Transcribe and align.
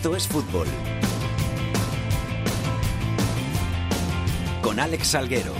Esto 0.00 0.16
es 0.16 0.28
fútbol. 0.28 0.66
Con 4.62 4.80
Alex 4.80 5.08
Salguero. 5.08 5.52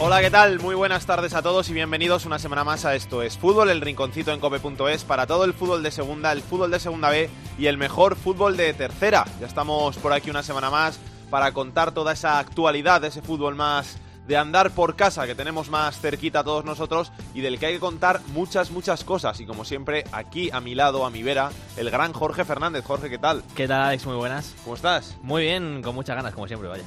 Hola, 0.00 0.20
¿qué 0.20 0.32
tal? 0.32 0.58
Muy 0.58 0.74
buenas 0.74 1.06
tardes 1.06 1.34
a 1.34 1.42
todos 1.42 1.70
y 1.70 1.74
bienvenidos 1.74 2.26
una 2.26 2.40
semana 2.40 2.64
más 2.64 2.84
a 2.86 2.96
Esto 2.96 3.22
es 3.22 3.38
Fútbol, 3.38 3.70
el 3.70 3.80
rinconcito 3.80 4.32
en 4.32 4.40
cope.es 4.40 5.04
para 5.04 5.28
todo 5.28 5.44
el 5.44 5.54
fútbol 5.54 5.84
de 5.84 5.92
segunda, 5.92 6.32
el 6.32 6.42
fútbol 6.42 6.72
de 6.72 6.80
segunda 6.80 7.08
B 7.10 7.30
y 7.56 7.66
el 7.66 7.78
mejor 7.78 8.16
fútbol 8.16 8.56
de 8.56 8.74
tercera. 8.74 9.24
Ya 9.38 9.46
estamos 9.46 9.96
por 9.98 10.12
aquí 10.12 10.28
una 10.28 10.42
semana 10.42 10.70
más 10.70 10.98
para 11.30 11.52
contar 11.52 11.92
toda 11.92 12.14
esa 12.14 12.40
actualidad 12.40 13.04
ese 13.04 13.22
fútbol 13.22 13.54
más 13.54 13.98
de 14.26 14.36
andar 14.36 14.70
por 14.70 14.96
casa 14.96 15.26
que 15.26 15.34
tenemos 15.34 15.68
más 15.68 16.00
cerquita 16.00 16.40
a 16.40 16.44
todos 16.44 16.64
nosotros 16.64 17.12
y 17.34 17.40
del 17.40 17.58
que 17.58 17.66
hay 17.66 17.74
que 17.74 17.80
contar 17.80 18.20
muchas, 18.28 18.70
muchas 18.70 19.04
cosas. 19.04 19.38
Y 19.40 19.46
como 19.46 19.64
siempre, 19.64 20.04
aquí 20.12 20.50
a 20.52 20.60
mi 20.60 20.74
lado, 20.74 21.04
a 21.04 21.10
mi 21.10 21.22
vera, 21.22 21.50
el 21.76 21.90
gran 21.90 22.12
Jorge 22.12 22.44
Fernández. 22.44 22.84
Jorge, 22.84 23.10
¿qué 23.10 23.18
tal? 23.18 23.42
¿Qué 23.54 23.68
tal, 23.68 23.82
Alex? 23.82 24.06
Muy 24.06 24.16
buenas. 24.16 24.54
¿Cómo 24.64 24.76
estás? 24.76 25.16
Muy 25.22 25.42
bien, 25.42 25.82
con 25.82 25.94
muchas 25.94 26.16
ganas, 26.16 26.32
como 26.32 26.46
siempre, 26.46 26.68
vaya. 26.68 26.84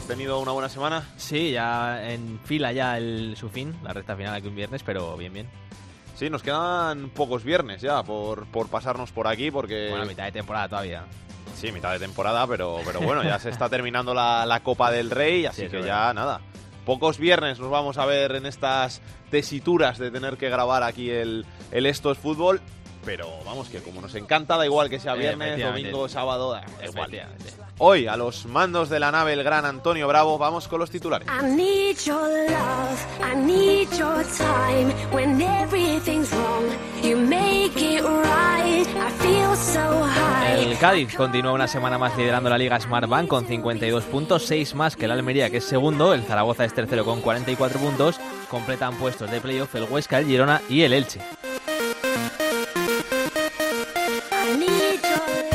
¿Has 0.00 0.06
tenido 0.06 0.38
una 0.38 0.52
buena 0.52 0.68
semana? 0.68 1.08
Sí, 1.16 1.50
ya 1.50 2.08
en 2.08 2.38
fila 2.44 2.72
ya 2.72 2.96
el, 2.96 3.36
su 3.36 3.48
fin, 3.48 3.74
la 3.82 3.92
recta 3.92 4.14
final 4.16 4.34
aquí 4.34 4.46
un 4.46 4.54
viernes, 4.54 4.82
pero 4.84 5.16
bien, 5.16 5.32
bien. 5.32 5.48
Sí, 6.14 6.30
nos 6.30 6.42
quedan 6.42 7.10
pocos 7.10 7.42
viernes 7.44 7.82
ya 7.82 8.02
por, 8.02 8.46
por 8.46 8.68
pasarnos 8.68 9.10
por 9.12 9.26
aquí 9.26 9.50
porque... 9.50 9.88
Bueno, 9.90 10.06
mitad 10.06 10.24
de 10.24 10.32
temporada 10.32 10.68
todavía. 10.68 11.04
Sí, 11.56 11.72
mitad 11.72 11.92
de 11.92 11.98
temporada, 11.98 12.46
pero, 12.46 12.80
pero 12.86 13.00
bueno, 13.00 13.22
ya 13.24 13.38
se 13.38 13.50
está 13.50 13.68
terminando 13.70 14.14
la, 14.14 14.46
la 14.46 14.60
Copa 14.60 14.90
del 14.90 15.10
Rey, 15.10 15.44
así 15.46 15.62
Sí, 15.62 15.68
que 15.68 15.82
ya 15.82 16.14
nada. 16.14 16.40
Pocos 16.86 17.18
viernes 17.18 17.58
nos 17.58 17.68
vamos 17.68 17.98
a 17.98 18.06
ver 18.06 18.36
en 18.36 18.46
estas 18.46 19.02
tesituras 19.28 19.98
de 19.98 20.12
tener 20.12 20.36
que 20.36 20.48
grabar 20.48 20.84
aquí 20.84 21.10
el, 21.10 21.44
el 21.72 21.84
Esto 21.84 22.12
es 22.12 22.18
Fútbol. 22.18 22.60
Pero 23.04 23.28
vamos, 23.44 23.68
que 23.68 23.80
como 23.80 24.00
nos 24.00 24.14
encanta, 24.14 24.56
da 24.56 24.64
igual 24.64 24.88
que 24.88 25.00
sea 25.00 25.14
viernes, 25.14 25.60
domingo, 25.60 26.08
sábado, 26.08 26.52
da 26.52 26.64
igual. 26.86 27.10
Hoy, 27.78 28.06
a 28.06 28.16
los 28.16 28.46
mandos 28.46 28.88
de 28.88 28.98
la 28.98 29.12
nave, 29.12 29.34
el 29.34 29.44
gran 29.44 29.66
Antonio 29.66 30.08
Bravo, 30.08 30.38
vamos 30.38 30.66
con 30.66 30.80
los 30.80 30.90
titulares. 30.90 31.28
I 31.28 31.44
need 31.44 31.98
your 32.06 32.26
love, 32.48 33.06
I 33.20 33.36
need 33.36 33.88
your 33.98 34.24
time. 34.38 34.94
When 35.12 35.42
everything's 35.42 36.32
wrong, 36.32 36.64
you 37.02 37.18
make 37.18 37.76
it 37.76 38.02
right. 38.02 38.86
I 38.86 39.10
feel 39.20 39.54
so 39.54 40.04
high. 40.04 40.62
El 40.62 40.78
Cádiz 40.78 41.14
continúa 41.14 41.52
una 41.52 41.68
semana 41.68 41.98
más 41.98 42.16
liderando 42.16 42.48
la 42.48 42.56
Liga 42.56 42.80
Smartbank 42.80 43.28
con 43.28 43.46
52 43.46 44.04
puntos, 44.04 44.46
6 44.46 44.74
más 44.74 44.96
que 44.96 45.04
el 45.04 45.10
Almería, 45.10 45.50
que 45.50 45.58
es 45.58 45.64
segundo. 45.64 46.14
El 46.14 46.22
Zaragoza 46.22 46.64
es 46.64 46.72
tercero 46.72 47.04
con 47.04 47.20
44 47.20 47.78
puntos. 47.78 48.18
Completan 48.48 48.94
puestos 48.94 49.30
de 49.30 49.38
playoff 49.38 49.74
el 49.74 49.84
Huesca, 49.84 50.18
el 50.18 50.24
Girona 50.24 50.62
y 50.70 50.80
el 50.80 50.94
Elche. 50.94 51.20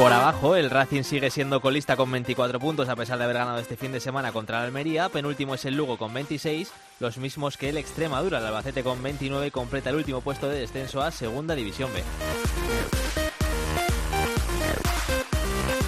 Por 0.02 0.14
abajo, 0.14 0.56
el 0.56 0.72
Racing 0.72 1.04
sigue 1.04 1.30
siendo 1.30 1.62
colista 1.62 1.96
con 1.96 2.10
24 2.12 2.60
puntos 2.60 2.90
a 2.90 2.96
pesar 2.96 3.20
de 3.20 3.26
haber 3.26 3.38
ganado 3.38 3.60
este 3.60 3.78
fin 3.78 3.92
de 3.92 4.00
semana 4.00 4.32
contra 4.32 4.58
el 4.58 4.66
Almería. 4.66 5.10
Penúltimo 5.10 5.54
es 5.54 5.64
el 5.66 5.78
Lugo 5.78 6.00
con 6.00 6.12
26, 6.12 6.74
los 7.00 7.20
mismos 7.20 7.56
que 7.56 7.70
el 7.70 7.78
Extremadura. 7.78 8.40
El 8.40 8.48
Albacete 8.48 8.82
con 8.82 9.04
29 9.04 9.46
y 9.46 9.52
completa 9.52 9.92
el 9.92 9.98
último 9.98 10.22
puesto 10.22 10.50
de 10.50 10.60
descenso 10.60 11.04
a 11.04 11.12
Segunda 11.12 11.54
División 11.54 11.92
B. 11.94 12.02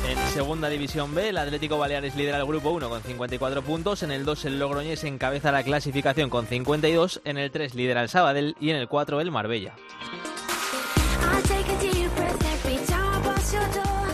En 0.07 0.31
Segunda 0.31 0.69
División 0.69 1.15
B, 1.15 1.29
el 1.29 1.37
Atlético 1.39 1.79
Baleares 1.79 2.15
lidera 2.15 2.37
el 2.37 2.45
grupo 2.45 2.69
1 2.69 2.89
con 2.89 3.01
54 3.01 3.63
puntos. 3.63 4.03
En 4.03 4.11
el 4.11 4.25
2, 4.25 4.45
el 4.45 4.59
Logroñés 4.59 5.03
encabeza 5.05 5.51
la 5.51 5.63
clasificación 5.63 6.29
con 6.29 6.45
52. 6.45 7.21
En 7.25 7.39
el 7.39 7.49
3, 7.49 7.73
lidera 7.73 8.03
el 8.03 8.09
Sabadell. 8.09 8.55
Y 8.59 8.69
en 8.69 8.75
el 8.75 8.87
4, 8.87 9.21
el 9.21 9.31
Marbella. 9.31 9.73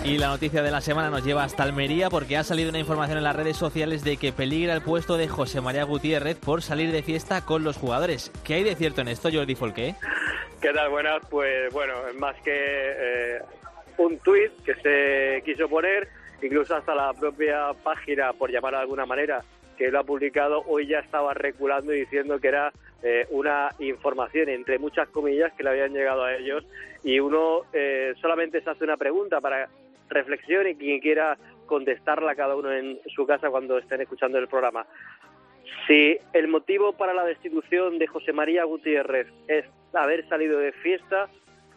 Y 0.04 0.18
la 0.18 0.28
noticia 0.28 0.64
de 0.64 0.72
la 0.72 0.82
semana 0.82 1.10
nos 1.10 1.24
lleva 1.26 1.44
hasta 1.44 1.64
Almería 1.64 2.10
porque 2.10 2.38
ha 2.38 2.44
salido 2.44 2.70
una 2.70 2.80
información 2.80 3.18
en 3.18 3.24
las 3.24 3.36
redes 3.36 3.58
sociales 3.58 4.04
de 4.04 4.18
que 4.18 4.32
peligra 4.32 4.74
el 4.74 4.82
puesto 4.82 5.18
de 5.18 5.28
José 5.28 5.62
María 5.62 5.84
Gutiérrez 5.84 6.38
por 6.38 6.62
salir 6.62 6.92
de 6.92 7.04
fiesta 7.04 7.46
con 7.46 7.64
los 7.64 7.78
jugadores. 7.78 8.32
¿Qué 8.46 8.56
hay 8.56 8.64
de 8.64 8.76
cierto 8.76 9.02
en 9.02 9.10
esto, 9.10 9.30
Jordi 9.32 9.56
Folqué? 9.56 9.96
¿Qué 10.62 10.72
tal? 10.74 10.90
Buenas. 10.90 11.22
Pues 11.30 11.72
bueno, 11.74 11.94
más 12.18 12.36
que 12.42 12.54
eh, 12.56 13.42
un 13.98 14.18
tuit 14.20 14.52
que 14.64 14.74
se 14.76 15.44
quiso 15.44 15.68
poner, 15.68 16.08
incluso 16.42 16.76
hasta 16.76 16.96
la 16.96 17.14
propia 17.14 17.74
página, 17.84 18.32
por 18.34 18.52
llamar 18.52 18.74
de 18.74 18.80
alguna 18.80 19.06
manera, 19.06 19.44
que 19.78 19.92
lo 19.92 20.00
ha 20.00 20.04
publicado, 20.04 20.64
hoy 20.68 20.88
ya 20.88 21.00
estaba 21.00 21.34
reculando 21.34 21.94
y 21.94 22.00
diciendo 22.00 22.40
que 22.40 22.48
era 22.48 22.72
eh, 23.04 23.28
una 23.32 23.70
información, 23.80 24.50
entre 24.50 24.80
muchas 24.80 25.08
comillas, 25.10 25.54
que 25.54 25.64
le 25.64 25.70
habían 25.70 25.94
llegado 25.94 26.24
a 26.24 26.36
ellos. 26.36 26.66
Y 27.04 27.20
uno 27.20 27.62
eh, 27.74 28.14
solamente 28.22 28.62
se 28.62 28.70
hace 28.70 28.84
una 28.84 28.98
pregunta 28.98 29.40
para 29.40 29.70
reflexión 30.10 30.68
y 30.68 30.76
quien 30.76 31.00
quiera 31.00 31.38
contestarla 31.66 32.36
cada 32.36 32.56
uno 32.56 32.72
en 32.72 33.00
su 33.16 33.26
casa 33.26 33.50
cuando 33.50 33.78
estén 33.78 34.02
escuchando 34.02 34.38
el 34.38 34.48
programa. 34.48 34.86
Si 35.88 36.18
el 36.34 36.48
motivo 36.48 36.94
para 36.94 37.14
la 37.14 37.24
destitución 37.24 38.00
de 38.00 38.08
José 38.08 38.34
María 38.34 38.64
Gutiérrez 38.64 39.28
es 39.48 39.66
haber 39.94 40.28
salido 40.28 40.60
de 40.60 40.72
fiesta, 40.72 41.30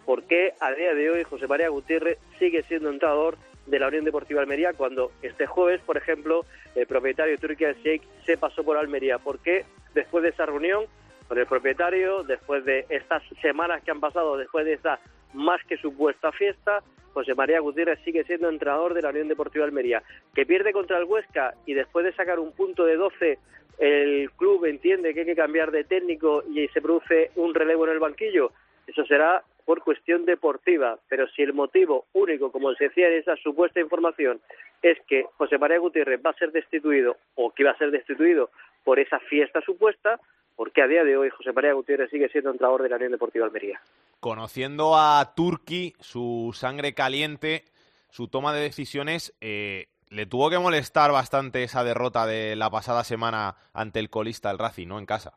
¿por 0.07 0.25
qué 0.25 0.55
a 0.61 0.73
día 0.73 0.95
de 0.95 1.11
hoy 1.11 1.23
José 1.25 1.47
María 1.47 1.69
Gutiérrez 1.69 2.19
sigue 2.39 2.63
siendo 2.65 2.91
entrenador 2.91 3.37
de 3.67 3.79
la 3.79 3.89
Unión 3.89 4.05
Deportiva 4.05 4.41
Almería 4.41 4.73
cuando 4.73 5.13
este 5.23 5.47
jueves, 5.47 5.81
por 5.83 5.97
ejemplo, 5.97 6.45
el 6.75 6.87
propietario 6.87 7.39
Turquía 7.39 7.73
Sheikh 7.73 8.03
se 8.25 8.37
pasó 8.37 8.65
por 8.65 8.77
Almería? 8.77 9.19
¿Por 9.19 9.39
qué 9.41 9.65
después 9.95 10.23
de 10.23 10.31
esa 10.31 10.47
reunión 10.47 10.87
con 11.29 11.39
el 11.39 11.47
propietario, 11.47 12.23
después 12.25 12.65
de 12.65 12.87
estas 12.89 13.23
semanas 13.41 13.83
que 13.83 13.91
han 13.91 14.01
pasado, 14.01 14.37
después 14.37 14.65
de 14.65 14.75
esa 14.75 14.99
más 15.35 15.63
que 15.65 15.77
supuesta 15.77 16.33
fiesta, 16.33 16.83
José 17.13 17.35
María 17.35 17.61
Gutiérrez 17.61 17.99
sigue 18.05 18.25
siendo 18.25 18.49
entrenador 18.49 18.95
de 18.95 19.03
la 19.03 19.11
Unión 19.11 19.29
Deportiva 19.29 19.65
Almería, 19.65 20.03
que 20.35 20.47
pierde 20.47 20.73
contra 20.73 20.99
el 20.99 21.05
Huesca 21.05 21.55
y 21.67 21.75
después 21.75 22.05
de 22.05 22.15
sacar 22.15 22.39
un 22.39 22.53
punto 22.53 22.85
de 22.85 22.97
12 22.97 23.39
el 23.79 24.31
club 24.33 24.65
entiende 24.67 25.13
que 25.13 25.21
hay 25.21 25.27
que 25.27 25.35
cambiar 25.35 25.71
de 25.71 25.85
técnico 25.85 26.45
y 26.49 26.69
se 26.69 26.81
produce 26.81 27.31
un 27.37 27.55
relevo 27.55 27.85
en 27.87 27.93
el 27.93 27.99
banquillo, 27.99 28.53
eso 28.87 29.05
será 29.07 29.43
por 29.65 29.83
cuestión 29.83 30.25
deportiva, 30.25 30.99
pero 31.09 31.27
si 31.29 31.43
el 31.43 31.53
motivo 31.53 32.07
único, 32.13 32.51
como 32.51 32.73
se 32.75 32.85
decía 32.85 33.09
en 33.09 33.15
esa 33.15 33.37
supuesta 33.37 33.81
información, 33.81 34.41
es 34.83 34.99
que 35.07 35.25
José 35.37 35.59
María 35.59 35.79
Gutiérrez 35.79 36.21
va 36.25 36.31
a 36.31 36.39
ser 36.39 36.53
destituido 36.53 37.17
o 37.37 37.53
que 37.53 37.65
va 37.65 37.71
a 37.71 37.79
ser 37.79 37.91
destituido 37.91 38.51
por 38.85 38.99
esa 38.99 39.21
fiesta 39.21 39.61
supuesta, 39.61 40.19
porque 40.63 40.81
a 40.81 40.87
día 40.87 41.03
de 41.03 41.17
hoy 41.17 41.29
José 41.29 41.53
María 41.53 41.73
Gutiérrez 41.73 42.09
sigue 42.09 42.29
siendo 42.29 42.51
entrenador 42.51 42.85
de 42.85 42.89
la 42.89 42.95
Unión 42.95 43.11
Deportiva 43.11 43.47
Almería. 43.47 43.81
Conociendo 44.21 44.95
a 44.95 45.33
Turki, 45.35 45.93
su 45.99 46.53
sangre 46.55 46.95
caliente, 46.95 47.65
su 48.11 48.29
toma 48.29 48.55
de 48.55 48.61
decisiones, 48.61 49.37
eh, 49.41 49.87
le 50.09 50.25
tuvo 50.25 50.51
que 50.51 50.61
molestar 50.61 51.11
bastante 51.11 51.65
esa 51.65 51.83
derrota 51.83 52.27
de 52.27 52.55
la 52.55 52.71
pasada 52.71 53.03
semana 53.03 53.57
ante 53.75 53.99
el 53.99 54.09
colista, 54.09 54.53
el 54.53 54.61
Racing, 54.61 54.87
¿no? 54.87 55.01
En 55.01 55.07
casa. 55.07 55.33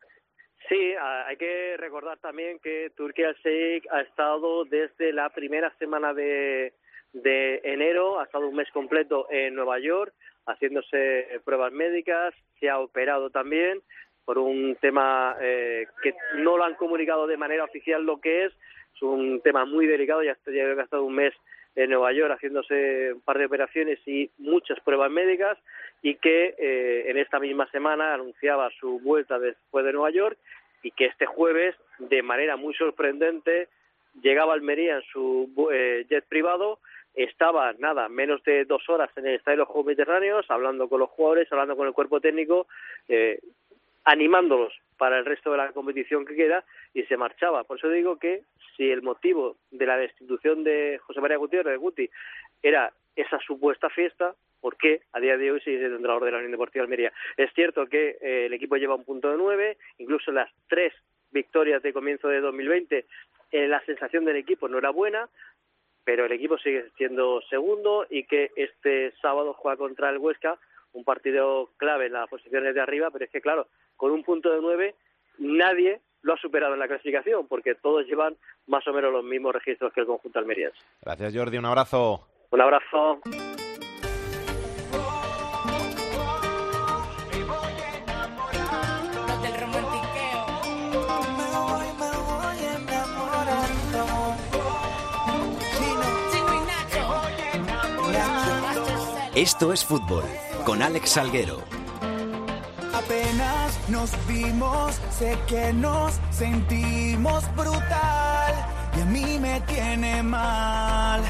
Sí, 0.70 0.94
hay 1.00 1.38
que 1.38 1.76
recordar 1.78 2.20
también 2.20 2.60
que 2.60 2.92
Turquía 2.96 3.34
Sheikh 3.44 3.88
ha 3.92 4.02
estado 4.02 4.64
desde 4.66 5.12
la 5.12 5.32
primera 5.32 5.76
semana 5.80 6.14
de, 6.14 6.74
de 7.14 7.62
enero, 7.64 8.20
ha 8.20 8.26
estado 8.26 8.48
un 8.48 8.58
mes 8.58 8.70
completo 8.72 9.26
en 9.32 9.56
Nueva 9.56 9.80
York 9.80 10.14
haciéndose 10.46 11.42
pruebas 11.44 11.72
médicas, 11.74 12.36
se 12.60 12.70
ha 12.70 12.78
operado 12.78 13.32
también 13.32 13.82
por 14.26 14.38
un 14.40 14.76
tema 14.82 15.38
eh, 15.40 15.88
que 16.02 16.16
no 16.38 16.58
lo 16.58 16.64
han 16.64 16.76
comunicado 16.76 17.28
de 17.28 17.38
manera 17.38 17.64
oficial 17.64 18.04
lo 18.04 18.20
que 18.20 18.46
es, 18.46 18.54
es 18.96 19.02
un 19.02 19.42
tema 19.42 19.66
muy 19.66 19.86
delicado, 19.86 20.24
ya, 20.24 20.36
ya 20.48 20.64
ha 20.64 20.84
estado 20.84 21.04
un 21.04 21.16
mes 21.16 21.34
en 21.76 21.90
Nueva 21.90 22.14
York 22.14 22.34
haciéndose 22.34 23.14
un 23.14 23.22
par 23.22 23.38
de 23.38 23.46
operaciones 23.46 24.00
y 24.08 24.32
muchas 24.38 24.80
pruebas 24.80 25.12
médicas 25.12 25.58
y 26.02 26.16
que 26.16 26.56
eh, 26.58 27.10
en 27.10 27.18
esta 27.18 27.40
misma 27.40 27.70
semana 27.72 28.14
anunciaba 28.14 28.70
su 28.80 29.00
vuelta 29.00 29.40
después 29.40 29.86
de 29.86 29.94
Nueva 29.94 30.12
York 30.12 30.38
y 30.84 30.92
que 30.92 31.06
este 31.06 31.26
jueves, 31.26 31.76
de 32.00 32.22
manera 32.22 32.56
muy 32.58 32.74
sorprendente, 32.76 33.68
llegaba 34.22 34.54
a 34.54 34.56
Almería 34.56 34.98
en 34.98 35.02
su 35.12 35.50
eh, 35.72 36.06
jet 36.10 36.26
privado, 36.28 36.80
estaba 37.16 37.74
nada, 37.74 38.10
menos 38.10 38.44
de 38.44 38.66
dos 38.66 38.88
horas 38.90 39.10
en 39.16 39.26
el 39.26 39.36
Estadio 39.36 39.56
de 39.56 39.60
los 39.60 39.68
Juegos 39.68 39.88
Mediterráneos, 39.88 40.46
hablando 40.50 40.88
con 40.88 41.00
los 41.00 41.10
jugadores, 41.10 41.52
hablando 41.52 41.76
con 41.76 41.88
el 41.88 41.94
cuerpo 41.94 42.20
técnico, 42.20 42.68
eh, 43.08 43.40
animándolos 44.06 44.74
para 44.98 45.18
el 45.20 45.26
resto 45.26 45.52
de 45.52 45.58
la 45.58 45.72
competición 45.72 46.26
que 46.26 46.36
queda 46.36 46.64
y 46.94 47.04
se 47.04 47.18
marchaba. 47.18 47.64
Por 47.64 47.78
eso 47.78 47.90
digo 47.90 48.18
que 48.18 48.44
si 48.78 48.90
el 48.90 49.02
motivo 49.02 49.58
de 49.72 49.86
la 49.86 49.98
destitución 49.98 50.64
de 50.64 51.00
José 51.04 51.22
María 51.22 51.38
Gutiérrez 51.38 51.74
de 51.74 51.78
Guti 51.78 52.10
era 52.64 52.94
esa 53.16 53.40
supuesta 53.40 53.90
fiesta, 53.90 54.36
¿por 54.62 54.78
qué 54.78 55.02
a 55.12 55.20
día 55.20 55.38
de 55.38 55.52
hoy 55.52 55.60
sigue 55.62 55.80
siendo 55.80 55.98
entrenador 55.98 56.26
de 56.26 56.32
la 56.32 56.38
Unión 56.38 56.52
Deportiva 56.52 56.84
Almería? 56.84 57.12
Es 57.36 57.52
cierto 57.54 57.88
que 57.88 58.18
eh, 58.22 58.46
el 58.46 58.54
equipo 58.54 58.78
lleva 58.78 58.96
un 58.96 59.04
punto 59.04 59.32
de 59.32 59.38
nueve, 59.38 59.78
incluso 59.98 60.32
las 60.32 60.50
tres 60.68 60.94
victorias 61.32 61.82
de 61.84 61.94
comienzo 61.94 62.30
de 62.30 62.40
2020, 62.40 63.06
eh, 63.52 63.68
la 63.68 63.84
sensación 63.86 64.26
del 64.26 64.38
equipo 64.38 64.68
no 64.68 64.78
era 64.78 64.90
buena, 64.90 65.30
pero 66.04 66.26
el 66.26 66.32
equipo 66.32 66.58
sigue 66.58 66.86
siendo 66.98 67.42
segundo 67.50 68.06
y 68.10 68.24
que 68.24 68.52
este 68.56 69.12
sábado 69.22 69.54
juega 69.54 69.78
contra 69.78 70.10
el 70.10 70.20
Huesca, 70.20 70.58
un 70.94 71.04
partido 71.04 71.70
clave 71.78 72.06
en 72.06 72.14
las 72.14 72.30
posiciones 72.30 72.74
de 72.74 72.82
arriba, 72.82 73.12
pero 73.12 73.26
es 73.26 73.32
que 73.32 73.42
claro, 73.42 73.68
con 73.98 74.12
un 74.12 74.24
punto 74.24 74.52
de 74.52 74.62
nueve 74.62 74.96
nadie 75.38 76.02
lo 76.22 76.34
ha 76.34 76.38
superado 76.38 76.74
en 76.74 76.80
la 76.80 76.88
clasificación, 76.88 77.48
porque 77.48 77.76
todos 77.76 78.06
llevan 78.08 78.36
más 78.68 78.88
o 78.88 78.94
menos 78.94 79.12
los 79.12 79.24
mismos 79.24 79.54
registros 79.54 79.94
que 79.94 80.02
el 80.02 80.08
conjunto 80.08 80.40
almeriense. 80.40 80.80
Gracias, 81.02 81.36
Jordi. 81.36 81.58
Un 81.58 81.66
abrazo. 81.66 82.28
Un 82.50 82.62
abrazo. 82.62 83.22
Esto 99.36 99.74
es 99.74 99.84
fútbol 99.84 100.24
con 100.66 100.82
Alex 100.82 101.10
Salguero. 101.10 101.85
Nos 103.88 104.12
vimos, 104.28 104.96
sé 105.12 105.38
que 105.48 105.72
nos 105.72 106.20
sentimos 106.32 107.44
brutal 107.56 108.54
y 108.98 109.02
a 109.02 109.06
mí 109.06 109.38
me 109.40 109.62
tiene 109.62 110.24
mal. 110.24 111.22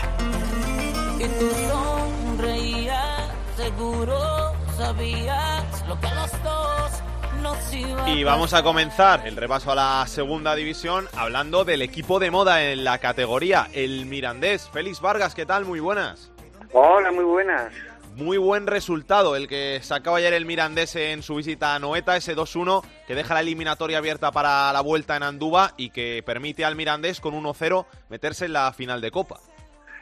Y 1.19 1.23
tú 1.23 1.49
sonreías, 1.69 3.29
seguro 3.57 4.53
sabías 4.77 5.85
lo 5.87 5.99
que 5.99 6.07
a 6.07 6.15
los 6.15 6.31
dos 6.43 6.91
nos 7.41 7.73
iba 7.73 8.09
Y 8.09 8.23
vamos 8.23 8.53
a 8.53 8.63
comenzar 8.63 9.27
el 9.27 9.35
repaso 9.35 9.71
a 9.71 9.75
la 9.75 10.07
segunda 10.07 10.55
división 10.55 11.07
hablando 11.13 11.65
del 11.65 11.81
equipo 11.81 12.19
de 12.19 12.31
moda 12.31 12.63
en 12.63 12.85
la 12.85 12.99
categoría, 12.99 13.67
el 13.73 14.05
Mirandés. 14.05 14.69
Félix 14.69 15.01
Vargas, 15.01 15.35
¿qué 15.35 15.45
tal? 15.45 15.65
Muy 15.65 15.81
buenas. 15.81 16.31
Hola, 16.71 17.11
muy 17.11 17.25
buenas. 17.25 17.73
Muy 18.15 18.37
buen 18.37 18.65
resultado 18.65 19.35
el 19.35 19.49
que 19.49 19.79
sacaba 19.81 20.19
ayer 20.19 20.33
el 20.33 20.45
Mirandés 20.45 20.95
en 20.95 21.21
su 21.21 21.35
visita 21.35 21.75
a 21.75 21.79
Noeta, 21.79 22.15
ese 22.15 22.33
2-1 22.33 22.81
que 23.05 23.13
deja 23.13 23.33
la 23.33 23.41
eliminatoria 23.41 23.97
abierta 23.97 24.31
para 24.31 24.71
la 24.71 24.79
vuelta 24.79 25.17
en 25.17 25.23
Andúba 25.23 25.71
y 25.75 25.89
que 25.89 26.23
permite 26.25 26.63
al 26.63 26.77
Mirandés 26.77 27.19
con 27.19 27.33
1-0 27.33 27.85
meterse 28.09 28.45
en 28.45 28.53
la 28.53 28.71
final 28.71 29.01
de 29.01 29.11
Copa. 29.11 29.35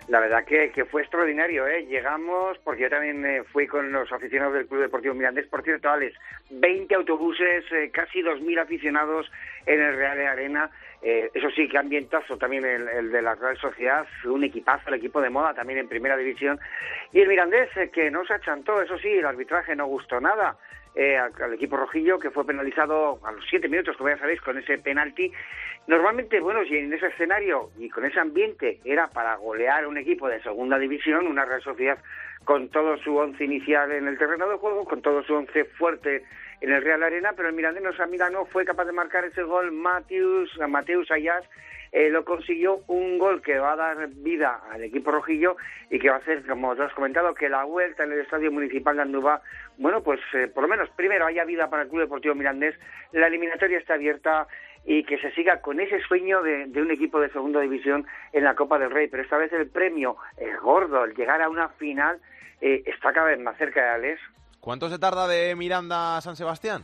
La 0.09 0.19
verdad 0.19 0.45
que, 0.45 0.85
fue 0.85 1.01
extraordinario, 1.01 1.65
¿eh? 1.65 1.85
Llegamos, 1.85 2.59
porque 2.59 2.83
yo 2.83 2.89
también 2.89 3.25
eh, 3.25 3.43
fui 3.51 3.65
con 3.65 3.91
los 3.91 4.11
aficionados 4.11 4.53
del 4.53 4.67
Club 4.67 4.81
Deportivo 4.81 5.15
Mirandés, 5.15 5.47
por 5.47 5.63
cierto, 5.63 5.89
Alex, 5.89 6.15
20 6.51 6.93
autobuses, 6.93 7.63
eh, 7.71 7.89
casi 7.91 8.21
2.000 8.21 8.61
aficionados 8.61 9.31
en 9.65 9.81
el 9.81 9.95
Real 9.95 10.17
de 10.17 10.27
Arena. 10.27 10.69
Eh, 11.03 11.29
eso 11.33 11.49
sí, 11.51 11.67
que 11.67 11.77
ambientazo 11.77 12.37
también 12.37 12.63
el, 12.65 13.11
de 13.11 13.21
la 13.21 13.35
Real 13.35 13.57
Sociedad, 13.57 14.07
un 14.23 14.43
equipazo, 14.45 14.87
el 14.87 14.95
equipo 14.95 15.19
de 15.19 15.29
moda 15.29 15.53
también 15.53 15.79
en 15.79 15.89
primera 15.89 16.15
división. 16.15 16.59
Y 17.11 17.19
el 17.19 17.27
Mirandés, 17.27 17.75
eh, 17.75 17.89
que 17.91 18.09
no 18.09 18.25
se 18.25 18.33
achantó, 18.33 18.81
eso 18.81 18.97
sí, 18.97 19.09
el 19.09 19.25
arbitraje 19.25 19.75
no 19.75 19.85
gustó 19.85 20.21
nada. 20.21 20.57
Eh, 20.95 21.17
al, 21.17 21.33
al, 21.41 21.53
equipo 21.55 21.75
rojillo 21.75 22.19
que 22.19 22.29
fue 22.29 22.45
penalizado 22.45 23.19
a 23.25 23.31
los 23.31 23.43
siete 23.49 23.67
minutos, 23.67 23.97
como 23.97 24.09
ya 24.09 24.17
sabéis, 24.17 24.39
con 24.41 24.57
ese 24.57 24.77
penalti. 24.77 25.33
Normalmente, 25.87 26.39
bueno, 26.39 26.63
si 26.65 26.77
en 26.77 26.93
ese 26.93 27.07
escenario 27.07 27.71
y 27.77 27.89
con 27.89 28.05
ese 28.05 28.19
ambiente 28.19 28.79
era 28.85 29.07
para 29.09 29.35
golear 29.35 29.87
un 29.87 29.97
equipo 29.97 30.29
de 30.29 30.41
segunda 30.41 30.77
división, 30.77 31.27
una 31.27 31.43
Real 31.43 31.63
Sociedad 31.63 31.97
con 32.45 32.69
todo 32.69 32.97
su 32.97 33.15
once 33.17 33.43
inicial 33.43 33.91
en 33.91 34.07
el 34.07 34.17
terreno 34.17 34.47
de 34.47 34.57
juego, 34.57 34.85
con 34.85 35.01
todo 35.01 35.23
su 35.23 35.33
once 35.33 35.65
fuerte 35.65 36.23
en 36.63 36.71
el 36.71 36.81
Real 36.81 37.03
Arena, 37.03 37.33
pero 37.35 37.49
el 37.49 37.55
Mirandés 37.55 37.83
no 38.31 38.45
fue 38.45 38.63
capaz 38.63 38.85
de 38.85 38.93
marcar 38.93 39.25
ese 39.25 39.43
gol 39.43 39.73
Mateus, 39.73 40.49
Mateus 40.69 41.11
Ayas, 41.11 41.43
eh, 41.91 42.09
lo 42.09 42.23
consiguió 42.23 42.79
un 42.87 43.19
gol 43.19 43.41
que 43.41 43.59
va 43.59 43.73
a 43.73 43.75
dar 43.75 44.07
vida 44.07 44.61
al 44.71 44.81
equipo 44.81 45.11
rojillo 45.11 45.57
y 45.89 45.99
que 45.99 46.09
va 46.09 46.15
a 46.15 46.19
hacer, 46.19 46.45
como 46.47 46.73
te 46.73 46.83
has 46.83 46.93
comentado, 46.93 47.33
que 47.33 47.49
la 47.49 47.65
vuelta 47.65 48.05
en 48.05 48.13
el 48.13 48.21
Estadio 48.21 48.49
Municipal 48.49 48.95
de 48.95 49.01
Andúba, 49.01 49.41
bueno, 49.77 50.03
pues 50.03 50.21
eh, 50.33 50.47
por 50.47 50.63
lo 50.63 50.69
menos 50.69 50.89
primero 50.91 51.25
haya 51.25 51.43
vida 51.43 51.69
para 51.69 51.83
el 51.83 51.89
Club 51.89 52.03
Deportivo 52.03 52.33
Mirandés, 52.33 52.75
la 53.11 53.27
eliminatoria 53.27 53.77
está 53.77 53.95
abierta 53.95 54.47
y 54.85 55.03
que 55.03 55.17
se 55.17 55.31
siga 55.31 55.59
con 55.59 55.81
ese 55.81 55.99
sueño 55.99 56.41
de, 56.43 56.67
de 56.67 56.81
un 56.81 56.91
equipo 56.91 57.19
de 57.19 57.29
segunda 57.29 57.59
división 57.59 58.07
en 58.31 58.45
la 58.45 58.55
Copa 58.55 58.79
del 58.79 58.89
Rey, 58.89 59.09
pero 59.09 59.21
esta 59.21 59.37
vez 59.37 59.51
el 59.51 59.67
premio 59.67 60.15
es 60.37 60.57
gordo, 60.61 61.03
el 61.03 61.13
llegar 61.13 61.41
a 61.41 61.49
una 61.49 61.67
final 61.69 62.19
eh, 62.61 62.83
está 62.85 63.11
cada 63.11 63.27
vez 63.27 63.39
más 63.41 63.57
cerca 63.57 63.83
de 63.83 63.89
Alex. 63.89 64.21
¿Cuánto 64.63 64.87
se 64.87 64.97
tarda 64.97 65.27
de 65.27 65.57
Miranda 65.57 66.15
a 66.15 66.21
San 66.21 66.37
Sebastián? 66.37 66.83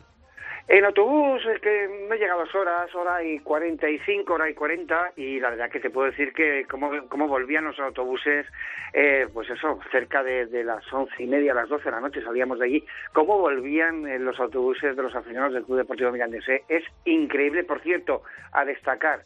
En 0.67 0.83
autobús 0.83 1.41
es 1.45 1.61
que 1.61 2.05
no 2.09 2.15
llega 2.15 2.33
a 2.33 2.37
dos 2.37 2.53
horas, 2.53 2.93
hora 2.93 3.23
y 3.23 3.39
45, 3.39 4.33
hora 4.33 4.49
y 4.49 4.53
40, 4.53 5.13
y 5.15 5.39
la 5.39 5.51
verdad 5.51 5.71
que 5.71 5.79
te 5.79 5.89
puedo 5.89 6.11
decir 6.11 6.33
que 6.33 6.65
como, 6.69 6.91
como 7.07 7.29
volvían 7.29 7.63
los 7.63 7.79
autobuses, 7.79 8.45
eh, 8.91 9.29
pues 9.33 9.49
eso, 9.49 9.79
cerca 9.93 10.21
de, 10.23 10.45
las 10.65 10.91
once 10.91 11.23
y 11.23 11.27
media, 11.27 11.53
a 11.53 11.55
las 11.55 11.69
doce 11.69 11.85
de 11.85 11.91
la 11.91 12.01
noche 12.01 12.21
salíamos 12.21 12.59
de 12.59 12.65
allí, 12.65 12.85
cómo 13.13 13.37
volvían 13.39 14.05
eh, 14.05 14.19
los 14.19 14.37
autobuses 14.41 14.97
de 14.97 15.01
los 15.01 15.15
aficionados 15.15 15.53
del 15.53 15.63
Club 15.63 15.77
Deportivo 15.77 16.11
Mirandés. 16.11 16.49
Eh, 16.49 16.63
es 16.67 16.83
increíble, 17.05 17.63
por 17.63 17.79
cierto, 17.81 18.23
a 18.51 18.65
destacar. 18.65 19.21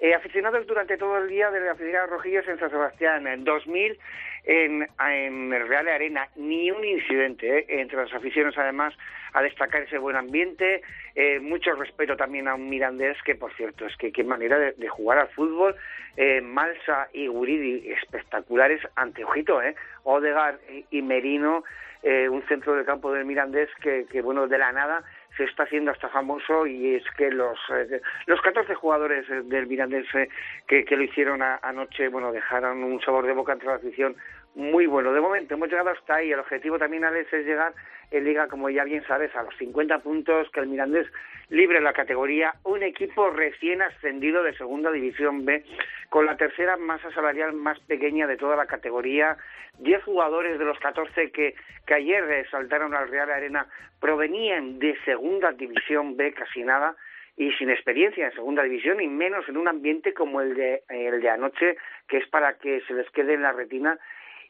Eh, 0.00 0.14
aficionados 0.14 0.66
durante 0.66 0.96
todo 0.96 1.18
el 1.18 1.28
día 1.28 1.50
de 1.50 1.60
la 1.60 1.72
aficionada 1.72 2.06
Rojillos 2.06 2.48
en 2.48 2.58
San 2.58 2.70
Sebastián, 2.70 3.26
en 3.26 3.44
2000 3.44 3.98
en, 4.44 4.88
en 4.98 5.52
el 5.52 5.68
Real 5.68 5.88
Arena, 5.88 6.28
ni 6.36 6.70
un 6.70 6.84
incidente 6.84 7.58
¿eh? 7.58 7.66
entre 7.68 7.98
los 7.98 8.12
aficionados, 8.14 8.56
además, 8.58 8.94
a 9.32 9.42
destacar 9.42 9.82
ese 9.82 9.98
buen 9.98 10.16
ambiente, 10.16 10.82
eh, 11.14 11.38
mucho 11.40 11.74
respeto 11.74 12.16
también 12.16 12.48
a 12.48 12.54
un 12.54 12.68
Mirandés, 12.68 13.16
que 13.22 13.34
por 13.34 13.52
cierto, 13.54 13.86
es 13.86 13.96
que 13.96 14.12
qué 14.12 14.24
manera 14.24 14.58
de, 14.58 14.72
de 14.72 14.88
jugar 14.88 15.18
al 15.18 15.28
fútbol, 15.28 15.76
eh, 16.16 16.40
Malsa 16.40 17.08
y 17.12 17.26
Guridi 17.26 17.92
espectaculares 17.92 18.80
ante 18.96 19.24
Ojito, 19.24 19.62
¿eh? 19.62 19.74
Odegar 20.04 20.58
y 20.90 21.02
Merino, 21.02 21.64
eh, 22.02 22.28
un 22.28 22.42
centro 22.46 22.74
del 22.74 22.86
campo 22.86 23.12
del 23.12 23.26
Mirandés 23.26 23.68
que, 23.82 24.06
que, 24.10 24.22
bueno, 24.22 24.48
de 24.48 24.58
la 24.58 24.72
nada 24.72 25.04
se 25.36 25.44
está 25.44 25.64
haciendo 25.64 25.90
hasta 25.90 26.08
famoso 26.08 26.66
y 26.66 26.94
es 26.94 27.04
que 27.16 27.30
los 27.30 27.58
eh, 27.70 28.00
los 28.26 28.40
14 28.40 28.74
jugadores 28.74 29.26
del 29.28 29.66
Mirandés 29.66 30.06
eh, 30.14 30.28
que, 30.66 30.84
que 30.84 30.96
lo 30.96 31.04
hicieron 31.04 31.42
a, 31.42 31.60
anoche, 31.62 32.08
bueno, 32.08 32.32
dejaron 32.32 32.82
un 32.82 33.00
sabor 33.00 33.26
de 33.26 33.32
boca 33.32 33.52
entre 33.52 33.68
la 33.68 33.76
afición 33.76 34.16
muy 34.54 34.86
bueno. 34.86 35.12
De 35.12 35.20
momento 35.20 35.54
hemos 35.54 35.68
llegado 35.68 35.90
hasta 35.90 36.16
ahí. 36.16 36.32
El 36.32 36.40
objetivo 36.40 36.78
también, 36.78 37.04
Alex, 37.04 37.32
es 37.32 37.46
llegar 37.46 37.72
en 38.10 38.24
Liga, 38.24 38.48
como 38.48 38.68
ya 38.70 38.84
bien 38.84 39.04
sabes, 39.06 39.34
a 39.36 39.42
los 39.42 39.56
50 39.56 40.00
puntos, 40.00 40.50
que 40.50 40.60
el 40.60 40.66
Mirandés 40.66 41.06
libre 41.48 41.80
la 41.80 41.92
categoría, 41.92 42.54
un 42.64 42.82
equipo 42.82 43.30
recién 43.30 43.82
ascendido 43.82 44.42
de 44.42 44.56
Segunda 44.56 44.90
División 44.90 45.44
B, 45.44 45.64
con 46.08 46.26
la 46.26 46.36
tercera 46.36 46.76
masa 46.76 47.10
salarial 47.12 47.52
más 47.52 47.78
pequeña 47.80 48.26
de 48.26 48.36
toda 48.36 48.56
la 48.56 48.66
categoría, 48.66 49.36
10 49.78 50.04
jugadores 50.04 50.58
de 50.58 50.64
los 50.64 50.78
14 50.78 51.30
que, 51.30 51.54
que 51.86 51.94
ayer 51.94 52.46
saltaron 52.50 52.94
al 52.94 53.08
Real 53.08 53.30
Arena 53.30 53.66
provenían 54.00 54.78
de 54.78 54.96
Segunda 55.04 55.52
División 55.52 56.16
B, 56.16 56.32
casi 56.32 56.62
nada, 56.62 56.96
y 57.36 57.52
sin 57.52 57.70
experiencia 57.70 58.26
en 58.26 58.32
segunda 58.32 58.62
división 58.62 59.00
y 59.00 59.06
menos 59.06 59.48
en 59.48 59.56
un 59.56 59.66
ambiente 59.66 60.12
como 60.12 60.42
el 60.42 60.54
de 60.54 60.82
el 60.90 61.22
de 61.22 61.30
anoche 61.30 61.76
que 62.06 62.18
es 62.18 62.28
para 62.28 62.58
que 62.58 62.82
se 62.82 62.92
les 62.92 63.08
quede 63.10 63.34
en 63.34 63.42
la 63.42 63.52
retina 63.52 63.98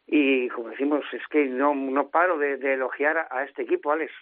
y 0.06 0.48
como 0.48 0.70
decimos, 0.70 1.04
es 1.12 1.22
que 1.30 1.46
no, 1.46 1.74
no 1.74 2.08
paro 2.08 2.38
de, 2.38 2.54
elogiar 2.54 3.18
a, 3.18 3.28
a, 3.30 3.44
este 3.44 3.62
equipo, 3.62 3.92
Alex. 3.92 4.12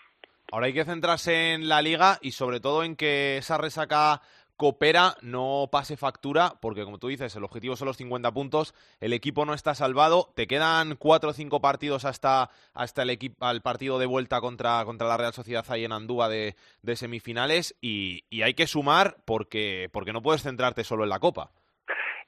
Ahora 0.51 0.67
hay 0.67 0.75
que 0.75 0.85
centrarse 0.85 1.53
en 1.53 1.69
la 1.69 1.83
liga 1.83 2.19
y 2.23 2.33
sobre 2.33 2.61
todo 2.61 2.83
en 2.83 2.97
que 2.97 3.37
esa 3.37 3.59
resaca 3.59 4.23
coopera 4.59 5.17
no 5.23 5.69
pase 5.71 5.97
factura, 5.97 6.55
porque 6.61 6.83
como 6.83 6.99
tú 6.99 7.07
dices, 7.07 7.35
el 7.37 7.45
objetivo 7.45 7.77
son 7.77 7.87
los 7.87 7.97
50 7.97 8.33
puntos, 8.33 8.75
el 9.01 9.13
equipo 9.13 9.47
no 9.47 9.55
está 9.55 9.75
salvado, 9.77 10.33
te 10.35 10.49
quedan 10.49 10.97
cuatro 10.97 11.31
o 11.31 11.33
cinco 11.33 11.61
partidos 11.61 12.05
hasta, 12.05 12.51
hasta 12.75 13.03
el 13.03 13.11
equipo, 13.11 13.47
al 13.47 13.63
partido 13.63 14.01
de 14.01 14.07
vuelta 14.07 14.41
contra, 14.41 14.85
contra 14.85 15.07
la 15.07 15.17
Real 15.17 15.33
Sociedad 15.33 15.65
ahí 15.69 15.85
en 15.85 15.93
Andúa 15.93 16.29
de, 16.29 16.57
de 16.83 16.97
semifinales 16.97 17.77
y, 17.81 18.25
y, 18.31 18.43
hay 18.43 18.55
que 18.55 18.67
sumar 18.67 19.19
porque, 19.25 19.89
porque 19.93 20.13
no 20.13 20.23
puedes 20.23 20.43
centrarte 20.43 20.83
solo 20.83 21.05
en 21.05 21.11
la 21.11 21.21
Copa. 21.21 21.53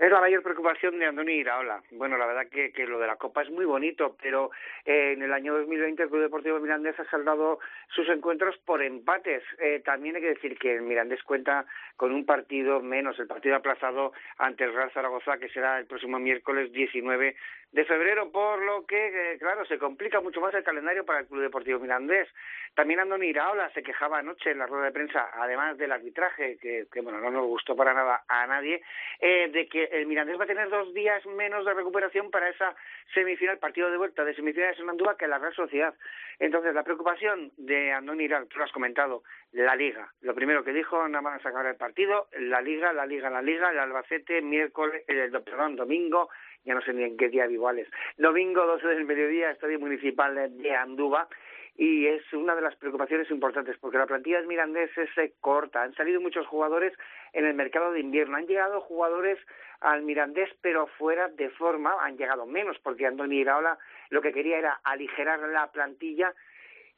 Es 0.01 0.11
la 0.11 0.19
mayor 0.19 0.43
preocupación 0.43 0.99
de 0.99 1.05
Andoni 1.05 1.35
Iraola. 1.35 1.83
Bueno, 1.91 2.17
la 2.17 2.25
verdad 2.25 2.47
que, 2.51 2.73
que 2.73 2.87
lo 2.87 2.99
de 2.99 3.07
la 3.07 3.17
Copa 3.17 3.43
es 3.43 3.51
muy 3.51 3.67
bonito, 3.67 4.17
pero 4.23 4.51
eh, 4.87 5.13
en 5.13 5.23
el 5.23 5.31
año 5.31 5.55
2020 5.59 6.05
el 6.05 6.09
Club 6.09 6.23
Deportivo 6.23 6.59
Mirandés 6.59 6.99
ha 6.99 7.05
saldado 7.11 7.59
sus 7.95 8.09
encuentros 8.09 8.57
por 8.65 8.83
empates. 8.83 9.43
Eh, 9.59 9.83
también 9.85 10.17
hay 10.17 10.23
que 10.23 10.29
decir 10.29 10.59
que 10.59 10.77
el 10.77 10.81
Mirandés 10.81 11.23
cuenta 11.23 11.67
con 11.99 12.15
un 12.15 12.25
partido 12.25 12.81
menos, 12.81 13.19
el 13.19 13.27
partido 13.27 13.57
aplazado 13.57 14.15
ante 14.39 14.65
el 14.65 14.73
Real 14.73 14.91
Zaragoza, 14.91 15.37
que 15.37 15.51
será 15.51 15.79
el 15.79 15.85
próximo 15.85 16.19
miércoles 16.19 16.73
19 16.73 17.37
de 17.73 17.85
febrero, 17.85 18.31
por 18.33 18.61
lo 18.63 18.85
que, 18.85 19.33
eh, 19.33 19.39
claro, 19.39 19.65
se 19.65 19.79
complica 19.79 20.21
mucho 20.21 20.41
más 20.41 20.53
el 20.55 20.65
calendario 20.65 21.05
para 21.05 21.21
el 21.21 21.27
Club 21.27 21.43
Deportivo 21.43 21.79
Mirandés. 21.79 22.29
También 22.75 23.01
Andoni 23.01 23.29
Iraola 23.29 23.71
se 23.71 23.83
quejaba 23.83 24.19
anoche 24.19 24.51
en 24.51 24.59
la 24.59 24.67
rueda 24.67 24.87
de 24.87 24.93
prensa, 24.93 25.29
además 25.35 25.79
del 25.79 25.93
arbitraje, 25.93 26.59
que, 26.59 26.87
que 26.93 27.01
bueno, 27.01 27.21
no 27.21 27.31
nos 27.31 27.47
gustó 27.47 27.77
para 27.77 27.95
nada 27.95 28.25
a 28.29 28.47
nadie, 28.47 28.83
eh, 29.21 29.49
de 29.53 29.69
que 29.69 29.85
el 29.85 30.07
Mirandés 30.07 30.39
va 30.39 30.45
a 30.45 30.49
tener 30.49 30.69
dos 30.69 30.93
días 30.95 31.25
menos 31.27 31.65
de 31.65 31.75
recuperación 31.75 32.31
para 32.31 32.49
esa 32.49 32.75
semifinal, 33.15 33.59
partido 33.59 33.91
de 33.91 33.99
vuelta 33.99 34.25
de 34.25 34.35
semifinales 34.35 34.79
en 34.79 34.89
Andúa 34.89 35.17
que 35.17 35.29
la 35.29 35.39
Real 35.39 35.55
Sociedad. 35.55 35.95
Entonces, 36.39 36.75
la 36.75 36.83
preocupación 36.83 37.53
de 37.57 37.93
Andoni 37.93 38.25
Iraola, 38.25 38.47
tú 38.47 38.59
lo 38.59 38.65
has 38.65 38.73
comentado, 38.73 39.23
la 39.53 39.77
Liga. 39.77 40.13
Lo 40.23 40.35
primero 40.35 40.65
que 40.65 40.73
dijo, 40.73 41.07
nada 41.09 41.23
más 41.23 41.45
acabar 41.45 41.67
el 41.67 41.77
partido, 41.77 42.29
la 42.39 42.61
Liga, 42.61 42.93
la 42.93 43.07
Liga, 43.07 43.31
la 43.31 43.43
Liga, 43.43 43.71
el 43.71 43.79
Albacete, 43.79 44.41
miércoles, 44.43 45.05
el, 45.07 45.31
perdón, 45.43 45.77
domingo, 45.77 46.31
ya 46.65 46.75
no 46.75 46.81
sé 46.83 46.93
ni 46.93 47.05
en 47.05 47.17
qué 47.17 47.29
día 47.29 47.47
iguales. 47.47 47.89
Domingo 48.19 48.67
12 48.67 48.87
del 48.87 49.05
mediodía, 49.05 49.51
Estadio 49.51 49.79
Municipal 49.79 50.35
de 50.59 50.75
Andúba. 50.75 51.29
y 51.77 52.07
es 52.07 52.23
una 52.33 52.55
de 52.55 52.63
las 52.63 52.77
preocupaciones 52.77 53.31
importantes 53.31 53.77
porque 53.79 53.97
la 53.97 54.07
plantilla 54.07 54.39
del 54.39 54.47
Mirandés 54.47 54.91
es 54.99 55.09
eh, 55.17 55.33
corta. 55.41 55.83
Han 55.83 55.95
salido 55.95 56.21
muchos 56.21 56.47
jugadores 56.47 56.93
en 57.33 57.47
el 57.47 57.55
mercado 57.55 57.93
de 57.93 58.01
invierno. 58.01 58.37
Han 58.37 58.47
llegado 58.47 58.81
jugadores 58.83 59.39
al 59.81 60.03
Mirandés, 60.03 60.51
pero 60.61 60.87
fuera 60.99 61.29
de 61.29 61.49
forma. 61.51 61.95
Han 62.03 62.19
llegado 62.19 62.45
menos 62.45 62.79
porque 62.83 63.07
Andoni 63.07 63.39
Iraola 63.39 63.79
lo 64.11 64.21
que 64.21 64.33
quería 64.33 64.59
era 64.59 64.81
aligerar 64.85 65.41
la 65.41 65.71
plantilla. 65.73 66.35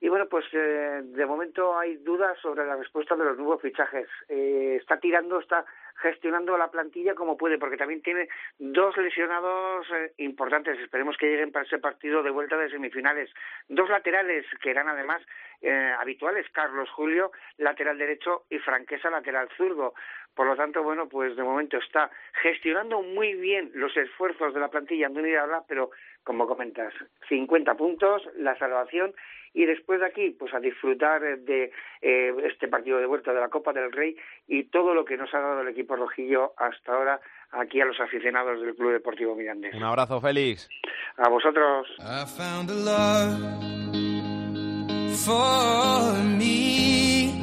Y 0.00 0.08
bueno, 0.08 0.26
pues 0.26 0.44
eh, 0.52 1.00
de 1.04 1.26
momento 1.26 1.78
hay 1.78 1.96
dudas 1.98 2.36
sobre 2.40 2.66
la 2.66 2.74
respuesta 2.74 3.14
de 3.14 3.24
los 3.24 3.38
nuevos 3.38 3.62
fichajes. 3.62 4.08
Eh, 4.28 4.78
está 4.80 4.98
tirando, 4.98 5.38
está 5.38 5.64
gestionando 6.02 6.58
la 6.58 6.70
plantilla 6.70 7.14
como 7.14 7.36
puede, 7.36 7.58
porque 7.58 7.76
también 7.76 8.02
tiene 8.02 8.28
dos 8.58 8.96
lesionados 8.96 9.86
eh, 9.94 10.12
importantes. 10.18 10.78
Esperemos 10.78 11.16
que 11.16 11.28
lleguen 11.28 11.52
para 11.52 11.64
ese 11.64 11.78
partido 11.78 12.22
de 12.22 12.30
vuelta 12.30 12.56
de 12.56 12.70
semifinales. 12.70 13.30
Dos 13.68 13.88
laterales 13.88 14.44
que 14.60 14.70
eran 14.70 14.88
además 14.88 15.22
eh, 15.62 15.94
habituales, 15.98 16.46
Carlos 16.50 16.90
Julio, 16.90 17.30
lateral 17.58 17.96
derecho, 17.96 18.44
y 18.50 18.58
Franquesa, 18.58 19.10
lateral 19.10 19.48
zurdo. 19.56 19.94
Por 20.34 20.46
lo 20.46 20.56
tanto, 20.56 20.82
bueno, 20.82 21.08
pues 21.08 21.36
de 21.36 21.42
momento 21.42 21.76
está 21.76 22.10
gestionando 22.42 23.02
muy 23.02 23.34
bien 23.34 23.70
los 23.74 23.96
esfuerzos 23.96 24.52
de 24.54 24.60
la 24.60 24.68
plantilla 24.68 25.06
Andoni 25.06 25.34
Habla, 25.34 25.62
pero 25.68 25.90
como 26.24 26.46
comentas, 26.46 26.92
50 27.28 27.74
puntos, 27.76 28.22
la 28.36 28.56
salvación 28.58 29.14
y 29.54 29.66
después 29.66 30.00
de 30.00 30.06
aquí, 30.06 30.30
pues 30.30 30.52
a 30.54 30.60
disfrutar 30.60 31.20
de 31.20 31.72
eh, 32.00 32.34
este 32.44 32.68
partido 32.68 32.98
de 32.98 33.06
vuelta 33.06 33.32
de 33.32 33.40
la 33.40 33.48
Copa 33.48 33.72
del 33.72 33.92
Rey 33.92 34.16
y 34.48 34.64
todo 34.64 34.94
lo 34.94 35.04
que 35.04 35.16
nos 35.16 35.32
ha 35.34 35.40
dado 35.40 35.60
el 35.60 35.68
equipo 35.68 35.96
rojillo 35.96 36.52
hasta 36.56 36.92
ahora 36.94 37.20
aquí 37.52 37.80
a 37.80 37.84
los 37.84 37.98
aficionados 38.00 38.60
del 38.60 38.74
Club 38.74 38.92
Deportivo 38.92 39.34
Mirandés. 39.34 39.74
Un 39.74 39.82
abrazo, 39.82 40.20
Félix. 40.20 40.68
A 41.16 41.28
vosotros. 41.28 41.88
I 41.98 42.24
found 42.26 42.70
a 42.70 42.74
love 42.74 43.38
for 45.24 46.22
me. 46.38 47.38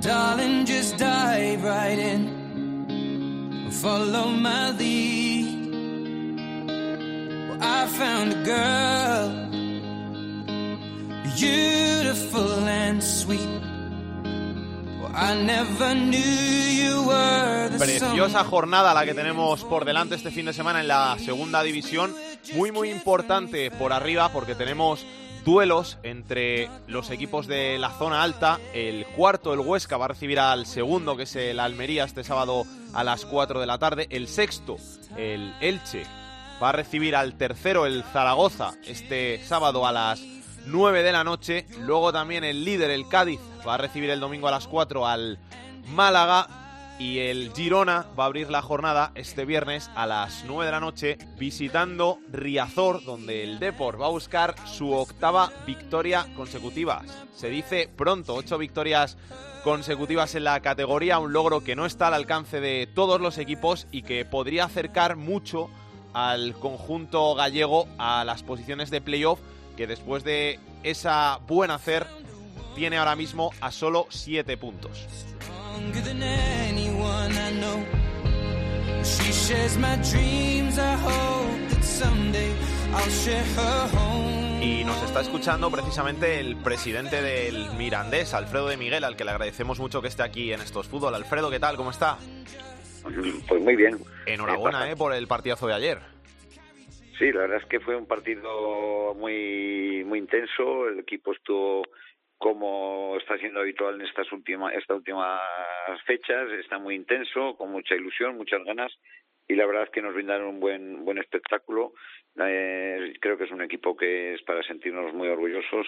Darling, 0.00 0.66
just 0.66 0.98
dive 0.98 1.64
right 1.64 1.98
in. 1.98 3.70
Follow 3.70 4.26
my 4.30 4.70
lead. 4.72 5.44
Well, 7.48 7.58
I 7.62 7.86
found 7.86 8.32
a 8.32 8.42
girl, 8.44 9.03
beautiful 11.36 12.68
and 12.68 13.02
sweet. 13.02 13.74
Preciosa 17.78 18.44
jornada 18.44 18.94
la 18.94 19.04
que 19.04 19.14
tenemos 19.14 19.64
por 19.64 19.84
delante 19.84 20.16
este 20.16 20.30
fin 20.32 20.46
de 20.46 20.52
semana 20.52 20.80
en 20.80 20.88
la 20.88 21.16
segunda 21.18 21.62
división. 21.62 22.14
Muy, 22.54 22.72
muy 22.72 22.90
importante 22.90 23.70
por 23.70 23.92
arriba 23.92 24.30
porque 24.30 24.56
tenemos 24.56 25.06
duelos 25.44 25.98
entre 26.02 26.68
los 26.88 27.10
equipos 27.10 27.46
de 27.46 27.78
la 27.78 27.90
zona 27.90 28.22
alta. 28.22 28.58
El 28.72 29.06
cuarto, 29.06 29.54
el 29.54 29.60
Huesca, 29.60 29.96
va 29.96 30.06
a 30.06 30.08
recibir 30.08 30.40
al 30.40 30.66
segundo, 30.66 31.16
que 31.16 31.24
es 31.24 31.36
el 31.36 31.60
Almería, 31.60 32.04
este 32.04 32.24
sábado 32.24 32.64
a 32.92 33.04
las 33.04 33.24
4 33.24 33.60
de 33.60 33.66
la 33.66 33.78
tarde. 33.78 34.08
El 34.10 34.26
sexto, 34.26 34.78
el 35.16 35.54
Elche, 35.60 36.04
va 36.60 36.70
a 36.70 36.72
recibir 36.72 37.14
al 37.14 37.34
tercero, 37.34 37.86
el 37.86 38.02
Zaragoza, 38.12 38.74
este 38.84 39.40
sábado 39.44 39.86
a 39.86 39.92
las 39.92 40.20
9 40.66 41.02
de 41.02 41.12
la 41.12 41.24
noche. 41.24 41.66
Luego 41.80 42.12
también 42.12 42.44
el 42.44 42.64
líder, 42.64 42.90
el 42.90 43.08
Cádiz, 43.08 43.40
va 43.66 43.74
a 43.74 43.78
recibir 43.78 44.10
el 44.10 44.20
domingo 44.20 44.48
a 44.48 44.52
las 44.52 44.68
4 44.68 45.06
al 45.06 45.38
Málaga. 45.88 46.48
Y 46.96 47.18
el 47.18 47.52
Girona 47.52 48.06
va 48.16 48.22
a 48.22 48.26
abrir 48.26 48.50
la 48.50 48.62
jornada 48.62 49.10
este 49.16 49.44
viernes 49.44 49.90
a 49.96 50.06
las 50.06 50.44
9 50.46 50.66
de 50.66 50.70
la 50.70 50.78
noche 50.78 51.18
visitando 51.36 52.20
Riazor, 52.30 53.04
donde 53.04 53.42
el 53.42 53.58
Depor 53.58 54.00
va 54.00 54.06
a 54.06 54.10
buscar 54.10 54.54
su 54.68 54.92
octava 54.92 55.50
victoria 55.66 56.26
consecutiva. 56.36 57.02
Se 57.34 57.48
dice 57.48 57.90
pronto, 57.96 58.34
ocho 58.34 58.58
victorias 58.58 59.18
consecutivas 59.64 60.36
en 60.36 60.44
la 60.44 60.60
categoría, 60.60 61.18
un 61.18 61.32
logro 61.32 61.64
que 61.64 61.74
no 61.74 61.84
está 61.84 62.06
al 62.06 62.14
alcance 62.14 62.60
de 62.60 62.86
todos 62.86 63.20
los 63.20 63.38
equipos 63.38 63.88
y 63.90 64.02
que 64.02 64.24
podría 64.24 64.66
acercar 64.66 65.16
mucho 65.16 65.70
al 66.12 66.54
conjunto 66.54 67.34
gallego 67.34 67.88
a 67.98 68.24
las 68.24 68.44
posiciones 68.44 68.90
de 68.90 69.00
playoff, 69.00 69.40
que 69.76 69.86
después 69.86 70.24
de 70.24 70.58
esa 70.82 71.38
buen 71.46 71.70
hacer 71.70 72.06
tiene 72.74 72.98
ahora 72.98 73.16
mismo 73.16 73.52
a 73.60 73.70
solo 73.70 74.06
7 74.10 74.56
puntos. 74.56 75.06
Y 84.62 84.84
nos 84.84 85.02
está 85.02 85.20
escuchando 85.20 85.70
precisamente 85.70 86.40
el 86.40 86.56
presidente 86.56 87.20
del 87.20 87.70
Mirandés, 87.76 88.34
Alfredo 88.34 88.68
de 88.68 88.76
Miguel, 88.76 89.04
al 89.04 89.16
que 89.16 89.24
le 89.24 89.30
agradecemos 89.30 89.78
mucho 89.78 90.00
que 90.00 90.08
esté 90.08 90.22
aquí 90.22 90.52
en 90.52 90.60
estos 90.60 90.88
fútbol. 90.88 91.14
Alfredo, 91.14 91.50
¿qué 91.50 91.60
tal? 91.60 91.76
¿Cómo 91.76 91.90
está? 91.90 92.18
Pues 93.02 93.62
muy 93.62 93.76
bien. 93.76 93.98
Enhorabuena 94.26 94.90
eh, 94.90 94.96
por 94.96 95.12
el 95.12 95.26
partidazo 95.26 95.66
de 95.66 95.74
ayer. 95.74 96.13
Sí, 97.18 97.30
la 97.32 97.42
verdad 97.42 97.58
es 97.62 97.66
que 97.66 97.80
fue 97.80 97.96
un 97.96 98.06
partido 98.06 99.14
muy 99.14 100.02
muy 100.04 100.18
intenso. 100.18 100.88
El 100.88 100.98
equipo 100.98 101.32
estuvo 101.32 101.82
como 102.38 103.16
está 103.18 103.38
siendo 103.38 103.60
habitual 103.60 103.94
en 103.96 104.06
estas 104.06 104.30
últimas 104.32 104.74
estas 104.74 104.96
últimas 104.96 105.40
fechas, 106.06 106.50
está 106.52 106.78
muy 106.78 106.96
intenso, 106.96 107.56
con 107.56 107.70
mucha 107.70 107.94
ilusión, 107.94 108.36
muchas 108.36 108.62
ganas 108.64 108.92
y 109.48 109.54
la 109.54 109.66
verdad 109.66 109.84
es 109.84 109.90
que 109.90 110.02
nos 110.02 110.14
brindaron 110.14 110.48
un 110.48 110.60
buen 110.60 111.04
buen 111.04 111.18
espectáculo. 111.18 111.92
Eh, 112.36 113.12
creo 113.20 113.38
que 113.38 113.44
es 113.44 113.50
un 113.50 113.62
equipo 113.62 113.96
que 113.96 114.34
es 114.34 114.42
para 114.42 114.62
sentirnos 114.62 115.14
muy 115.14 115.28
orgullosos 115.28 115.86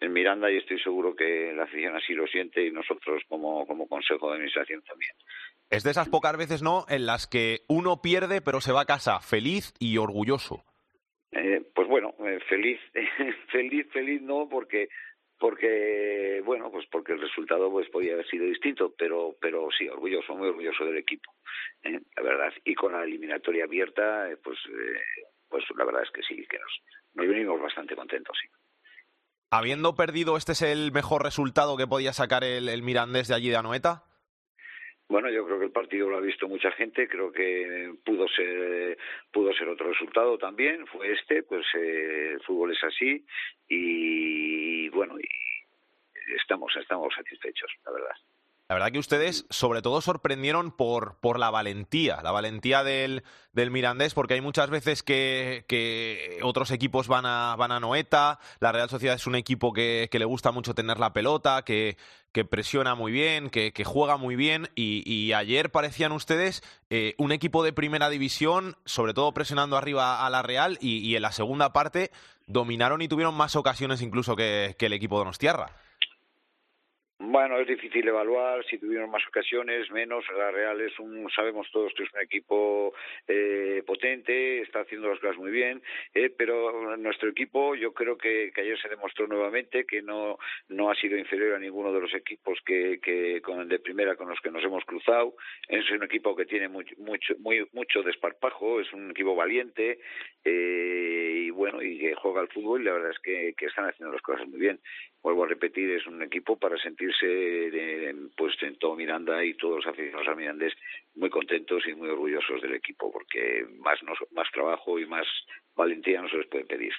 en 0.00 0.12
Miranda 0.12 0.50
y 0.50 0.58
estoy 0.58 0.78
seguro 0.80 1.16
que 1.16 1.52
la 1.54 1.64
afición 1.64 1.96
así 1.96 2.12
lo 2.12 2.26
siente 2.26 2.66
y 2.66 2.70
nosotros 2.70 3.22
como 3.28 3.66
como 3.66 3.88
consejo 3.88 4.28
de 4.28 4.34
administración 4.34 4.82
también. 4.82 5.12
Es 5.70 5.82
de 5.84 5.90
esas 5.90 6.08
pocas 6.08 6.36
veces, 6.36 6.62
¿no?, 6.62 6.84
en 6.88 7.06
las 7.06 7.26
que 7.26 7.60
uno 7.68 8.02
pierde 8.02 8.40
pero 8.42 8.60
se 8.60 8.72
va 8.72 8.82
a 8.82 8.86
casa 8.86 9.20
feliz 9.20 9.72
y 9.78 9.96
orgulloso. 9.98 10.64
Eh, 11.32 11.62
pues 11.74 11.88
bueno, 11.88 12.14
eh, 12.24 12.40
feliz, 12.48 12.80
feliz, 13.52 13.86
feliz 13.92 14.22
no, 14.22 14.48
porque 14.48 14.88
porque 15.38 16.42
bueno 16.44 16.70
pues 16.70 16.86
porque 16.90 17.12
el 17.12 17.20
resultado 17.20 17.70
pues 17.70 17.88
podía 17.90 18.14
haber 18.14 18.26
sido 18.28 18.46
distinto 18.46 18.94
pero 18.96 19.36
pero 19.40 19.68
sí 19.76 19.88
orgulloso 19.88 20.34
muy 20.34 20.48
orgulloso 20.48 20.84
del 20.84 20.98
equipo 20.98 21.32
¿eh? 21.82 22.00
la 22.16 22.22
verdad 22.22 22.52
y 22.64 22.74
con 22.74 22.92
la 22.92 23.04
eliminatoria 23.04 23.64
abierta 23.64 24.30
eh, 24.30 24.36
pues 24.36 24.58
eh, 24.68 25.00
pues 25.48 25.64
la 25.76 25.84
verdad 25.84 26.02
es 26.02 26.10
que 26.10 26.22
sí 26.22 26.46
que 26.48 26.58
nos 26.58 26.80
nos 27.14 27.28
venimos 27.28 27.60
bastante 27.60 27.94
contentos 27.94 28.36
sí 28.40 28.48
Habiendo 29.48 29.94
perdido, 29.94 30.36
¿este 30.36 30.52
es 30.52 30.62
el 30.62 30.90
mejor 30.90 31.22
resultado 31.22 31.76
que 31.76 31.86
podía 31.86 32.12
sacar 32.12 32.42
el, 32.42 32.68
el 32.68 32.82
Mirandés 32.82 33.28
de 33.28 33.36
allí 33.36 33.48
de 33.48 33.56
Anoeta? 33.56 34.02
Bueno, 35.08 35.30
yo 35.30 35.46
creo 35.46 35.60
que 35.60 35.66
el 35.66 35.70
partido 35.70 36.10
lo 36.10 36.16
ha 36.16 36.20
visto 36.20 36.48
mucha 36.48 36.72
gente, 36.72 37.06
creo 37.06 37.30
que 37.30 37.94
pudo 38.04 38.26
ser 38.26 38.98
pudo 39.32 39.52
ser 39.52 39.68
otro 39.68 39.88
resultado 39.92 40.36
también, 40.36 40.84
fue 40.88 41.12
este, 41.12 41.44
pues 41.44 41.64
eh, 41.74 42.32
el 42.32 42.40
fútbol 42.40 42.72
es 42.72 42.82
así 42.82 43.24
y 43.68 44.45
bueno, 44.96 45.14
y 45.20 45.28
estamos 46.40 46.74
estamos 46.76 47.14
satisfechos, 47.14 47.70
la 47.84 47.92
verdad. 47.92 48.16
La 48.68 48.74
verdad 48.74 48.90
que 48.90 48.98
ustedes 48.98 49.46
sobre 49.48 49.80
todo 49.80 50.00
sorprendieron 50.00 50.72
por, 50.72 51.18
por 51.20 51.38
la 51.38 51.50
valentía, 51.50 52.20
la 52.22 52.32
valentía 52.32 52.82
del, 52.82 53.22
del 53.52 53.70
Mirandés, 53.70 54.12
porque 54.12 54.34
hay 54.34 54.40
muchas 54.40 54.70
veces 54.70 55.04
que, 55.04 55.64
que 55.68 56.40
otros 56.42 56.72
equipos 56.72 57.06
van 57.06 57.26
a, 57.26 57.54
van 57.56 57.70
a 57.70 57.78
Noeta, 57.78 58.40
la 58.58 58.72
Real 58.72 58.90
Sociedad 58.90 59.14
es 59.14 59.28
un 59.28 59.36
equipo 59.36 59.72
que, 59.72 60.08
que 60.10 60.18
le 60.18 60.24
gusta 60.24 60.50
mucho 60.50 60.74
tener 60.74 60.98
la 60.98 61.12
pelota, 61.12 61.62
que, 61.62 61.96
que 62.32 62.44
presiona 62.44 62.96
muy 62.96 63.12
bien, 63.12 63.50
que, 63.50 63.72
juega 63.84 64.16
muy 64.16 64.34
bien, 64.34 64.68
y, 64.74 65.08
y 65.10 65.32
ayer 65.32 65.70
parecían 65.70 66.10
ustedes 66.10 66.64
eh, 66.90 67.14
un 67.18 67.30
equipo 67.30 67.62
de 67.62 67.72
primera 67.72 68.10
división, 68.10 68.76
sobre 68.84 69.14
todo 69.14 69.32
presionando 69.32 69.76
arriba 69.76 70.26
a 70.26 70.28
la 70.28 70.42
Real, 70.42 70.76
y, 70.80 71.14
en 71.14 71.22
la 71.22 71.30
segunda 71.32 71.72
parte 71.72 72.10
dominaron 72.48 73.00
y 73.00 73.08
tuvieron 73.08 73.34
más 73.34 73.54
ocasiones 73.54 74.02
incluso 74.02 74.34
que, 74.34 74.74
que 74.76 74.86
el 74.86 74.92
equipo 74.92 75.16
de 75.16 75.20
Donostiarra. 75.20 75.85
Bueno, 77.18 77.58
es 77.58 77.66
difícil 77.66 78.06
evaluar 78.06 78.62
si 78.66 78.76
tuvieron 78.76 79.10
más 79.10 79.26
ocasiones, 79.26 79.90
menos. 79.90 80.22
La 80.36 80.50
Real 80.50 80.78
es 80.82 80.98
un, 80.98 81.26
sabemos 81.34 81.66
todos 81.72 81.94
que 81.94 82.02
es 82.02 82.12
un 82.12 82.20
equipo 82.20 82.92
eh, 83.26 83.82
potente, 83.86 84.60
está 84.60 84.80
haciendo 84.80 85.08
las 85.08 85.18
cosas 85.20 85.38
muy 85.38 85.50
bien, 85.50 85.82
eh, 86.12 86.28
pero 86.36 86.94
nuestro 86.98 87.30
equipo 87.30 87.74
yo 87.74 87.94
creo 87.94 88.18
que, 88.18 88.52
ayer 88.54 88.78
se 88.78 88.90
demostró 88.90 89.26
nuevamente 89.26 89.86
que 89.86 90.02
no, 90.02 90.38
no 90.68 90.90
ha 90.90 90.94
sido 90.94 91.16
inferior 91.16 91.54
a 91.54 91.58
ninguno 91.58 91.90
de 91.90 92.02
los 92.02 92.12
equipos 92.12 92.58
que, 92.66 93.00
que 93.00 93.40
con, 93.40 93.66
de 93.66 93.78
primera 93.78 94.14
con 94.16 94.28
los 94.28 94.40
que 94.40 94.50
nos 94.50 94.62
hemos 94.62 94.84
cruzado. 94.84 95.36
Es 95.68 95.90
un 95.90 96.02
equipo 96.02 96.36
que 96.36 96.44
tiene 96.44 96.68
mucho, 96.68 96.94
mucho, 96.98 97.34
muy, 97.38 97.66
mucho 97.72 98.02
desparpajo, 98.02 98.78
es 98.78 98.92
un 98.92 99.12
equipo 99.12 99.34
valiente 99.34 100.00
eh, 100.44 101.44
y 101.46 101.50
bueno, 101.50 101.80
y 101.80 101.98
que 101.98 102.14
juega 102.14 102.42
al 102.42 102.48
fútbol 102.48 102.82
y 102.82 102.84
la 102.84 102.92
verdad 102.92 103.12
es 103.12 103.18
que, 103.20 103.54
están 103.66 103.86
haciendo 103.86 104.12
las 104.12 104.22
cosas 104.22 104.46
muy 104.46 104.60
bien 104.60 104.78
vuelvo 105.26 105.42
a 105.42 105.48
repetir, 105.48 105.90
es 105.90 106.06
un 106.06 106.22
equipo 106.22 106.56
para 106.56 106.78
sentirse 107.12 108.10
eh, 108.10 108.14
pues 108.36 108.54
en 108.62 108.78
todo 108.78 108.96
Miranda 108.96 109.44
y 109.44 109.54
todos 109.54 109.84
los 109.84 109.86
aficionados 109.86 110.28
a 110.28 110.34
Mirandés 110.34 110.72
muy 111.14 111.30
contentos 111.30 111.82
y 111.86 111.94
muy 111.94 112.08
orgullosos 112.08 112.60
del 112.62 112.74
equipo, 112.74 113.10
porque 113.10 113.66
más, 113.78 114.02
nos, 114.02 114.18
más 114.32 114.46
trabajo 114.52 114.98
y 114.98 115.06
más 115.06 115.26
valentía 115.74 116.20
no 116.20 116.28
se 116.28 116.38
les 116.38 116.46
puede 116.46 116.64
pedir. 116.64 116.92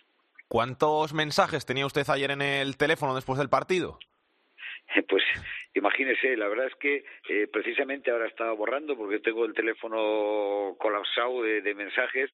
¿Cuántos 0.48 1.14
mensajes 1.14 1.66
tenía 1.66 1.86
usted 1.86 2.10
ayer 2.10 2.32
en 2.32 2.42
el 2.42 2.78
teléfono 2.78 3.16
después 3.16 3.38
del 3.38 3.50
partido? 3.50 4.00
Pues 5.08 5.24
imagínese, 5.74 6.36
la 6.38 6.48
verdad 6.48 6.68
es 6.68 6.76
que 6.76 7.04
eh, 7.30 7.48
precisamente 7.52 8.12
ahora 8.12 8.28
estaba 8.28 8.52
borrando 8.54 8.98
porque 8.98 9.20
tengo 9.20 9.46
el 9.46 9.54
teléfono 9.54 10.76
colapsado 10.80 11.44
de, 11.44 11.62
de 11.62 11.76
mensajes 11.76 12.32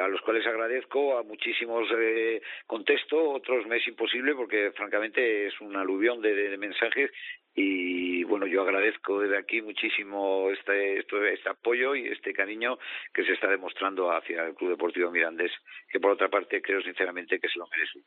a 0.00 0.08
los 0.08 0.20
cuales 0.22 0.46
agradezco, 0.46 1.18
a 1.18 1.22
muchísimos 1.22 1.86
eh, 1.96 2.40
contesto, 2.66 3.32
otros 3.32 3.66
me 3.66 3.76
es 3.76 3.86
imposible 3.86 4.34
porque 4.34 4.72
francamente 4.72 5.46
es 5.46 5.60
un 5.60 5.76
aluvión 5.76 6.22
de, 6.22 6.34
de, 6.34 6.48
de 6.48 6.56
mensajes 6.56 7.10
y 7.54 8.24
bueno, 8.24 8.46
yo 8.46 8.62
agradezco 8.62 9.20
desde 9.20 9.36
aquí 9.36 9.62
muchísimo 9.62 10.50
este, 10.50 10.98
este, 10.98 11.34
este 11.34 11.48
apoyo 11.50 11.94
y 11.94 12.06
este 12.08 12.32
cariño 12.32 12.78
que 13.12 13.24
se 13.24 13.32
está 13.32 13.48
demostrando 13.48 14.10
hacia 14.10 14.46
el 14.46 14.54
Club 14.54 14.70
Deportivo 14.70 15.10
Mirandés, 15.10 15.52
que 15.88 16.00
por 16.00 16.12
otra 16.12 16.28
parte 16.28 16.60
creo 16.62 16.82
sinceramente 16.82 17.38
que 17.38 17.48
se 17.48 17.58
lo 17.58 17.68
merece. 17.68 18.00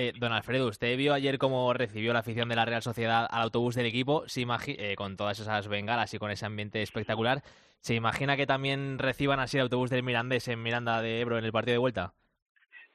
Eh, 0.00 0.12
don 0.16 0.32
Alfredo, 0.32 0.68
usted 0.68 0.96
vio 0.96 1.12
ayer 1.12 1.38
cómo 1.38 1.72
recibió 1.72 2.12
la 2.12 2.20
afición 2.20 2.48
de 2.48 2.54
la 2.54 2.64
Real 2.64 2.82
Sociedad 2.82 3.26
al 3.28 3.42
autobús 3.42 3.74
del 3.74 3.86
equipo, 3.86 4.22
se 4.28 4.46
eh, 4.68 4.94
con 4.94 5.16
todas 5.16 5.40
esas 5.40 5.66
bengalas 5.66 6.14
y 6.14 6.20
con 6.20 6.30
ese 6.30 6.46
ambiente 6.46 6.82
espectacular. 6.82 7.42
¿Se 7.80 7.96
imagina 7.96 8.36
que 8.36 8.46
también 8.46 9.00
reciban 9.00 9.40
así 9.40 9.56
el 9.56 9.64
autobús 9.64 9.90
del 9.90 10.04
Mirandés 10.04 10.46
en 10.46 10.62
Miranda 10.62 11.02
de 11.02 11.20
Ebro 11.20 11.36
en 11.36 11.44
el 11.44 11.50
partido 11.50 11.72
de 11.72 11.78
vuelta? 11.78 12.14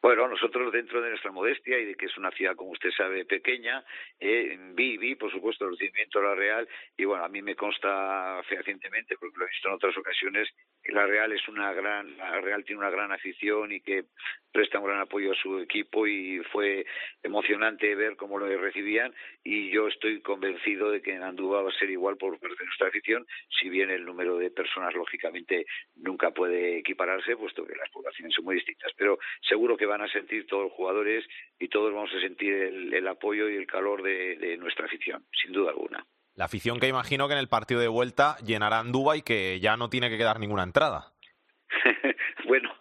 Bueno, 0.03 0.27
nosotros 0.27 0.69
dentro 0.74 1.01
de 1.01 1.12
nuestra 1.12 1.31
modestia 1.31 1.79
y 1.79 1.86
de 1.86 1.95
que 1.95 2.07
es 2.07 2.17
una 2.17 2.29
ciudad, 2.31 2.57
como 2.57 2.72
usted 2.72 2.91
sabe, 2.91 3.24
pequeña, 3.24 3.86
eh, 4.19 4.60
vi, 4.74 4.98
vi, 4.98 5.15
por 5.15 5.31
supuesto, 5.31 5.63
el 5.63 5.72
recibimiento 5.72 6.19
de 6.19 6.25
la 6.25 6.36
Real 6.36 6.67
y 6.98 7.05
bueno, 7.05 7.24
a 7.24 7.29
mí 7.29 7.41
me 7.41 7.55
consta 7.55 8.43
fehacientemente, 8.50 9.15
porque 9.17 9.38
lo 9.39 9.45
he 9.45 9.50
visto 9.50 9.69
en 9.69 9.75
otras 9.75 9.98
ocasiones, 9.98 10.50
que 10.83 10.91
la 10.91 11.07
Real 11.07 11.31
es 11.31 11.48
una 11.48 11.72
gran, 11.72 12.17
la 12.17 12.41
Real 12.41 12.65
tiene 12.65 12.79
una 12.79 12.89
gran 12.89 13.13
afición 13.13 13.72
y 13.72 13.79
que 13.79 14.03
presta 14.51 14.79
un 14.79 14.88
gran 14.88 15.00
apoyo 15.00 15.31
a 15.31 15.36
su 15.36 15.60
equipo 15.60 16.05
y 16.05 16.39
fue 16.51 16.86
emocionante 17.24 17.95
ver 17.95 18.17
cómo 18.17 18.38
lo 18.38 18.45
recibían 18.57 19.13
y 19.41 19.72
yo 19.72 19.88
estoy 19.88 20.22
convencido 20.22 20.91
de 20.91 21.01
que 21.01 21.15
en 21.15 21.24
Andúba 21.24 21.63
va 21.63 21.69
a 21.69 21.79
ser 21.79 21.89
igual 21.89 22.17
por 22.17 22.39
parte 22.39 22.57
de 22.60 22.65
nuestra 22.65 22.89
afición, 22.89 23.25
si 23.60 23.69
bien 23.69 23.89
el 23.89 24.05
número 24.05 24.38
de 24.38 24.51
personas 24.51 24.93
lógicamente 24.93 25.65
nunca 25.95 26.31
puede 26.31 26.77
equipararse, 26.79 27.38
puesto 27.38 27.65
que 27.65 27.75
las 27.75 27.89
poblaciones 27.89 28.36
son 28.36 28.45
muy 28.45 28.55
distintas, 28.55 28.91
pero 28.98 29.17
seguro 29.41 29.75
que 29.75 29.88
van 29.93 30.01
a 30.01 30.12
sentir 30.12 30.47
todos 30.47 30.63
los 30.63 30.73
jugadores 30.73 31.23
y 31.59 31.67
todos 31.69 31.93
vamos 31.93 32.09
a 32.15 32.19
sentir 32.19 32.51
el, 32.51 32.93
el 32.93 33.07
apoyo 33.07 33.47
y 33.50 33.55
el 33.55 33.67
calor 33.67 34.01
de, 34.01 34.35
de 34.38 34.57
nuestra 34.57 34.85
afición, 34.88 35.23
sin 35.31 35.53
duda 35.53 35.69
alguna. 35.69 36.05
La 36.35 36.45
afición 36.45 36.79
que 36.79 36.88
imagino 36.88 37.27
que 37.27 37.33
en 37.33 37.39
el 37.39 37.47
partido 37.47 37.79
de 37.79 37.88
vuelta 37.88 38.38
llenará 38.43 38.79
Andúba 38.79 39.15
y 39.15 39.21
que 39.21 39.59
ya 39.59 39.77
no 39.77 39.89
tiene 39.89 40.09
que 40.09 40.17
quedar 40.17 40.39
ninguna 40.39 40.63
entrada. 40.63 41.13
bueno, 42.47 42.73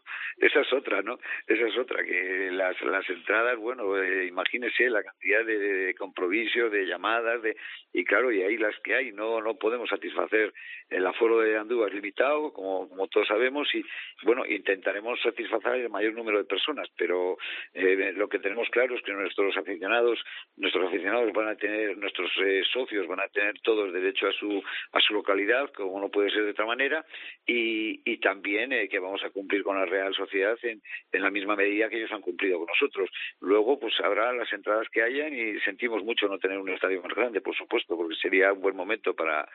esa 0.43 0.61
es 0.61 0.73
otra, 0.73 1.03
¿no? 1.03 1.21
Esa 1.47 1.69
es 1.69 1.79
otra, 1.79 2.03
que 2.03 2.51
las, 2.51 2.81
las 2.83 3.09
entradas, 3.09 3.57
bueno, 3.59 3.97
eh, 3.97 4.27
imagínese 4.27 4.91
la 4.91 5.05
cantidad 5.05 5.45
de, 5.45 5.57
de 5.57 5.95
compromisos, 5.95 6.73
de 6.73 6.85
llamadas, 6.85 7.41
de 7.43 7.57
y 7.93 8.05
claro, 8.05 8.33
y 8.33 8.43
ahí 8.43 8.57
las 8.57 8.77
que 8.81 8.97
hay, 8.97 9.13
no 9.13 9.41
no 9.41 9.55
podemos 9.55 9.89
satisfacer 9.89 10.53
el 10.91 11.07
aforo 11.07 11.39
de 11.39 11.57
Andúa 11.57 11.87
es 11.87 11.95
limitado, 11.95 12.53
como, 12.53 12.89
como 12.89 13.07
todos 13.07 13.29
sabemos, 13.29 13.73
y 13.73 13.85
bueno, 14.25 14.45
intentaremos 14.45 15.21
satisfacer 15.23 15.75
el 15.77 15.91
mayor 15.91 16.15
número 16.15 16.39
de 16.39 16.45
personas, 16.45 16.89
pero 16.97 17.39
eh, 17.73 18.13
lo 18.17 18.29
que 18.29 18.41
tenemos 18.41 18.69
claro 18.71 18.97
es 18.97 19.03
que 19.03 19.13
nuestros 19.13 19.57
aficionados, 19.57 20.19
nuestros 20.57 20.89
aficionados 20.89 21.33
van 21.33 21.49
a 21.49 21.55
tener, 21.55 21.97
nuestros 21.97 22.31
eh, 22.45 22.63
socios 22.73 23.07
van 23.07 23.21
a 23.21 23.29
tener 23.29 23.61
todos 23.61 23.93
derecho 23.93 24.27
a 24.27 24.33
su 24.33 24.61
a 24.93 25.01
su 25.01 25.15
localidad, 25.15 25.71
como 25.73 26.01
no 26.01 26.09
puede 26.09 26.31
ser 26.31 26.45
de 26.45 26.51
otra 26.51 26.67
manera, 26.67 27.05
y, 27.47 28.01
y 28.05 28.19
también 28.19 28.73
eh, 28.73 28.89
que 28.89 28.99
vamos 28.99 29.23
a 29.23 29.31
cumplir 29.31 29.63
con 29.63 29.79
la 29.79 29.87
Real 29.87 30.13
Sociedad 30.13 30.32
en, 30.35 30.83
en 31.13 31.23
la 31.23 31.31
misma 31.31 31.57
medida 31.57 31.89
que 31.89 31.99
ellos 31.99 32.13
han 32.13 32.21
cumplido 32.21 32.59
con 32.59 32.67
nosotros. 32.67 33.11
Luego, 33.41 33.79
pues 33.79 33.95
habrá 34.03 34.33
las 34.33 34.53
entradas 34.53 34.89
que 34.91 35.03
hayan 35.03 35.33
y 35.35 35.59
sentimos 35.61 36.03
mucho 36.05 36.27
no 36.29 36.39
tener 36.39 36.59
un 36.59 36.71
estadio 36.71 37.03
más 37.03 37.15
grande, 37.15 37.41
por 37.41 37.57
supuesto, 37.57 37.97
porque 37.97 38.17
sería 38.17 38.53
un 38.53 38.61
buen 38.61 38.77
momento 38.77 39.15
para 39.15 39.49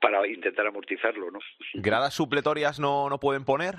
para 0.00 0.26
intentar 0.26 0.66
amortizarlo, 0.66 1.30
¿no? 1.30 1.38
¿Gradas 1.74 2.14
supletorias 2.14 2.78
no, 2.78 3.08
no 3.08 3.18
pueden 3.18 3.44
poner? 3.44 3.76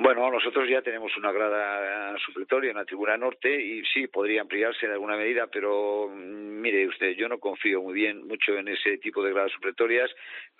Bueno, 0.00 0.30
nosotros 0.30 0.68
ya 0.70 0.80
tenemos 0.80 1.10
una 1.16 1.32
grada 1.32 2.16
supletoria 2.24 2.70
en 2.70 2.76
la 2.76 2.84
tribuna 2.84 3.16
norte 3.16 3.52
y 3.60 3.82
sí, 3.92 4.06
podría 4.06 4.42
ampliarse 4.42 4.86
en 4.86 4.92
alguna 4.92 5.16
medida, 5.16 5.48
pero 5.48 6.08
mm, 6.08 6.60
mire 6.60 6.86
usted, 6.86 7.16
yo 7.16 7.28
no 7.28 7.38
confío 7.38 7.82
muy 7.82 7.94
bien 7.94 8.24
mucho 8.28 8.52
en 8.56 8.68
ese 8.68 8.98
tipo 8.98 9.24
de 9.24 9.32
gradas 9.32 9.50
supletorias. 9.50 10.08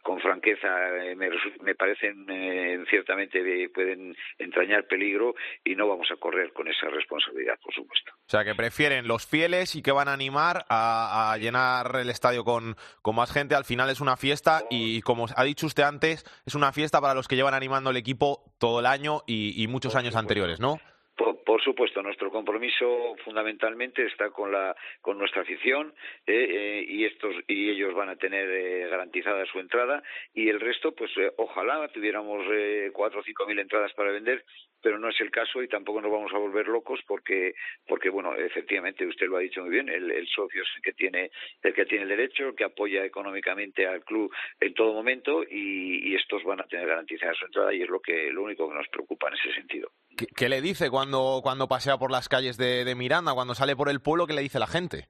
Con 0.02 0.20
franqueza, 0.20 0.68
eh, 1.04 1.14
me, 1.14 1.28
me, 1.62 1.74
parecen 1.76 2.26
eh, 2.28 2.82
ciertamente 2.88 3.68
pueden 3.68 4.16
entrañar 4.38 4.86
peligro 4.86 5.34
y 5.64 5.76
no 5.76 5.86
vamos 5.86 6.08
a 6.10 6.16
correr 6.16 6.52
con 6.52 6.66
esa 6.66 6.88
responsabilidad, 6.88 7.58
por 7.62 7.74
supuesto. 7.74 8.12
O 8.14 8.30
sea, 8.30 8.44
que 8.44 8.54
prefieren 8.54 9.06
los 9.06 9.26
fieles 9.26 9.76
y 9.76 9.82
que 9.82 9.92
van 9.92 10.08
a 10.08 10.14
animar 10.14 10.64
a, 10.68 11.32
a 11.32 11.36
llenar 11.36 11.96
el 12.00 12.10
estadio 12.10 12.44
con, 12.44 12.74
con 13.02 13.14
más 13.14 13.32
gente. 13.32 13.54
Al 13.54 13.64
final 13.64 13.90
es 13.90 14.00
una 14.00 14.16
fiesta 14.16 14.62
y, 14.70 15.00
como 15.02 15.26
ha 15.34 15.44
dicho 15.44 15.66
usted 15.66 15.82
antes, 15.84 16.24
es 16.46 16.54
una 16.54 16.72
fiesta 16.72 17.00
para 17.00 17.14
los 17.14 17.28
que 17.28 17.36
llevan 17.36 17.54
animando 17.54 17.90
el 17.90 17.96
equipo 17.96 18.44
todo 18.58 18.80
el 18.80 18.86
año 18.86 19.22
y, 19.28 19.62
y 19.62 19.68
muchos 19.68 19.94
años 19.94 20.16
anteriores, 20.16 20.58
¿no? 20.58 20.80
Por, 21.16 21.42
por, 21.42 21.60
supuesto, 21.62 22.00
nuestro 22.00 22.30
compromiso 22.30 23.16
fundamentalmente 23.24 24.06
está 24.06 24.30
con 24.30 24.52
la 24.52 24.76
con 25.00 25.18
nuestra 25.18 25.42
afición 25.42 25.92
eh, 26.26 26.46
eh, 26.48 26.86
y 26.88 27.04
estos 27.04 27.34
y 27.48 27.70
ellos 27.70 27.92
van 27.92 28.08
a 28.08 28.16
tener 28.16 28.48
eh, 28.48 28.88
garantizada 28.88 29.44
su 29.46 29.58
entrada 29.58 30.02
y 30.32 30.48
el 30.48 30.60
resto, 30.60 30.92
pues 30.92 31.10
eh, 31.16 31.32
ojalá 31.36 31.88
tuviéramos 31.88 32.46
eh, 32.52 32.90
cuatro 32.94 33.20
o 33.20 33.24
cinco 33.24 33.46
mil 33.46 33.58
entradas 33.58 33.92
para 33.94 34.12
vender, 34.12 34.44
pero 34.82 34.98
no 34.98 35.08
es 35.08 35.20
el 35.20 35.30
caso 35.30 35.62
y 35.62 35.68
tampoco 35.68 36.00
nos 36.00 36.10
vamos 36.10 36.32
a 36.32 36.38
volver 36.38 36.68
locos 36.68 37.00
porque 37.06 37.54
porque 37.86 38.10
bueno, 38.10 38.34
efectivamente 38.34 39.06
usted 39.06 39.26
lo 39.26 39.36
ha 39.36 39.40
dicho 39.40 39.62
muy 39.62 39.70
bien, 39.70 39.88
el, 39.88 40.10
el 40.10 40.26
socio 40.28 40.62
es 40.62 40.68
el 40.76 40.82
que 40.82 40.92
tiene 40.92 41.30
el 41.62 41.74
que 41.74 41.86
tiene 41.86 42.04
el 42.04 42.10
derecho, 42.10 42.48
el 42.48 42.54
que 42.54 42.64
apoya 42.64 43.04
económicamente 43.04 43.86
al 43.86 44.04
club 44.04 44.32
en 44.60 44.74
todo 44.74 44.92
momento 44.92 45.42
y, 45.42 46.16
estos 46.18 46.42
van 46.42 46.60
a 46.60 46.64
tener 46.64 46.86
garantizada 46.86 47.32
su 47.34 47.44
entrada 47.44 47.72
y 47.72 47.82
es 47.82 47.88
lo 47.88 48.00
que 48.00 48.32
lo 48.32 48.42
único 48.42 48.68
que 48.68 48.74
nos 48.74 48.88
preocupa 48.88 49.28
en 49.28 49.34
ese 49.34 49.54
sentido. 49.54 49.90
¿Qué, 50.16 50.26
qué 50.26 50.48
le 50.48 50.60
dice 50.60 50.90
cuando, 50.90 51.40
cuando 51.42 51.68
pasea 51.68 51.96
por 51.96 52.10
las 52.10 52.28
calles 52.28 52.56
de, 52.56 52.84
de, 52.84 52.94
Miranda, 52.96 53.34
cuando 53.34 53.54
sale 53.54 53.76
por 53.76 53.88
el 53.88 54.00
pueblo? 54.00 54.26
¿Qué 54.26 54.32
le 54.32 54.42
dice 54.42 54.58
la 54.58 54.66
gente? 54.66 55.06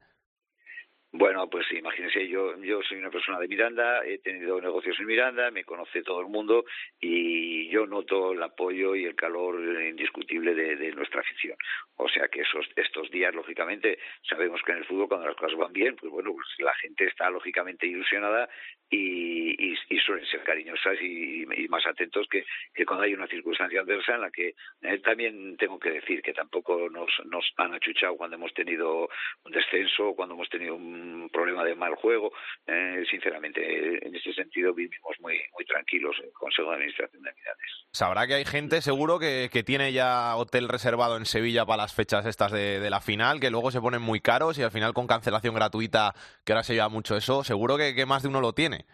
Bueno, 1.10 1.48
pues 1.48 1.64
imagínense, 1.72 2.28
yo, 2.28 2.62
yo 2.62 2.82
soy 2.82 2.98
una 2.98 3.10
persona 3.10 3.38
de 3.38 3.48
Miranda, 3.48 4.04
he 4.04 4.18
tenido 4.18 4.60
negocios 4.60 4.94
en 5.00 5.06
Miranda, 5.06 5.50
me 5.50 5.64
conoce 5.64 6.02
todo 6.02 6.20
el 6.20 6.26
mundo 6.26 6.66
y 7.00 7.66
yo 7.70 7.86
noto 7.86 8.32
el 8.32 8.42
apoyo 8.42 8.94
y 8.94 9.06
el 9.06 9.14
calor 9.14 9.58
indiscutible 9.88 10.54
de, 10.54 10.92
nuestra 10.92 11.22
afición. 11.22 11.56
O 11.96 12.10
sea 12.10 12.28
que 12.28 12.42
esos, 12.42 12.66
estos 12.76 13.10
días, 13.10 13.34
lógicamente, 13.34 13.98
sabemos 14.28 14.60
que 14.62 14.72
en 14.72 14.78
el 14.78 14.84
fútbol 14.84 15.08
cuando 15.08 15.28
las 15.28 15.36
cosas 15.36 15.56
van 15.56 15.72
bien, 15.72 15.96
pues 15.96 16.12
bueno, 16.12 16.34
pues 16.34 16.46
la 16.58 16.74
gente 16.74 17.06
está 17.06 17.30
lógicamente 17.30 17.86
ilusionada 17.86 18.46
y, 18.90 19.72
y, 19.72 19.98
suelen 20.00 20.26
ser 20.26 20.42
cariñosas 20.42 21.00
y, 21.00 21.46
más 21.68 21.86
atentos 21.86 22.26
que, 22.28 22.44
cuando 22.84 23.04
hay 23.04 23.14
una 23.14 23.26
circunstancia 23.26 23.80
adversa 23.80 24.14
en 24.14 24.20
la 24.22 24.30
que 24.30 24.54
eh, 24.82 24.98
también 24.98 25.56
tengo 25.56 25.78
que 25.78 25.90
decir 25.90 26.22
que 26.22 26.32
tampoco 26.32 26.88
nos, 26.88 27.10
nos 27.26 27.50
han 27.56 27.74
achuchado 27.74 28.16
cuando 28.16 28.36
hemos 28.36 28.54
tenido 28.54 29.08
un 29.44 29.52
descenso, 29.52 30.14
cuando 30.14 30.34
hemos 30.34 30.48
tenido 30.48 30.76
un 30.76 30.97
problema 31.32 31.64
de 31.64 31.74
mal 31.74 31.94
juego. 31.96 32.32
Eh, 32.66 33.04
sinceramente, 33.10 34.06
en 34.06 34.14
ese 34.14 34.32
sentido 34.32 34.74
vivimos 34.74 35.16
muy, 35.20 35.40
muy 35.54 35.64
tranquilos 35.64 36.16
el 36.22 36.32
Consejo 36.32 36.70
de 36.70 36.76
Administración 36.76 37.22
de 37.22 37.32
Mirades. 37.32 37.86
Sabrá 37.92 38.26
que 38.26 38.34
hay 38.34 38.44
gente 38.44 38.80
seguro 38.82 39.18
que, 39.18 39.48
que 39.52 39.62
tiene 39.62 39.92
ya 39.92 40.36
hotel 40.36 40.68
reservado 40.68 41.16
en 41.16 41.26
Sevilla 41.26 41.64
para 41.66 41.82
las 41.82 41.94
fechas 41.94 42.26
estas 42.26 42.52
de, 42.52 42.80
de, 42.80 42.90
la 42.90 43.00
final, 43.00 43.40
que 43.40 43.50
luego 43.50 43.70
se 43.70 43.80
ponen 43.80 44.02
muy 44.02 44.20
caros 44.20 44.58
y 44.58 44.62
al 44.62 44.70
final 44.70 44.94
con 44.94 45.06
cancelación 45.06 45.54
gratuita, 45.54 46.14
que 46.44 46.52
ahora 46.52 46.64
se 46.64 46.74
lleva 46.74 46.88
mucho 46.88 47.16
eso, 47.16 47.44
seguro 47.44 47.76
que, 47.76 47.94
que 47.94 48.06
más 48.06 48.22
de 48.22 48.28
uno 48.28 48.40
lo 48.40 48.52
tiene. 48.52 48.86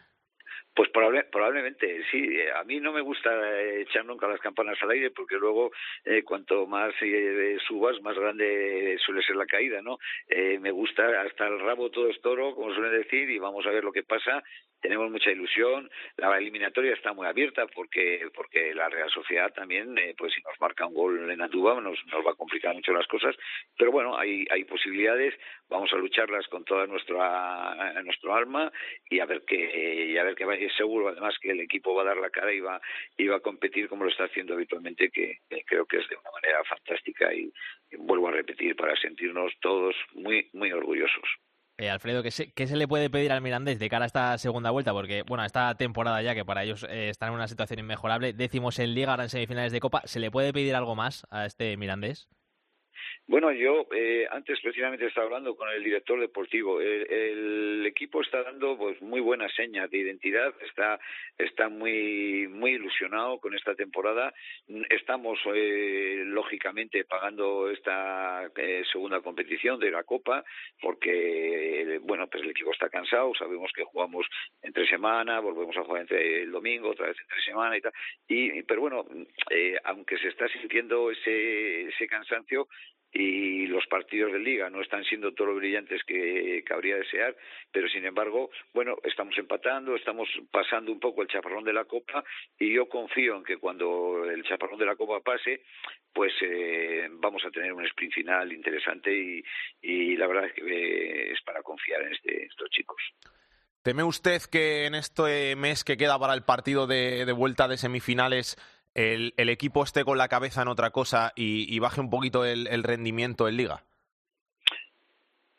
Pues 0.74 0.90
probable, 0.90 1.22
probablemente, 1.30 2.02
sí. 2.10 2.36
A 2.56 2.64
mí 2.64 2.80
no 2.80 2.92
me 2.92 3.00
gusta 3.00 3.30
echar 3.74 4.04
nunca 4.04 4.26
las 4.26 4.40
campanas 4.40 4.76
al 4.82 4.90
aire 4.90 5.12
porque 5.12 5.36
luego 5.36 5.70
eh, 6.04 6.24
cuanto 6.24 6.66
más 6.66 6.92
eh, 7.00 7.56
subas, 7.64 8.00
más 8.02 8.18
grande 8.18 8.96
suele 8.98 9.22
ser 9.22 9.36
la 9.36 9.46
caída, 9.46 9.80
¿no? 9.82 9.98
Eh, 10.28 10.58
me 10.58 10.72
gusta 10.72 11.20
hasta 11.22 11.46
el 11.46 11.60
rabo 11.60 11.90
todo 11.90 12.08
es 12.08 12.20
toro, 12.20 12.56
como 12.56 12.74
suelen 12.74 13.00
decir, 13.00 13.30
y 13.30 13.38
vamos 13.38 13.64
a 13.66 13.70
ver 13.70 13.84
lo 13.84 13.92
que 13.92 14.02
pasa. 14.02 14.42
Tenemos 14.84 15.10
mucha 15.10 15.30
ilusión. 15.30 15.90
La 16.18 16.36
eliminatoria 16.36 16.92
está 16.92 17.14
muy 17.14 17.26
abierta 17.26 17.66
porque 17.68 18.28
porque 18.34 18.74
la 18.74 18.90
Real 18.90 19.08
Sociedad 19.08 19.50
también, 19.50 19.96
eh, 19.96 20.14
pues 20.14 20.34
si 20.34 20.42
nos 20.42 20.60
marca 20.60 20.86
un 20.86 20.92
gol 20.92 21.30
en 21.30 21.40
Andúba, 21.40 21.80
nos, 21.80 21.98
nos 22.12 22.26
va 22.26 22.32
a 22.32 22.34
complicar 22.34 22.74
mucho 22.74 22.92
las 22.92 23.06
cosas. 23.06 23.34
Pero 23.78 23.90
bueno, 23.90 24.18
hay, 24.18 24.44
hay 24.50 24.64
posibilidades. 24.64 25.32
Vamos 25.70 25.90
a 25.94 25.96
lucharlas 25.96 26.46
con 26.48 26.66
toda 26.66 26.86
nuestra 26.86 28.02
nuestro 28.02 28.34
alma 28.34 28.70
y 29.08 29.20
a 29.20 29.24
ver 29.24 29.44
qué 29.46 30.10
y 30.10 30.18
a 30.18 30.22
ver 30.22 30.34
qué 30.34 30.44
va 30.44 30.54
seguro 30.76 31.08
además 31.08 31.34
que 31.40 31.52
el 31.52 31.60
equipo 31.60 31.94
va 31.94 32.02
a 32.02 32.06
dar 32.06 32.18
la 32.18 32.28
cara 32.28 32.52
y 32.52 32.60
va, 32.60 32.78
y 33.16 33.26
va 33.26 33.36
a 33.36 33.40
competir 33.40 33.88
como 33.88 34.04
lo 34.04 34.10
está 34.10 34.24
haciendo 34.24 34.52
habitualmente, 34.52 35.08
que, 35.08 35.38
que 35.48 35.64
creo 35.64 35.86
que 35.86 35.96
es 35.96 36.08
de 36.10 36.16
una 36.16 36.30
manera 36.30 36.62
fantástica 36.64 37.32
y, 37.32 37.50
y, 37.90 37.96
vuelvo 37.96 38.28
a 38.28 38.32
repetir 38.32 38.76
para 38.76 38.94
sentirnos 38.96 39.50
todos 39.60 39.96
muy, 40.12 40.50
muy 40.52 40.72
orgullosos. 40.72 41.28
Eh, 41.76 41.90
Alfredo, 41.90 42.22
¿qué 42.22 42.30
se, 42.30 42.52
¿qué 42.52 42.68
se, 42.68 42.76
le 42.76 42.86
puede 42.86 43.10
pedir 43.10 43.32
al 43.32 43.40
Mirandés 43.40 43.80
de 43.80 43.88
cara 43.88 44.04
a 44.04 44.06
esta 44.06 44.38
segunda 44.38 44.70
vuelta? 44.70 44.92
Porque, 44.92 45.24
bueno, 45.26 45.44
esta 45.44 45.74
temporada 45.74 46.22
ya, 46.22 46.34
que 46.34 46.44
para 46.44 46.62
ellos 46.62 46.86
eh, 46.88 47.08
están 47.08 47.30
en 47.30 47.34
una 47.34 47.48
situación 47.48 47.80
inmejorable, 47.80 48.32
décimos 48.32 48.78
en 48.78 48.94
Liga, 48.94 49.10
ahora 49.10 49.24
en 49.24 49.30
semifinales 49.30 49.72
de 49.72 49.80
Copa, 49.80 50.02
¿se 50.04 50.20
le 50.20 50.30
puede 50.30 50.52
pedir 50.52 50.76
algo 50.76 50.94
más 50.94 51.26
a 51.30 51.46
este 51.46 51.76
Mirandés? 51.76 52.28
Bueno, 53.26 53.50
yo 53.52 53.86
eh, 53.90 54.26
antes 54.30 54.60
precisamente 54.60 55.06
estaba 55.06 55.24
hablando 55.24 55.56
con 55.56 55.70
el 55.70 55.82
director 55.82 56.20
deportivo. 56.20 56.78
El, 56.82 57.86
equipo 57.86 58.22
está 58.22 58.42
dando 58.42 58.76
pues 58.76 59.00
muy 59.02 59.20
buenas 59.20 59.52
señas 59.54 59.90
de 59.90 59.98
identidad. 59.98 60.52
Está 60.60 60.98
está 61.38 61.68
muy 61.68 62.48
muy 62.48 62.72
ilusionado 62.72 63.38
con 63.38 63.54
esta 63.54 63.74
temporada. 63.74 64.34
Estamos 64.90 65.38
eh, 65.54 66.22
lógicamente 66.26 67.04
pagando 67.04 67.70
esta 67.70 68.50
eh, 68.56 68.82
segunda 68.90 69.20
competición 69.20 69.78
de 69.78 69.90
la 69.90 70.02
Copa 70.02 70.44
porque 70.80 71.98
bueno 72.02 72.26
pues 72.26 72.42
el 72.42 72.50
equipo 72.50 72.72
está 72.72 72.88
cansado. 72.90 73.32
Sabemos 73.34 73.70
que 73.74 73.84
jugamos 73.84 74.26
entre 74.62 74.86
semana, 74.86 75.40
volvemos 75.40 75.76
a 75.76 75.84
jugar 75.84 76.02
entre 76.02 76.42
el 76.42 76.50
domingo, 76.50 76.90
otra 76.90 77.06
vez 77.06 77.16
entre 77.20 77.42
semana 77.42 77.76
y 77.76 77.80
tal. 77.80 77.92
Y 78.28 78.62
pero 78.64 78.82
bueno, 78.82 79.06
eh, 79.50 79.76
aunque 79.84 80.18
se 80.18 80.28
está 80.28 80.46
sintiendo 80.48 81.10
ese 81.10 81.88
ese 81.88 82.06
cansancio 82.06 82.68
y 83.14 83.68
los 83.68 83.86
partidos 83.86 84.32
de 84.32 84.40
liga 84.40 84.68
no 84.68 84.82
están 84.82 85.04
siendo 85.04 85.32
todo 85.32 85.46
lo 85.46 85.54
brillantes 85.54 86.02
que 86.02 86.64
cabría 86.66 86.96
desear, 86.96 87.36
pero 87.70 87.88
sin 87.88 88.04
embargo, 88.04 88.50
bueno, 88.72 88.96
estamos 89.04 89.38
empatando, 89.38 89.94
estamos 89.94 90.28
pasando 90.50 90.90
un 90.90 90.98
poco 90.98 91.22
el 91.22 91.28
chaparrón 91.28 91.62
de 91.62 91.72
la 91.72 91.84
Copa 91.84 92.24
y 92.58 92.74
yo 92.74 92.88
confío 92.88 93.36
en 93.36 93.44
que 93.44 93.58
cuando 93.58 94.28
el 94.28 94.42
chaparrón 94.42 94.80
de 94.80 94.86
la 94.86 94.96
Copa 94.96 95.20
pase, 95.20 95.62
pues 96.12 96.32
eh, 96.42 97.06
vamos 97.12 97.44
a 97.44 97.52
tener 97.52 97.72
un 97.72 97.86
sprint 97.86 98.14
final 98.14 98.52
interesante 98.52 99.42
y, 99.80 100.16
la 100.16 100.26
verdad 100.26 100.46
es 100.46 100.52
que 100.54 100.62
eh, 100.62 101.32
es 101.32 101.40
para 101.42 101.62
confiar 101.62 102.02
en 102.02 102.12
este, 102.12 102.46
estos 102.46 102.68
chicos. 102.70 103.00
¿Teme 103.82 104.02
usted 104.02 104.40
que 104.50 104.86
en 104.86 104.94
este 104.96 105.54
mes 105.54 105.84
que 105.84 105.96
queda 105.96 106.18
para 106.18 106.34
el 106.34 106.42
partido 106.42 106.86
de 106.86 107.30
vuelta 107.32 107.68
de 107.68 107.76
semifinales 107.76 108.56
el, 108.94 109.34
el, 109.36 109.48
equipo 109.48 109.82
esté 109.82 110.04
con 110.04 110.18
la 110.18 110.28
cabeza 110.28 110.62
en 110.62 110.68
otra 110.68 110.90
cosa 110.90 111.32
y, 111.36 111.78
baje 111.78 112.00
un 112.00 112.10
poquito 112.10 112.44
el, 112.44 112.66
el, 112.68 112.82
rendimiento 112.82 113.48
en 113.48 113.56
liga? 113.56 113.84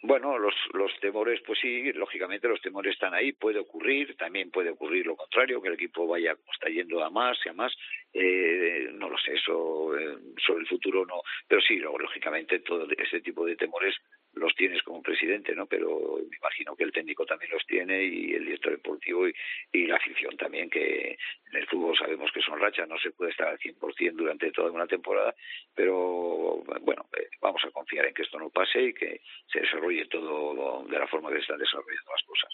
Bueno, 0.07 0.37
los, 0.37 0.53
los 0.73 0.91
temores, 0.99 1.41
pues 1.47 1.57
sí, 1.59 1.91
lógicamente 1.93 2.47
los 2.47 2.61
temores 2.61 2.93
están 2.93 3.15
ahí, 3.15 3.31
puede 3.31 3.57
ocurrir, 3.57 4.15
también 4.17 4.51
puede 4.51 4.69
ocurrir 4.69 5.07
lo 5.07 5.15
contrario, 5.15 5.59
que 5.59 5.69
el 5.69 5.73
equipo 5.73 6.05
vaya 6.05 6.35
como 6.35 6.51
está 6.53 6.69
yendo 6.69 7.03
a 7.03 7.09
más 7.09 7.37
y 7.43 7.49
a 7.49 7.53
más, 7.53 7.73
eh, 8.13 8.87
no 8.93 9.09
lo 9.09 9.17
sé, 9.17 9.33
eso 9.33 9.97
eh, 9.97 10.15
sobre 10.45 10.61
el 10.61 10.67
futuro 10.67 11.07
no, 11.07 11.21
pero 11.47 11.59
sí, 11.59 11.77
lógicamente 11.77 12.59
todo 12.59 12.87
ese 12.95 13.19
tipo 13.21 13.47
de 13.47 13.55
temores 13.55 13.95
los 14.35 14.53
tienes 14.55 14.81
como 14.83 15.01
presidente, 15.01 15.55
¿no? 15.55 15.65
Pero 15.65 16.19
me 16.29 16.37
imagino 16.37 16.75
que 16.75 16.83
el 16.83 16.91
técnico 16.91 17.25
también 17.25 17.51
los 17.51 17.65
tiene 17.65 18.03
y 18.03 18.33
el 18.33 18.45
director 18.45 18.71
deportivo 18.73 19.27
y, 19.27 19.33
y 19.71 19.87
la 19.87 19.97
afición 19.97 20.35
también, 20.37 20.69
que 20.69 21.17
en 21.51 21.55
el 21.55 21.67
fútbol 21.67 21.97
sabemos 21.97 22.31
que 22.33 22.41
son 22.41 22.59
rachas, 22.59 22.87
no 22.87 22.97
se 22.99 23.11
puede 23.11 23.31
estar 23.31 23.47
al 23.47 23.59
100% 23.59 24.13
durante 24.13 24.51
toda 24.51 24.71
una 24.71 24.87
temporada, 24.87 25.33
pero 25.73 26.63
bueno, 26.81 27.07
eh, 27.17 27.29
vamos 27.41 27.61
a 27.65 27.71
confiar 27.71 28.05
en 28.05 28.13
que 28.13 28.23
esto 28.23 28.39
no 28.39 28.49
pase 28.49 28.81
y 28.81 28.93
que 28.93 29.21
se 29.51 29.59
desarrolle 29.61 30.05
todo 30.07 30.83
de 30.83 30.99
la 30.99 31.07
forma 31.07 31.29
que 31.29 31.35
se 31.35 31.41
están 31.41 31.59
desarrollando 31.59 32.11
las 32.11 32.23
cosas. 32.23 32.49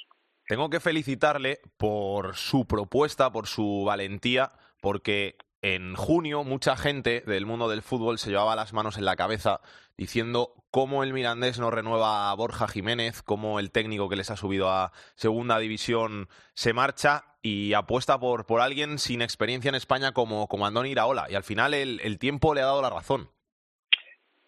Tengo 0.47 0.69
que 0.69 0.79
felicitarle 0.79 1.59
por 1.77 2.35
su 2.35 2.67
propuesta, 2.67 3.31
por 3.31 3.47
su 3.47 3.85
valentía, 3.85 4.49
porque 4.81 5.35
en 5.61 5.95
junio 5.95 6.43
mucha 6.43 6.75
gente 6.75 7.21
del 7.21 7.45
mundo 7.45 7.69
del 7.69 7.81
fútbol 7.81 8.17
se 8.17 8.29
llevaba 8.29 8.55
las 8.55 8.73
manos 8.73 8.97
en 8.97 9.05
la 9.05 9.15
cabeza 9.15 9.61
diciendo 9.97 10.55
cómo 10.71 11.03
el 11.03 11.13
Mirandés 11.13 11.59
no 11.59 11.69
renueva 11.69 12.31
a 12.31 12.33
Borja 12.33 12.67
Jiménez, 12.67 13.21
cómo 13.21 13.59
el 13.59 13.71
técnico 13.71 14.09
que 14.09 14.15
les 14.15 14.31
ha 14.31 14.37
subido 14.37 14.69
a 14.69 14.91
segunda 15.15 15.59
división 15.59 16.29
se 16.55 16.73
marcha 16.73 17.25
y 17.43 17.73
apuesta 17.73 18.19
por, 18.19 18.45
por 18.45 18.61
alguien 18.61 18.97
sin 18.97 19.21
experiencia 19.21 19.69
en 19.69 19.75
España 19.75 20.13
como, 20.13 20.47
como 20.47 20.65
Andoni 20.65 20.91
Iraola. 20.91 21.27
Y 21.29 21.35
al 21.35 21.43
final 21.43 21.73
el 21.73 22.19
tiempo 22.19 22.53
le 22.55 22.61
ha 22.61 22.65
dado 22.65 22.81
la 22.81 22.89
razón. 22.89 23.29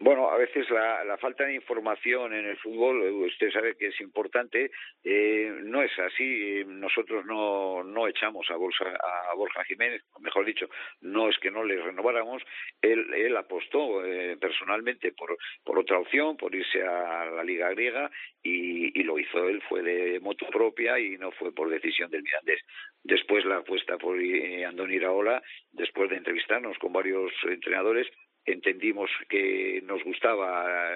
Bueno, 0.04 0.30
a 0.30 0.36
veces 0.36 0.70
la, 0.70 1.18
falta 1.18 1.46
de 1.46 1.54
información 1.54 2.34
en 2.34 2.46
el 2.46 2.58
fútbol, 2.58 3.02
usted 3.24 3.50
sabe 3.52 3.78
que 3.78 3.88
es 3.88 4.02
importante, 4.02 4.70
eh, 5.02 5.50
no 5.64 5.82
es 5.82 5.98
así. 5.98 6.62
Nosotros 6.66 7.26
no, 7.26 7.86
no 7.86 8.10
echamos 8.10 8.46
a, 8.52 8.58
Bolsa, 8.58 8.84
a 8.84 9.34
Borja 9.36 9.64
Jiménez, 9.64 10.04
mejor 10.20 10.46
dicho, 10.46 10.68
no 11.00 11.30
es 11.30 11.38
que 11.38 11.50
no 11.50 11.64
le 11.64 11.82
renováramos. 11.82 12.44
Él, 12.82 13.14
él 13.14 13.38
apostó 13.38 14.04
eh, 14.04 14.36
personalmente 14.36 15.14
por, 15.14 15.38
por 15.64 15.80
otra 15.80 16.00
opción, 16.00 16.36
por 16.36 16.54
irse 16.54 16.84
a 16.84 17.24
la 17.24 17.44
Liga 17.46 17.70
Griega 17.70 18.12
y, 18.44 19.00
y 19.00 19.04
lo 19.04 19.18
hizo 19.18 19.48
él, 19.48 19.62
fue 19.70 19.84
de 19.84 20.20
moto 20.20 20.48
propia 20.48 21.00
y 21.00 21.18
no 21.18 21.32
fue 21.32 21.56
por 21.56 21.70
decisión 21.70 22.12
del 22.12 22.24
Mirandés. 22.24 22.60
Después 23.04 23.46
la 23.46 23.60
apuesta 23.60 23.98
por 23.98 24.20
eh, 24.20 24.66
Andoni 24.66 24.96
Iraola, 24.96 25.42
después 25.72 26.10
de 26.10 26.18
entrevistarnos 26.18 26.78
con 26.78 26.92
varios 26.92 27.32
entrenadores, 27.48 28.10
entendimos 28.46 29.10
que 29.30 29.82
nos 29.86 30.04
gustaba 30.04 30.90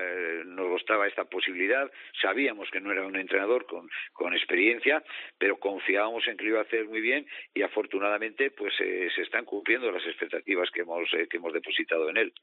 nos 0.46 0.70
gustaba 0.70 1.08
esta 1.08 1.26
posibilidad 1.26 1.90
sabíamos 2.22 2.70
que 2.72 2.82
no 2.82 2.92
era 2.92 3.06
un 3.06 3.16
entrenador 3.16 3.66
con, 3.66 3.90
con 4.14 4.34
experiencia 4.34 5.04
pero 5.38 5.58
confiábamos 5.58 6.28
en 6.28 6.38
que 6.38 6.44
lo 6.44 6.50
iba 6.52 6.60
a 6.60 6.64
hacer 6.64 6.86
muy 6.86 7.02
bien 7.02 7.26
y 7.54 7.62
afortunadamente 7.62 8.52
pues 8.52 8.74
eh, 8.80 9.10
se 9.16 9.22
están 9.22 9.46
cumpliendo 9.46 9.92
las 9.92 10.06
expectativas 10.06 10.70
que 10.72 10.82
hemos 10.82 11.12
eh, 11.14 11.28
que 11.30 11.38
hemos 11.38 11.54
depositado 11.54 12.10
en 12.10 12.18
él 12.18 12.34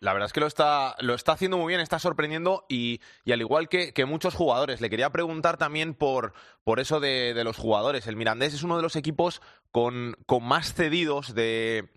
la 0.00 0.12
verdad 0.12 0.26
es 0.26 0.32
que 0.32 0.40
lo 0.40 0.46
está, 0.46 0.96
lo 1.00 1.14
está 1.14 1.32
haciendo 1.32 1.58
muy 1.58 1.68
bien, 1.68 1.80
está 1.80 1.98
sorprendiendo 1.98 2.64
y, 2.68 3.00
y 3.24 3.32
al 3.32 3.40
igual 3.40 3.68
que, 3.68 3.92
que, 3.92 4.06
muchos 4.06 4.34
jugadores. 4.34 4.80
Le 4.80 4.88
quería 4.88 5.10
preguntar 5.10 5.58
también 5.58 5.94
por, 5.94 6.32
por 6.64 6.80
eso 6.80 7.00
de, 7.00 7.34
de, 7.34 7.44
los 7.44 7.58
jugadores. 7.58 8.06
El 8.06 8.16
Mirandés 8.16 8.54
es 8.54 8.62
uno 8.62 8.76
de 8.76 8.82
los 8.82 8.96
equipos 8.96 9.42
con, 9.70 10.16
con 10.26 10.42
más 10.42 10.74
cedidos 10.74 11.34
de, 11.34 11.90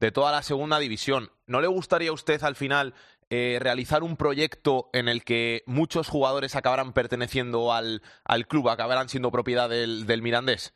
de 0.00 0.10
toda 0.12 0.32
la 0.32 0.42
segunda 0.42 0.78
división. 0.78 1.30
¿No 1.46 1.60
le 1.60 1.68
gustaría 1.68 2.10
a 2.10 2.14
usted 2.14 2.42
al 2.42 2.56
final 2.56 2.94
eh, 3.28 3.58
realizar 3.60 4.02
un 4.02 4.16
proyecto 4.16 4.88
en 4.92 5.08
el 5.08 5.22
que 5.22 5.62
muchos 5.66 6.08
jugadores 6.08 6.56
acabaran 6.56 6.92
perteneciendo 6.92 7.72
al, 7.72 8.02
al 8.24 8.46
club, 8.48 8.68
acabaran 8.70 9.08
siendo 9.08 9.30
propiedad 9.30 9.68
del, 9.68 10.06
del 10.06 10.22
Mirandés? 10.22 10.74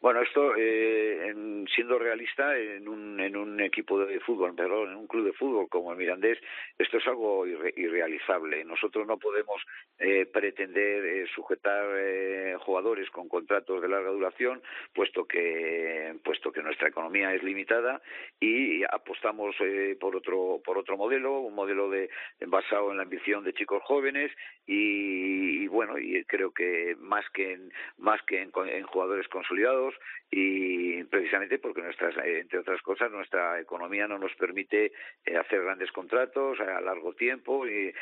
Bueno, 0.00 0.22
esto, 0.22 0.54
eh, 0.56 1.26
en, 1.26 1.66
siendo 1.74 1.98
realista, 1.98 2.56
en 2.56 2.86
un, 2.86 3.18
en 3.18 3.36
un 3.36 3.60
equipo 3.60 3.98
de 3.98 4.20
fútbol, 4.20 4.54
perdón, 4.54 4.92
en 4.92 4.96
un 4.96 5.08
club 5.08 5.24
de 5.24 5.32
fútbol 5.32 5.68
como 5.68 5.90
el 5.90 5.98
Mirandés, 5.98 6.38
esto 6.78 6.98
es 6.98 7.06
algo 7.08 7.44
irre, 7.48 7.74
irrealizable. 7.76 8.64
Nosotros 8.64 9.08
no 9.08 9.18
podemos 9.18 9.60
eh, 9.98 10.24
pretender 10.32 11.04
eh, 11.04 11.26
sujetar 11.34 11.84
eh, 11.96 12.56
jugadores 12.60 13.10
con 13.10 13.28
contratos 13.28 13.82
de 13.82 13.88
larga 13.88 14.10
duración, 14.10 14.62
puesto 14.94 15.24
que, 15.26 16.14
puesto 16.22 16.52
que 16.52 16.62
nuestra 16.62 16.88
economía 16.88 17.34
es 17.34 17.42
limitada 17.42 18.00
y 18.38 18.84
apostamos 18.84 19.56
eh, 19.58 19.96
por 19.98 20.14
otro, 20.14 20.60
por 20.64 20.78
otro 20.78 20.96
modelo, 20.96 21.40
un 21.40 21.56
modelo 21.56 21.90
de, 21.90 22.08
basado 22.46 22.92
en 22.92 22.98
la 22.98 23.02
ambición 23.02 23.42
de 23.42 23.52
chicos 23.52 23.82
jóvenes 23.82 24.30
y, 24.64 25.64
y 25.64 25.66
bueno, 25.66 25.98
y 25.98 26.24
creo 26.26 26.52
que 26.52 26.94
más 27.00 27.28
que 27.30 27.54
en, 27.54 27.72
más 27.96 28.22
que 28.22 28.42
en, 28.42 28.52
en 28.68 28.84
jugadores 28.84 29.26
consolidados 29.26 29.87
y 30.30 31.04
precisamente 31.04 31.58
porque 31.58 31.82
nuestras 31.82 32.14
entre 32.24 32.58
otras 32.58 32.80
cosas 32.82 33.10
nuestra 33.10 33.60
economía 33.60 34.06
no 34.06 34.18
nos 34.18 34.34
permite 34.34 34.92
eh, 35.24 35.36
hacer 35.36 35.62
grandes 35.62 35.90
contratos 35.92 36.58
a 36.60 36.80
largo 36.80 37.14
tiempo 37.14 37.66
y, 37.66 37.92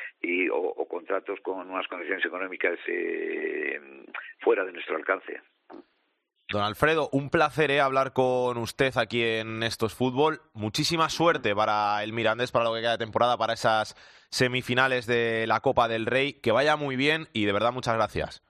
o, 0.50 0.86
contratos 0.88 1.40
con 1.40 1.70
unas 1.70 1.86
condiciones 1.88 2.24
económicas 2.24 2.78
eh, 2.86 3.80
fuera 4.40 4.64
de 4.64 4.72
nuestro 4.72 4.96
alcance. 4.96 5.40
Don 6.48 6.62
Alfredo, 6.62 7.08
un 7.10 7.28
placer 7.28 7.72
¿eh? 7.72 7.80
hablar 7.80 8.12
con 8.12 8.56
usted 8.58 8.96
aquí 8.96 9.20
en 9.22 9.64
Estos 9.64 9.94
Fútbol. 9.94 10.40
Muchísima 10.54 11.08
suerte 11.08 11.56
para 11.56 12.02
el 12.04 12.12
Mirandés, 12.12 12.52
para 12.52 12.66
lo 12.66 12.74
que 12.74 12.82
queda 12.82 12.92
de 12.92 12.98
temporada, 12.98 13.36
para 13.36 13.54
esas 13.54 13.96
semifinales 14.30 15.06
de 15.06 15.46
la 15.48 15.58
Copa 15.58 15.88
del 15.88 16.06
Rey. 16.06 16.34
Que 16.34 16.52
vaya 16.52 16.76
muy 16.76 16.94
bien 16.94 17.26
y 17.32 17.46
de 17.46 17.52
verdad 17.52 17.72
muchas 17.72 17.96
gracias. 17.96 18.45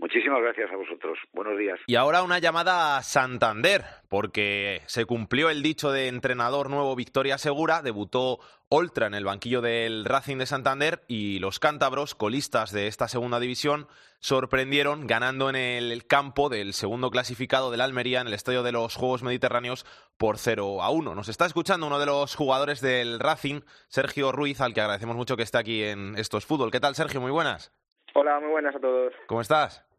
Muchísimas 0.00 0.40
gracias 0.40 0.72
a 0.72 0.76
vosotros. 0.76 1.18
Buenos 1.34 1.58
días. 1.58 1.78
Y 1.86 1.96
ahora 1.96 2.22
una 2.22 2.38
llamada 2.38 2.96
a 2.96 3.02
Santander, 3.02 3.84
porque 4.08 4.80
se 4.86 5.04
cumplió 5.04 5.50
el 5.50 5.62
dicho 5.62 5.92
de 5.92 6.08
entrenador 6.08 6.70
nuevo 6.70 6.96
Victoria 6.96 7.36
Segura, 7.36 7.82
debutó 7.82 8.38
Oltra 8.70 9.08
en 9.08 9.14
el 9.14 9.26
banquillo 9.26 9.60
del 9.60 10.06
Racing 10.06 10.38
de 10.38 10.46
Santander 10.46 11.02
y 11.06 11.38
los 11.38 11.58
cántabros, 11.58 12.14
colistas 12.14 12.72
de 12.72 12.86
esta 12.86 13.08
segunda 13.08 13.40
división, 13.40 13.88
sorprendieron 14.20 15.06
ganando 15.06 15.50
en 15.50 15.56
el 15.56 16.06
campo 16.06 16.48
del 16.48 16.72
segundo 16.72 17.10
clasificado 17.10 17.70
del 17.70 17.82
Almería 17.82 18.22
en 18.22 18.28
el 18.28 18.34
estadio 18.34 18.62
de 18.62 18.72
los 18.72 18.96
Juegos 18.96 19.22
Mediterráneos 19.22 19.84
por 20.16 20.38
0 20.38 20.82
a 20.82 20.88
1. 20.88 21.14
Nos 21.14 21.28
está 21.28 21.44
escuchando 21.44 21.86
uno 21.86 21.98
de 21.98 22.06
los 22.06 22.36
jugadores 22.36 22.80
del 22.80 23.20
Racing, 23.20 23.60
Sergio 23.88 24.32
Ruiz, 24.32 24.62
al 24.62 24.72
que 24.72 24.80
agradecemos 24.80 25.16
mucho 25.16 25.36
que 25.36 25.42
esté 25.42 25.58
aquí 25.58 25.82
en 25.84 26.16
Estos 26.16 26.46
Fútbol. 26.46 26.70
¿Qué 26.70 26.80
tal, 26.80 26.94
Sergio? 26.94 27.20
Muy 27.20 27.32
buenas. 27.32 27.74
Hola, 28.14 28.40
muy 28.40 28.50
buenas 28.50 28.74
a 28.74 28.80
todos. 28.80 29.12
¿Cómo 29.26 29.42
estás? 29.42 29.89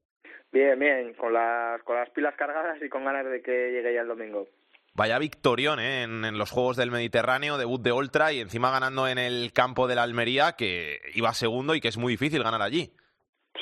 Bien, 0.52 0.78
bien, 0.78 1.14
con 1.14 1.34
las, 1.34 1.82
con 1.84 1.96
las 1.96 2.10
pilas 2.10 2.36
cargadas 2.36 2.82
y 2.82 2.90
con 2.90 3.06
ganas 3.06 3.26
de 3.26 3.42
que 3.42 3.72
llegue 3.72 3.94
ya 3.94 4.02
el 4.02 4.08
domingo. 4.08 4.48
Vaya 4.94 5.18
victorión 5.20 5.80
¿eh? 5.80 6.04
en, 6.04 6.26
en, 6.26 6.38
los 6.38 6.52
Juegos 6.52 6.76
del 6.76 6.92
Mediterráneo, 6.92 7.58
debut 7.58 7.82
de 7.82 7.94
Ultra 7.94 8.34
y 8.34 8.42
encima 8.42 8.72
ganando 8.72 9.08
en 9.08 9.18
el 9.18 9.54
campo 9.54 9.88
de 9.88 9.96
la 9.96 10.04
Almería, 10.04 10.56
que 10.58 11.00
iba 11.16 11.34
segundo 11.34 11.76
y 11.76 11.80
que 11.80 11.88
es 11.88 11.98
muy 11.98 12.14
difícil 12.14 12.44
ganar 12.44 12.62
allí. 12.62 12.92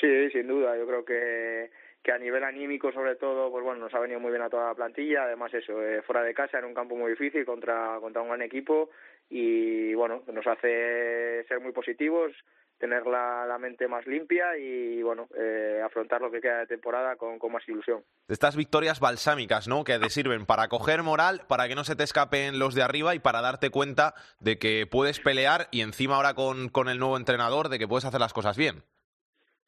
Sí, 0.01 0.29
sin 0.31 0.47
duda. 0.47 0.75
Yo 0.75 0.87
creo 0.87 1.05
que, 1.05 1.69
que 2.03 2.09
que 2.09 2.11
a 2.11 2.17
nivel 2.17 2.43
anímico 2.43 2.91
sobre 2.91 3.15
todo, 3.15 3.51
pues 3.51 3.63
bueno, 3.63 3.81
nos 3.81 3.93
ha 3.93 3.99
venido 3.99 4.19
muy 4.19 4.31
bien 4.31 4.41
a 4.41 4.49
toda 4.49 4.69
la 4.69 4.75
plantilla, 4.75 5.23
además 5.23 5.53
eso, 5.53 5.83
eh, 5.83 6.01
fuera 6.01 6.23
de 6.23 6.33
casa 6.33 6.59
en 6.59 6.65
un 6.65 6.73
campo 6.73 6.95
muy 6.95 7.11
difícil 7.11 7.45
contra, 7.45 7.97
contra 7.99 8.21
un 8.21 8.29
gran 8.29 8.41
equipo 8.41 8.89
y 9.29 9.93
bueno, 9.93 10.23
nos 10.31 10.47
hace 10.47 11.43
ser 11.47 11.59
muy 11.59 11.71
positivos, 11.71 12.31
tener 12.79 13.05
la, 13.05 13.45
la 13.45 13.57
mente 13.57 13.87
más 13.87 14.07
limpia 14.07 14.57
y 14.57 15.03
bueno, 15.03 15.27
eh, 15.37 15.81
afrontar 15.85 16.21
lo 16.21 16.31
que 16.31 16.41
queda 16.41 16.59
de 16.59 16.67
temporada 16.67 17.17
con, 17.17 17.37
con 17.37 17.51
más 17.51 17.67
ilusión. 17.67 18.03
Estas 18.27 18.55
victorias 18.55 18.99
balsámicas, 18.99 19.67
¿no? 19.67 19.83
Que 19.83 19.99
te 19.99 20.09
sirven 20.09 20.45
para 20.45 20.69
coger 20.69 21.03
moral, 21.03 21.41
para 21.47 21.67
que 21.67 21.75
no 21.75 21.83
se 21.83 21.95
te 21.95 22.03
escapen 22.03 22.57
los 22.57 22.75
de 22.75 22.81
arriba 22.81 23.13
y 23.13 23.19
para 23.19 23.41
darte 23.41 23.69
cuenta 23.69 24.13
de 24.39 24.57
que 24.57 24.87
puedes 24.89 25.19
pelear 25.19 25.67
y 25.71 25.81
encima 25.81 26.15
ahora 26.15 26.33
con, 26.33 26.69
con 26.69 26.87
el 26.87 26.99
nuevo 26.99 27.17
entrenador 27.17 27.69
de 27.69 27.79
que 27.79 27.87
puedes 27.87 28.05
hacer 28.05 28.21
las 28.21 28.33
cosas 28.33 28.57
bien. 28.57 28.83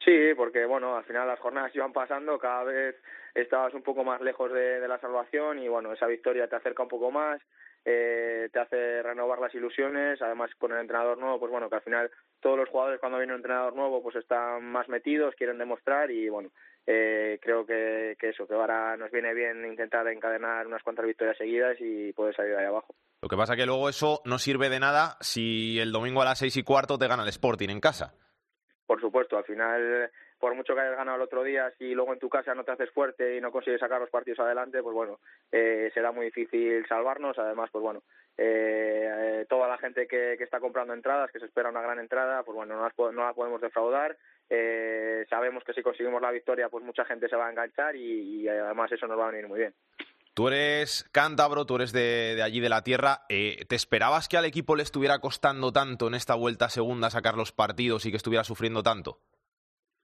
Sí, 0.04 0.34
porque 0.36 0.66
bueno, 0.66 0.96
al 0.96 1.04
final 1.04 1.28
las 1.28 1.40
jornadas 1.40 1.72
iban 1.76 1.94
pasando, 1.94 2.40
cada 2.40 2.64
vez 2.64 2.96
estabas 3.36 3.74
un 3.74 3.84
poco 3.84 4.04
más 4.04 4.22
lejos 4.22 4.52
de, 4.52 4.80
de 4.80 4.88
la 4.88 5.00
salvación 5.00 5.60
y 5.60 5.68
bueno, 5.68 5.94
esa 5.94 6.08
victoria 6.08 6.48
te 6.48 6.56
acerca 6.56 6.84
un 6.84 6.90
poco 6.90 7.12
más, 7.12 7.42
eh, 7.84 8.50
te 8.52 8.60
hace 8.60 9.02
renovar 9.02 9.40
las 9.40 9.54
ilusiones, 9.56 10.22
además 10.22 10.52
con 10.58 10.72
el 10.72 10.80
entrenador 10.80 11.18
nuevo, 11.18 11.40
pues 11.40 11.52
bueno, 11.52 11.70
que 11.70 11.76
al 11.76 11.82
final 11.82 12.12
todos 12.40 12.58
los 12.58 12.70
jugadores 12.70 13.00
cuando 13.00 13.18
viene 13.18 13.34
un 13.34 13.40
entrenador 13.40 13.76
nuevo 13.76 14.04
pues 14.04 14.16
están 14.16 14.64
más 14.66 14.88
metidos, 14.88 15.36
quieren 15.36 15.58
demostrar 15.58 16.12
y 16.12 16.30
bueno, 16.30 16.52
eh, 16.86 17.40
creo 17.42 17.66
que, 17.66 18.16
que 18.20 18.30
eso, 18.30 18.48
que 18.48 18.54
ahora 18.54 18.98
nos 18.98 19.12
viene 19.12 19.34
bien 19.34 19.66
intentar 19.66 20.08
encadenar 20.08 20.68
unas 20.68 20.84
cuantas 20.84 21.06
victorias 21.06 21.38
seguidas 21.38 21.78
y 21.80 22.14
poder 22.14 22.36
salir 22.36 22.52
de 22.52 22.60
ahí 22.60 22.66
abajo. 22.66 22.94
Lo 23.22 23.30
que 23.30 23.38
pasa 23.38 23.56
que 23.56 23.66
luego 23.66 23.90
eso 23.90 24.22
no 24.26 24.38
sirve 24.38 24.70
de 24.70 24.80
nada 24.80 25.18
si 25.22 25.80
el 25.80 25.92
domingo 25.92 26.22
a 26.22 26.26
las 26.26 26.40
seis 26.40 26.58
y 26.58 26.64
cuarto 26.64 26.98
te 26.98 27.08
gana 27.08 27.24
el 27.24 27.30
Sporting 27.30 27.70
en 27.70 27.80
casa. 27.80 28.14
Por 28.86 29.00
supuesto, 29.00 29.38
al 29.38 29.46
final, 29.46 30.12
por 30.42 30.56
mucho 30.56 30.74
que 30.74 30.82
hayas 30.82 30.98
ganado 30.98 31.18
el 31.18 31.22
otro 31.24 31.44
día, 31.44 31.72
si 31.78 31.94
luego 31.94 32.14
en 32.14 32.20
tu 32.20 32.28
casa 32.28 32.56
no 32.56 32.64
te 32.64 32.72
haces 32.72 32.90
fuerte 32.90 33.38
y 33.38 33.42
no 33.42 33.52
consigues 33.52 33.80
sacar 33.80 34.02
los 34.02 34.10
partidos 34.10 34.40
adelante, 34.40 34.82
pues 34.82 34.96
bueno, 34.96 35.20
eh, 35.52 35.92
será 35.94 36.12
muy 36.12 36.26
difícil 36.26 36.84
salvarnos. 36.88 37.38
Además, 37.38 37.70
pues 37.72 37.84
bueno, 37.84 38.02
eh, 38.38 39.46
toda 39.48 39.68
la 39.68 39.78
gente 39.78 40.08
que, 40.08 40.36
que 40.40 40.44
está 40.44 40.60
comprando 40.60 40.96
entradas, 40.96 41.32
que 41.32 41.40
se 41.40 41.46
espera 41.46 41.70
una 41.70 41.84
gran 41.84 42.00
entrada, 42.00 42.42
pues 42.42 42.56
bueno, 42.56 42.76
no, 42.76 42.82
las, 42.82 43.14
no 43.14 43.24
la 43.24 43.34
podemos 43.34 43.62
defraudar. 43.62 44.18
Eh, 44.50 45.28
sabemos 45.30 45.64
que 45.64 45.74
si 45.74 45.84
conseguimos 45.84 46.20
la 46.24 46.32
victoria, 46.32 46.70
pues 46.70 46.84
mucha 46.84 47.06
gente 47.06 47.30
se 47.30 47.36
va 47.36 47.46
a 47.46 47.52
enganchar 47.52 47.96
y, 47.96 48.48
además 48.48 48.92
eso 48.92 49.06
nos 49.06 49.20
va 49.20 49.28
a 49.28 49.32
venir 49.32 49.48
muy 49.48 49.60
bien. 49.60 49.76
Tú 50.34 50.48
eres 50.48 51.08
cántabro, 51.12 51.66
tú 51.66 51.76
eres 51.76 51.92
de, 51.92 52.42
allí 52.44 52.62
de 52.62 52.70
la 52.70 52.82
tierra. 52.84 53.26
¿Te 53.28 53.76
esperabas 53.76 54.28
que 54.28 54.38
al 54.38 54.46
equipo 54.46 54.76
le 54.76 54.82
estuviera 54.82 55.20
costando 55.20 55.72
tanto 55.72 56.08
en 56.08 56.16
esta 56.16 56.34
vuelta 56.34 56.70
segunda 56.70 57.12
sacar 57.12 57.36
los 57.36 57.52
partidos 57.52 58.08
y 58.08 58.12
que 58.12 58.18
estuviera 58.18 58.44
sufriendo 58.44 58.82
tanto? 58.82 59.20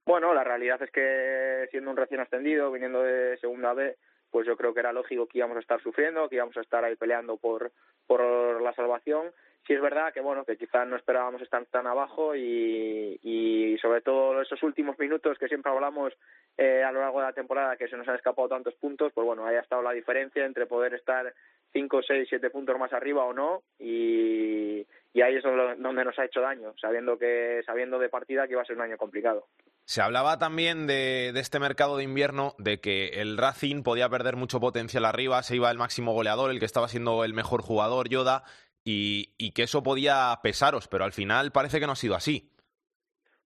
Bueno, 0.08 0.32
la 0.32 0.42
realidad 0.42 0.80
es 0.80 0.90
que 0.90 1.68
siendo 1.70 1.90
un 1.90 1.96
recién 1.98 2.20
ascendido, 2.20 2.72
viniendo 2.72 3.02
de 3.02 3.36
segunda 3.36 3.74
B, 3.74 3.94
pues 4.30 4.46
yo 4.46 4.56
creo 4.56 4.72
que 4.72 4.80
era 4.80 4.90
lógico 4.90 5.26
que 5.26 5.36
íbamos 5.36 5.58
a 5.58 5.60
estar 5.60 5.82
sufriendo, 5.82 6.30
que 6.30 6.36
íbamos 6.36 6.56
a 6.56 6.62
estar 6.62 6.82
ahí 6.82 6.96
peleando 6.96 7.36
por, 7.36 7.72
por 8.06 8.62
la 8.62 8.72
salvación. 8.72 9.30
Sí 9.66 9.74
es 9.74 9.82
verdad 9.82 10.14
que 10.14 10.22
bueno, 10.22 10.46
que 10.46 10.56
quizás 10.56 10.88
no 10.88 10.96
esperábamos 10.96 11.42
estar 11.42 11.62
tan 11.66 11.86
abajo 11.86 12.34
y, 12.34 13.20
y 13.22 13.76
sobre 13.82 14.00
todo 14.00 14.40
esos 14.40 14.62
últimos 14.62 14.98
minutos 14.98 15.36
que 15.38 15.46
siempre 15.46 15.70
hablamos 15.70 16.14
eh, 16.56 16.82
a 16.82 16.90
lo 16.90 17.00
largo 17.00 17.20
de 17.20 17.26
la 17.26 17.34
temporada 17.34 17.76
que 17.76 17.88
se 17.88 17.98
nos 17.98 18.08
han 18.08 18.16
escapado 18.16 18.48
tantos 18.48 18.76
puntos, 18.76 19.12
pues 19.12 19.26
bueno, 19.26 19.44
ahí 19.44 19.56
ha 19.56 19.60
estado 19.60 19.82
la 19.82 19.92
diferencia 19.92 20.46
entre 20.46 20.64
poder 20.64 20.94
estar 20.94 21.34
5, 21.72 22.00
6, 22.06 22.26
7 22.28 22.50
puntos 22.50 22.78
más 22.78 22.92
arriba 22.92 23.24
o 23.24 23.32
no 23.32 23.62
y, 23.78 24.86
y 25.12 25.20
ahí 25.22 25.36
es 25.36 25.42
donde 25.42 26.04
nos 26.04 26.18
ha 26.18 26.24
hecho 26.24 26.40
daño, 26.40 26.74
sabiendo 26.80 27.18
que 27.18 27.62
sabiendo 27.66 27.98
de 27.98 28.08
partida 28.08 28.46
que 28.46 28.52
iba 28.52 28.62
a 28.62 28.64
ser 28.64 28.76
un 28.76 28.82
año 28.82 28.96
complicado. 28.96 29.46
Se 29.84 30.02
hablaba 30.02 30.38
también 30.38 30.86
de, 30.86 31.32
de 31.32 31.40
este 31.40 31.60
mercado 31.60 31.96
de 31.96 32.04
invierno, 32.04 32.54
de 32.58 32.80
que 32.80 33.20
el 33.20 33.38
Racing 33.38 33.82
podía 33.82 34.08
perder 34.08 34.36
mucho 34.36 34.60
potencial 34.60 35.04
arriba, 35.04 35.42
se 35.42 35.56
iba 35.56 35.70
el 35.70 35.78
máximo 35.78 36.12
goleador, 36.12 36.50
el 36.50 36.58
que 36.58 36.66
estaba 36.66 36.88
siendo 36.88 37.24
el 37.24 37.32
mejor 37.32 37.62
jugador, 37.62 38.08
Yoda, 38.08 38.44
y, 38.84 39.34
y 39.38 39.52
que 39.52 39.62
eso 39.62 39.82
podía 39.82 40.38
pesaros, 40.42 40.88
pero 40.88 41.04
al 41.04 41.12
final 41.12 41.52
parece 41.52 41.80
que 41.80 41.86
no 41.86 41.92
ha 41.92 41.96
sido 41.96 42.14
así. 42.14 42.52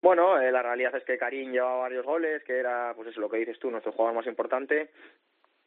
Bueno, 0.01 0.39
eh, 0.39 0.51
la 0.51 0.63
realidad 0.63 0.95
es 0.95 1.03
que 1.03 1.17
Karim 1.17 1.51
llevaba 1.51 1.81
varios 1.81 2.05
goles, 2.05 2.41
que 2.45 2.57
era, 2.57 2.93
pues 2.95 3.09
eso, 3.09 3.19
lo 3.19 3.29
que 3.29 3.37
dices 3.37 3.59
tú, 3.59 3.69
nuestro 3.69 3.91
jugador 3.91 4.15
más 4.15 4.27
importante. 4.27 4.91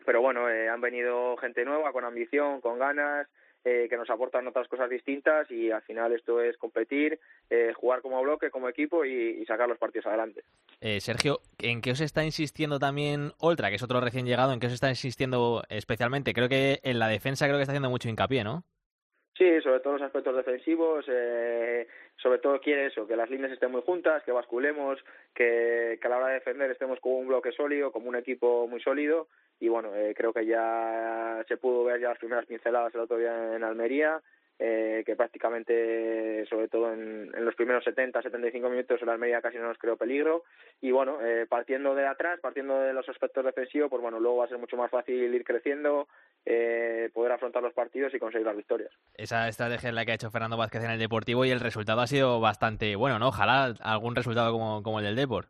Pero 0.04 0.20
bueno, 0.20 0.48
eh, 0.48 0.68
han 0.68 0.80
venido 0.80 1.36
gente 1.36 1.64
nueva, 1.64 1.92
con 1.92 2.04
ambición, 2.04 2.60
con 2.60 2.78
ganas, 2.78 3.28
eh, 3.64 3.86
que 3.88 3.96
nos 3.96 4.10
aportan 4.10 4.44
otras 4.48 4.66
cosas 4.66 4.90
distintas 4.90 5.48
y 5.48 5.70
al 5.70 5.82
final 5.82 6.12
esto 6.12 6.40
es 6.40 6.56
competir, 6.56 7.20
eh, 7.48 7.72
jugar 7.76 8.02
como 8.02 8.20
bloque, 8.20 8.50
como 8.50 8.68
equipo 8.68 9.04
y, 9.04 9.44
sacar 9.46 9.68
los 9.68 9.78
partidos 9.78 10.06
adelante. 10.06 10.42
Eh, 10.80 11.00
Sergio, 11.00 11.38
¿en 11.58 11.80
qué 11.80 11.92
os 11.92 12.00
está 12.00 12.24
insistiendo 12.24 12.80
también 12.80 13.30
Oltra, 13.38 13.68
que 13.68 13.76
es 13.76 13.82
otro 13.84 14.00
recién 14.00 14.26
llegado? 14.26 14.52
¿En 14.52 14.58
qué 14.58 14.66
os 14.66 14.72
está 14.72 14.88
insistiendo 14.88 15.62
especialmente? 15.68 16.32
Creo 16.32 16.48
que 16.48 16.80
en 16.82 16.98
la 16.98 17.06
defensa 17.06 17.46
creo 17.46 17.56
que 17.56 17.62
está 17.62 17.70
haciendo 17.70 17.88
mucho 17.88 18.08
hincapié, 18.08 18.42
¿no? 18.42 18.64
Sí, 19.34 19.60
sobre 19.62 19.80
todo 19.80 19.94
los 19.94 20.02
aspectos 20.02 20.36
defensivos, 20.36 21.06
eh, 21.08 21.88
sobre 22.16 22.38
todo 22.38 22.60
quiere 22.60 22.86
eso, 22.86 23.06
que 23.06 23.16
las 23.16 23.30
líneas 23.30 23.50
estén 23.52 23.70
muy 23.70 23.80
juntas, 23.80 24.22
que 24.24 24.32
basculemos, 24.32 25.02
que, 25.34 25.98
a 26.02 26.08
la 26.08 26.18
hora 26.18 26.26
de 26.28 26.34
defender 26.34 26.70
estemos 26.70 27.00
como 27.00 27.16
un 27.16 27.28
bloque 27.28 27.50
sólido, 27.52 27.92
como 27.92 28.10
un 28.10 28.16
equipo 28.16 28.68
muy 28.68 28.80
sólido. 28.82 29.28
Y 29.58 29.68
bueno, 29.68 29.94
eh, 29.94 30.14
creo 30.14 30.34
que 30.34 30.44
ya 30.44 31.42
se 31.48 31.56
pudo 31.56 31.84
ver 31.84 32.00
ya 32.00 32.10
las 32.10 32.18
primeras 32.18 32.44
pinceladas 32.44 32.94
el 32.94 33.00
otro 33.00 33.16
día 33.16 33.56
en 33.56 33.64
Almería, 33.64 34.20
eh, 34.58 35.02
que 35.04 35.16
prácticamente, 35.16 36.46
sobre 36.46 36.68
todo 36.68 36.92
en, 36.92 37.30
en 37.34 37.44
los 37.44 37.54
primeros 37.54 37.82
70, 37.84 38.22
75 38.22 38.68
minutos, 38.68 39.02
el 39.02 39.08
Almería 39.08 39.40
casi 39.40 39.58
no 39.58 39.68
nos 39.68 39.78
creó 39.78 39.96
peligro. 39.96 40.44
Y 40.80 40.90
bueno, 40.90 41.18
eh, 41.20 41.46
partiendo 41.48 41.94
de 41.94 42.06
atrás, 42.06 42.38
partiendo 42.40 42.78
de 42.80 42.92
los 42.92 43.08
aspectos 43.08 43.44
defensivos, 43.44 43.90
pues 43.90 44.02
bueno, 44.02 44.20
luego 44.20 44.38
va 44.38 44.44
a 44.44 44.48
ser 44.48 44.58
mucho 44.58 44.76
más 44.76 44.90
fácil 44.90 45.34
ir 45.34 45.44
creciendo, 45.44 46.08
eh, 46.46 47.10
poder 47.12 47.32
afrontar 47.32 47.62
los 47.62 47.74
partidos 47.74 48.14
y 48.14 48.18
conseguir 48.18 48.46
las 48.46 48.56
victorias. 48.56 48.92
Esa 49.14 49.48
estrategia 49.48 49.88
es 49.88 49.94
la 49.94 50.04
que 50.04 50.12
ha 50.12 50.16
hecho 50.16 50.30
Fernando 50.30 50.56
Vázquez 50.56 50.84
en 50.84 50.90
el 50.90 50.98
Deportivo 50.98 51.44
y 51.44 51.50
el 51.50 51.60
resultado 51.60 52.00
ha 52.00 52.06
sido 52.06 52.40
bastante 52.40 52.94
bueno, 52.96 53.18
¿no? 53.18 53.28
Ojalá 53.28 53.74
algún 53.80 54.14
resultado 54.14 54.52
como, 54.52 54.82
como 54.82 55.00
el 55.00 55.06
del 55.06 55.16
Deport. 55.16 55.48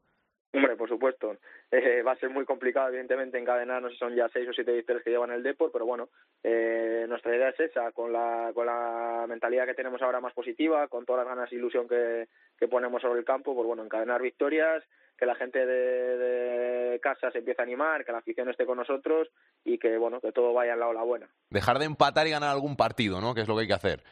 Hombre, 0.54 0.76
por 0.76 0.88
supuesto. 0.88 1.36
Eh, 1.74 2.02
va 2.02 2.12
a 2.12 2.16
ser 2.16 2.28
muy 2.28 2.44
complicado, 2.44 2.88
evidentemente, 2.88 3.38
encadenar, 3.38 3.80
no 3.80 3.88
sé 3.88 3.94
si 3.94 3.98
son 4.00 4.14
ya 4.14 4.28
seis 4.28 4.46
o 4.46 4.52
siete 4.52 4.72
victorias 4.72 5.02
que 5.02 5.08
llevan 5.08 5.30
el 5.30 5.42
Deport, 5.42 5.72
pero 5.72 5.86
bueno, 5.86 6.10
eh, 6.42 7.06
nuestra 7.08 7.34
idea 7.34 7.48
es 7.48 7.60
esa, 7.60 7.92
con 7.92 8.12
la, 8.12 8.50
con 8.52 8.66
la 8.66 9.24
mentalidad 9.26 9.64
que 9.64 9.72
tenemos 9.72 10.02
ahora 10.02 10.20
más 10.20 10.34
positiva, 10.34 10.86
con 10.88 11.06
todas 11.06 11.24
las 11.24 11.34
ganas 11.34 11.50
e 11.50 11.56
ilusión 11.56 11.88
que, 11.88 12.28
que 12.58 12.68
ponemos 12.68 13.00
sobre 13.00 13.20
el 13.20 13.24
campo, 13.24 13.54
pues 13.54 13.66
bueno, 13.66 13.82
encadenar 13.82 14.20
victorias, 14.20 14.84
que 15.16 15.24
la 15.24 15.34
gente 15.34 15.64
de, 15.64 16.18
de 16.18 17.00
casa 17.00 17.30
se 17.30 17.38
empiece 17.38 17.62
a 17.62 17.64
animar, 17.64 18.04
que 18.04 18.12
la 18.12 18.18
afición 18.18 18.50
esté 18.50 18.66
con 18.66 18.76
nosotros 18.76 19.30
y 19.64 19.78
que, 19.78 19.96
bueno, 19.96 20.20
que 20.20 20.32
todo 20.32 20.52
vaya 20.52 20.74
al 20.74 20.80
lado 20.80 20.92
de 20.92 20.98
la 20.98 21.04
buena. 21.04 21.30
Dejar 21.48 21.78
de 21.78 21.86
empatar 21.86 22.26
y 22.26 22.32
ganar 22.32 22.50
algún 22.50 22.76
partido, 22.76 23.18
¿no? 23.22 23.34
Que 23.34 23.40
es 23.40 23.48
lo 23.48 23.54
que 23.54 23.62
hay 23.62 23.68
que 23.68 23.72
hacer. 23.72 24.02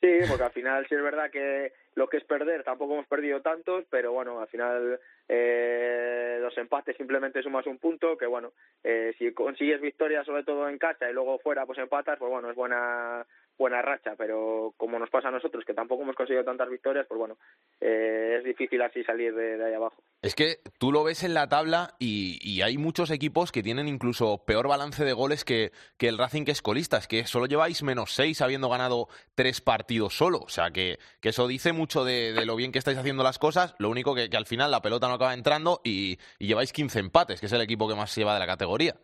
Sí, 0.00 0.18
porque 0.28 0.44
al 0.44 0.52
final 0.52 0.86
sí 0.88 0.94
es 0.94 1.02
verdad 1.02 1.30
que 1.32 1.72
lo 1.94 2.08
que 2.08 2.16
es 2.16 2.24
perder 2.24 2.64
tampoco 2.64 2.94
hemos 2.94 3.06
perdido 3.06 3.40
tantos, 3.42 3.84
pero 3.90 4.12
bueno, 4.12 4.40
al 4.40 4.48
final 4.48 4.98
eh, 5.28 6.38
los 6.40 6.56
empates 6.56 6.96
simplemente 6.96 7.42
sumas 7.42 7.66
un 7.66 7.78
punto, 7.78 8.16
que 8.16 8.26
bueno, 8.26 8.52
eh, 8.82 9.14
si 9.18 9.32
consigues 9.32 9.80
victoria 9.80 10.24
sobre 10.24 10.44
todo 10.44 10.68
en 10.68 10.78
casa 10.78 11.10
y 11.10 11.12
luego 11.12 11.38
fuera 11.38 11.66
pues 11.66 11.78
empatas, 11.78 12.18
pues 12.18 12.30
bueno, 12.30 12.50
es 12.50 12.56
buena 12.56 13.26
buena 13.58 13.82
racha, 13.82 14.14
pero 14.16 14.74
como 14.76 14.98
nos 14.98 15.10
pasa 15.10 15.28
a 15.28 15.30
nosotros, 15.30 15.64
que 15.64 15.74
tampoco 15.74 16.02
hemos 16.02 16.16
conseguido 16.16 16.44
tantas 16.44 16.68
victorias, 16.68 17.06
pues 17.06 17.18
bueno, 17.18 17.36
eh, 17.80 18.36
es 18.38 18.44
difícil 18.44 18.80
así 18.82 19.04
salir 19.04 19.34
de, 19.34 19.64
ahí 19.64 19.74
abajo. 19.74 20.02
Es 20.20 20.34
que 20.34 20.60
tú 20.78 20.92
lo 20.92 21.04
ves 21.04 21.22
en 21.24 21.34
la 21.34 21.48
tabla 21.48 21.94
y, 21.98 22.60
hay 22.62 22.78
muchos 22.78 23.10
equipos 23.10 23.50
que 23.50 23.62
tienen 23.62 23.88
incluso 23.88 24.44
peor 24.44 24.68
balance 24.68 25.04
de 25.04 25.12
goles 25.12 25.44
que, 25.44 25.72
el 25.98 26.18
Racing 26.18 26.44
que 26.44 26.52
es 26.52 26.62
colista. 26.62 26.98
Es 26.98 27.08
que 27.08 27.24
solo 27.26 27.46
lleváis 27.46 27.82
menos 27.82 28.14
seis 28.14 28.40
habiendo 28.40 28.68
ganado 28.68 29.08
tres 29.34 29.60
partidos 29.60 30.16
solo. 30.16 30.38
O 30.38 30.48
sea 30.48 30.70
que, 30.70 30.98
eso 31.22 31.48
dice 31.48 31.72
mucho 31.72 32.04
de, 32.04 32.44
lo 32.44 32.56
bien 32.56 32.72
que 32.72 32.78
estáis 32.78 32.98
haciendo 32.98 33.22
las 33.22 33.38
cosas. 33.38 33.74
Lo 33.78 33.90
único 33.90 34.14
que, 34.14 34.28
al 34.32 34.46
final 34.46 34.70
la 34.70 34.82
pelota 34.82 35.08
no 35.08 35.14
acaba 35.14 35.34
entrando 35.34 35.80
y, 35.82 36.18
y 36.38 36.46
lleváis 36.46 36.72
15 36.72 37.00
empates, 37.00 37.40
que 37.40 37.46
es 37.46 37.52
el 37.52 37.60
equipo 37.60 37.88
que 37.88 37.94
más 37.94 38.14
lleva 38.14 38.34
de 38.34 38.40
la 38.40 38.46
categoría. 38.46 38.96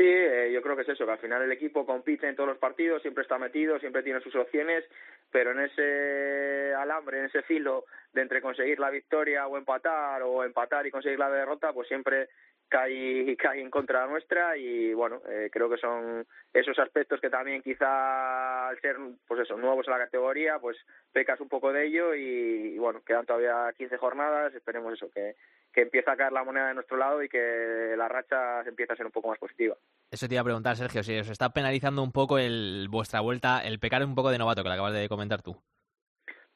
Sí, 0.00 0.06
eh, 0.08 0.50
yo 0.50 0.62
creo 0.62 0.76
que 0.76 0.80
es 0.80 0.88
eso, 0.88 1.04
que 1.04 1.12
al 1.12 1.18
final 1.18 1.42
el 1.42 1.52
equipo 1.52 1.84
compite 1.84 2.26
en 2.26 2.34
todos 2.34 2.48
los 2.48 2.56
partidos, 2.56 3.02
siempre 3.02 3.20
está 3.20 3.36
metido, 3.36 3.78
siempre 3.78 4.02
tiene 4.02 4.22
sus 4.22 4.34
opciones, 4.34 4.82
pero 5.30 5.52
en 5.52 5.60
ese 5.60 6.74
alambre, 6.74 7.20
en 7.20 7.26
ese 7.26 7.42
filo 7.42 7.84
de 8.12 8.22
entre 8.22 8.42
conseguir 8.42 8.80
la 8.80 8.90
victoria 8.90 9.46
o 9.46 9.56
empatar, 9.56 10.22
o 10.22 10.44
empatar 10.44 10.86
y 10.86 10.90
conseguir 10.90 11.18
la 11.18 11.30
derrota, 11.30 11.72
pues 11.72 11.88
siempre 11.88 12.28
cae, 12.68 13.36
cae 13.38 13.60
en 13.60 13.70
contra 13.70 14.06
nuestra 14.06 14.56
y 14.56 14.94
bueno, 14.94 15.20
eh, 15.28 15.50
creo 15.52 15.68
que 15.68 15.76
son 15.76 16.26
esos 16.52 16.78
aspectos 16.78 17.20
que 17.20 17.30
también 17.30 17.62
quizá 17.62 18.68
al 18.68 18.80
ser 18.80 18.96
pues 19.26 19.40
eso, 19.40 19.56
nuevos 19.56 19.86
en 19.86 19.92
la 19.92 20.04
categoría, 20.04 20.58
pues 20.58 20.76
pecas 21.12 21.40
un 21.40 21.48
poco 21.48 21.72
de 21.72 21.86
ello 21.86 22.14
y, 22.14 22.74
y 22.74 22.78
bueno, 22.78 23.02
quedan 23.04 23.26
todavía 23.26 23.72
15 23.76 23.96
jornadas, 23.98 24.54
esperemos 24.54 24.94
eso, 24.94 25.10
que, 25.10 25.36
que 25.72 25.82
empiece 25.82 26.10
a 26.10 26.16
caer 26.16 26.32
la 26.32 26.44
moneda 26.44 26.68
de 26.68 26.74
nuestro 26.74 26.96
lado 26.96 27.22
y 27.22 27.28
que 27.28 27.94
la 27.96 28.08
racha 28.08 28.62
se 28.64 28.70
empiece 28.70 28.92
a 28.92 28.96
ser 28.96 29.06
un 29.06 29.12
poco 29.12 29.28
más 29.28 29.38
positiva. 29.38 29.76
Eso 30.10 30.26
te 30.26 30.34
iba 30.34 30.40
a 30.40 30.44
preguntar, 30.44 30.76
Sergio, 30.76 31.02
si 31.02 31.16
os 31.18 31.30
está 31.30 31.50
penalizando 31.50 32.02
un 32.02 32.10
poco 32.10 32.38
el 32.38 32.88
vuestra 32.90 33.20
vuelta, 33.20 33.60
el 33.64 33.78
pecar 33.78 34.04
un 34.04 34.16
poco 34.16 34.30
de 34.30 34.38
novato, 34.38 34.62
que 34.62 34.68
lo 34.68 34.74
acabas 34.74 34.94
de 34.94 35.08
comentar 35.08 35.40
tú. 35.40 35.56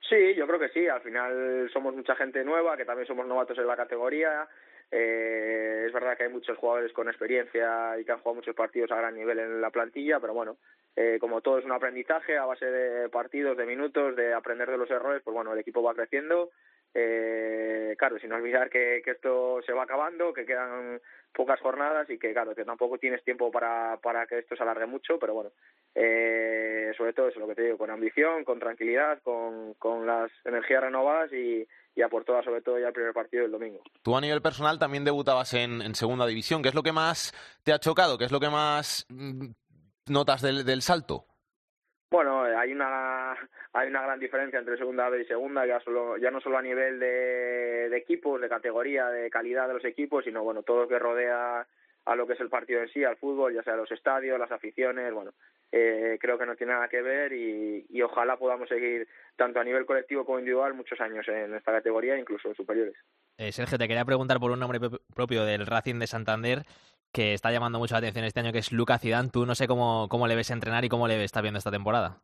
Sí, 0.09 0.35
yo 0.37 0.47
creo 0.47 0.59
que 0.59 0.69
sí. 0.71 0.89
Al 0.89 1.01
final 1.03 1.71
somos 1.73 1.95
mucha 1.95 2.17
gente 2.17 2.45
nueva, 2.45 2.77
que 2.77 2.85
también 2.85 3.07
somos 3.07 3.27
novatos 3.27 3.57
en 3.59 3.67
la 3.67 3.77
categoría. 3.77 4.49
Eh, 4.91 5.85
es 5.87 5.93
verdad 5.93 6.17
que 6.17 6.25
hay 6.25 6.29
muchos 6.29 6.59
jugadores 6.59 6.93
con 6.93 7.09
experiencia 7.09 7.99
y 7.99 8.05
que 8.05 8.13
han 8.13 8.19
jugado 8.19 8.37
muchos 8.37 8.55
partidos 8.55 8.91
a 8.91 8.97
gran 8.97 9.15
nivel 9.15 9.39
en 9.39 9.61
la 9.61 9.71
plantilla, 9.71 10.21
pero 10.21 10.35
bueno, 10.35 10.57
eh, 10.95 11.19
como 11.21 11.41
todo 11.41 11.59
es 11.59 11.65
un 11.65 11.73
aprendizaje 11.73 12.37
a 12.37 12.45
base 12.45 12.67
de 12.67 13.09
partidos, 13.09 13.57
de 13.57 13.67
minutos, 13.67 14.15
de 14.15 14.35
aprender 14.35 14.71
de 14.71 14.79
los 14.79 14.91
errores, 14.91 15.23
pues 15.25 15.35
bueno, 15.35 15.53
el 15.53 15.59
equipo 15.59 15.83
va 15.83 15.95
creciendo. 15.95 16.51
Eh, 16.95 17.97
claro, 17.99 18.19
sin 18.21 18.33
olvidar 18.33 18.71
que, 18.71 19.03
que 19.05 19.11
esto 19.13 19.61
se 19.67 19.73
va 19.73 19.83
acabando, 19.83 20.33
que 20.33 20.47
quedan 20.47 21.01
pocas 21.35 21.61
jornadas 21.61 22.09
y 22.09 22.19
que 22.19 22.33
claro, 22.33 22.55
que 22.55 22.65
tampoco 22.65 22.99
tienes 22.99 23.25
tiempo 23.25 23.51
para, 23.51 23.99
para 24.01 24.27
que 24.27 24.39
esto 24.39 24.55
se 24.55 24.63
alargue 24.63 24.87
mucho, 24.87 25.19
pero 25.19 25.35
bueno, 25.35 25.51
eh, 25.95 26.93
sobre 26.97 27.13
todo 27.13 27.29
eso, 27.29 27.41
lo 27.41 27.49
que 27.49 27.57
te 27.57 27.63
digo, 27.63 27.79
con 27.79 27.91
ambición, 27.91 28.45
con 28.45 28.61
tranquilidad, 28.61 29.21
con, 29.23 29.75
con 29.75 30.07
las 30.07 30.31
energías 30.45 30.83
renovadas 30.83 31.33
y, 31.33 31.67
y 31.97 32.03
a 32.03 32.09
por 32.09 32.25
todas, 32.25 32.45
sobre 32.45 32.63
todo 32.63 32.79
ya 32.79 32.87
el 32.89 32.93
primer 32.93 33.13
partido 33.13 33.43
del 33.43 33.53
domingo. 33.53 33.81
Tú 34.03 34.17
a 34.17 34.21
nivel 34.21 34.41
personal 34.41 34.79
también 34.79 35.05
debutabas 35.05 35.53
en, 35.55 35.83
en 35.83 35.97
segunda 35.97 36.27
división. 36.27 36.63
¿Qué 36.63 36.69
es 36.69 36.75
lo 36.77 36.85
que 36.85 36.93
más 36.93 37.33
te 37.65 37.73
ha 37.73 37.81
chocado? 37.81 38.17
¿Qué 38.17 38.25
es 38.27 38.33
lo 38.33 38.41
que 38.41 38.51
más 38.51 39.07
mm, 39.09 39.49
notas 40.07 40.43
del, 40.43 40.65
del 40.65 40.83
salto? 40.83 41.27
Bueno, 42.11 42.47
eh, 42.47 42.55
hay 42.55 42.73
una 42.73 43.33
hay 43.73 43.89
una 43.89 44.03
gran 44.03 44.21
diferencia 44.21 44.59
entre 44.59 44.77
segunda 44.77 45.09
B 45.09 45.23
y 45.23 45.25
segunda, 45.27 45.67
ya 45.67 45.81
solo 45.81 46.17
ya 46.17 46.31
no 46.31 46.41
solo 46.41 46.59
a 46.59 46.63
nivel 46.63 46.99
de, 47.01 47.89
de 47.89 47.97
equipos, 47.97 48.41
de 48.41 48.49
categoría, 48.49 49.09
de 49.09 49.31
calidad 49.31 49.69
de 49.69 49.75
los 49.75 49.85
equipos, 49.85 50.25
sino 50.25 50.43
bueno 50.43 50.63
todo 50.63 50.83
lo 50.83 50.89
que 50.89 50.99
rodea 50.99 51.67
a 52.07 52.17
lo 52.17 52.27
que 52.27 52.35
es 52.35 52.41
el 52.41 52.51
partido 52.51 52.81
en 52.81 52.89
sí, 52.89 53.03
al 53.05 53.17
fútbol, 53.17 53.55
ya 53.55 53.63
sea 53.63 53.77
los 53.77 53.91
estadios, 53.91 54.39
las 54.39 54.53
aficiones, 54.53 55.13
bueno, 55.13 55.33
eh, 55.77 56.19
creo 56.21 56.39
que 56.39 56.47
no 56.47 56.55
tiene 56.55 56.73
nada 56.73 56.89
que 56.89 57.03
ver 57.03 57.33
y, 57.33 57.85
y 57.89 58.03
ojalá 58.03 58.37
podamos 58.37 58.69
seguir 58.69 59.09
tanto 59.35 59.59
a 59.59 59.65
nivel 59.65 59.85
colectivo 59.87 60.25
como 60.25 60.39
individual 60.39 60.75
muchos 60.75 61.01
años 61.01 61.27
en 61.27 61.53
esta 61.55 61.73
categoría, 61.73 62.17
incluso 62.17 62.55
superiores. 62.55 62.95
Eh, 63.39 63.51
Sergio, 63.51 63.77
te 63.77 63.89
quería 63.89 64.05
preguntar 64.05 64.39
por 64.39 64.53
un 64.53 64.61
nombre 64.61 64.79
pro- 64.79 65.01
propio 65.15 65.45
del 65.45 65.67
Racing 65.67 65.99
de 65.99 66.07
Santander 66.07 66.63
que 67.13 67.33
está 67.35 67.51
llamando 67.51 67.79
mucho 67.79 67.95
la 67.95 67.99
atención 67.99 68.25
este 68.25 68.41
año, 68.41 68.53
que 68.53 68.59
es 68.59 68.73
Lucas 68.73 69.01
Zidane. 69.01 69.31
Tú 69.33 69.47
no 69.47 69.55
sé 69.55 69.67
cómo, 69.67 70.09
cómo 70.09 70.27
le 70.29 70.37
ves 70.37 70.51
entrenar 70.51 70.85
y 70.85 70.89
cómo 70.89 71.09
le 71.09 71.23
estás 71.25 71.43
viendo 71.43 71.59
esta 71.59 71.71
temporada. 71.71 72.21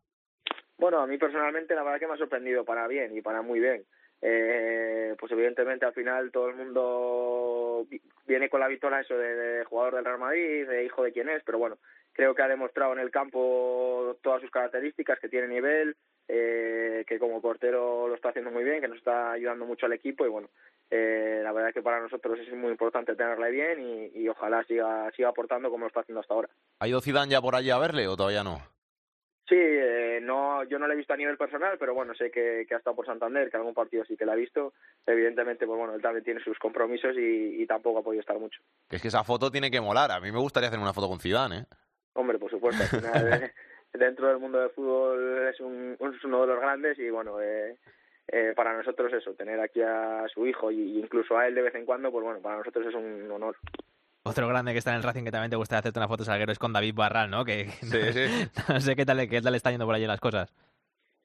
Bueno, 0.79 1.01
a 1.01 1.07
mí 1.07 1.19
personalmente 1.19 1.75
la 1.75 1.83
verdad 1.83 1.99
que 2.01 2.07
me 2.07 2.15
ha 2.15 2.19
sorprendido 2.19 2.65
para 2.65 2.87
bien 2.89 3.17
y 3.17 3.21
para 3.21 3.43
muy 3.43 3.61
bien. 3.61 3.85
Eh, 4.22 5.14
pues 5.18 5.33
evidentemente 5.33 5.87
al 5.87 5.94
final 5.94 6.30
todo 6.30 6.48
el 6.50 6.56
mundo 6.56 7.87
vi- 7.88 8.02
viene 8.26 8.48
con 8.50 8.61
la 8.61 8.68
victoria 8.68 9.00
eso 9.00 9.16
de, 9.16 9.35
de 9.35 9.64
jugador 9.64 9.94
del 9.96 10.04
Real 10.04 10.18
Madrid, 10.18 10.66
de 10.68 10.85
hijo 10.85 11.02
de 11.02 11.12
quién 11.12 11.28
es, 11.30 11.42
pero 11.44 11.59
bueno, 11.59 11.78
creo 12.12 12.35
que 12.35 12.42
ha 12.42 12.48
demostrado 12.48 12.92
en 12.92 12.98
el 12.98 13.11
campo 13.11 14.16
todas 14.22 14.42
sus 14.42 14.50
características, 14.50 15.18
que 15.20 15.28
tiene 15.28 15.48
nivel, 15.48 15.96
eh, 16.28 17.04
que 17.09 17.18
como 17.18 17.40
portero 17.40 18.09
lo 18.09 18.14
está 18.14 18.28
haciendo 18.28 18.50
muy 18.50 18.62
bien, 18.62 18.80
que 18.80 18.88
nos 18.88 18.98
está 18.98 19.33
ayudando 19.33 19.64
mucho 19.64 19.87
al 19.87 19.94
equipo 19.94 20.26
y 20.26 20.28
bueno, 20.28 20.48
eh, 20.90 21.40
la 21.42 21.52
verdad 21.52 21.72
que 21.72 21.83
para 21.83 22.00
nosotros 22.00 22.38
es 22.40 22.52
muy 22.52 22.70
importante 22.70 23.16
tenerle 23.16 23.50
bien 23.50 23.80
y, 23.80 24.18
y 24.20 24.28
ojalá 24.28 24.62
siga, 24.64 25.11
siga 25.16 25.30
aportando 25.30 25.70
como 25.70 25.85
lo 25.85 25.88
está 25.88 26.00
haciendo 26.00 26.20
hasta 26.20 26.35
ahora. 26.35 26.48
¿Ha 26.80 26.88
ido 26.88 27.00
Zidane 27.00 27.33
ya 27.33 27.40
por 27.40 27.54
allí 27.56 27.70
a 27.70 27.78
verle 27.78 28.06
o 28.06 28.16
todavía 28.16 28.44
no? 28.44 28.59
Sí, 29.51 29.57
eh, 29.59 30.21
no, 30.23 30.63
yo 30.63 30.79
no 30.79 30.87
lo 30.87 30.93
he 30.93 30.97
visto 30.97 31.13
a 31.13 31.17
nivel 31.17 31.37
personal, 31.37 31.77
pero 31.77 31.93
bueno, 31.93 32.15
sé 32.15 32.31
que, 32.31 32.65
que 32.69 32.75
ha 32.75 32.79
estado 32.79 32.95
por 32.95 33.05
Santander, 33.05 33.51
que 33.51 33.57
algún 33.57 33.75
partido 33.75 34.05
sí 34.05 34.17
que 34.17 34.25
lo 34.25 34.31
ha 34.31 34.37
visto. 34.37 34.75
Evidentemente, 35.05 35.67
pues 35.67 35.77
bueno, 35.77 35.93
él 35.97 36.01
también 36.01 36.23
tiene 36.23 36.41
sus 36.41 36.57
compromisos 36.57 37.17
y, 37.17 37.61
y 37.61 37.67
tampoco 37.67 37.99
ha 37.99 38.03
podido 38.05 38.21
estar 38.21 38.39
mucho. 38.39 38.63
Es 38.89 39.03
que 39.03 39.09
esa 39.09 39.25
foto 39.25 39.51
tiene 39.51 39.69
que 39.69 39.81
molar. 39.81 40.13
A 40.13 40.21
mí 40.21 40.31
me 40.31 40.39
gustaría 40.39 40.69
hacer 40.69 40.79
una 40.79 40.93
foto 40.93 41.09
con 41.09 41.19
Zidane, 41.19 41.59
¿eh? 41.59 41.65
Hombre, 42.13 42.39
por 42.39 42.49
supuesto, 42.49 42.81
al 42.81 42.89
final, 42.89 43.33
eh, 43.43 43.53
dentro 43.93 44.29
del 44.29 44.39
mundo 44.39 44.61
del 44.61 44.71
fútbol 44.71 45.49
es, 45.49 45.59
un, 45.59 45.97
es 45.99 46.25
uno 46.25 46.43
de 46.43 46.47
los 46.47 46.61
grandes 46.61 46.97
y 47.01 47.11
bueno, 47.11 47.41
eh, 47.41 47.77
eh, 48.29 48.53
para 48.55 48.77
nosotros 48.77 49.13
eso, 49.13 49.35
tener 49.35 49.59
aquí 49.59 49.83
a 49.83 50.27
su 50.33 50.47
hijo 50.47 50.71
y 50.71 51.01
incluso 51.01 51.37
a 51.37 51.49
él 51.49 51.57
de 51.57 51.63
vez 51.63 51.75
en 51.75 51.87
cuando, 51.87 52.13
pues 52.13 52.25
bueno, 52.25 52.41
para 52.41 52.59
nosotros 52.59 52.87
es 52.87 52.95
un 52.95 53.29
honor. 53.33 53.57
Otro 54.22 54.46
grande 54.48 54.72
que 54.72 54.78
está 54.78 54.90
en 54.90 54.96
el 54.98 55.02
Racing 55.02 55.24
que 55.24 55.30
también 55.30 55.50
te 55.50 55.56
gustaría 55.56 55.80
hacerte 55.80 55.98
una 55.98 56.09
foto, 56.09 56.24
Salguero, 56.24 56.52
es 56.52 56.59
con 56.59 56.72
David 56.72 56.94
Barral, 56.94 57.30
¿no? 57.30 57.44
Que 57.44 57.66
Sí, 57.80 58.12
sí. 58.12 58.48
no 58.68 58.80
sé 58.80 58.94
qué 58.94 59.06
tal, 59.06 59.28
qué 59.28 59.40
tal 59.40 59.54
está 59.54 59.70
yendo 59.70 59.87
por 59.87 59.94
allí 59.94 60.06
las 60.06 60.20
cosas. 60.20 60.52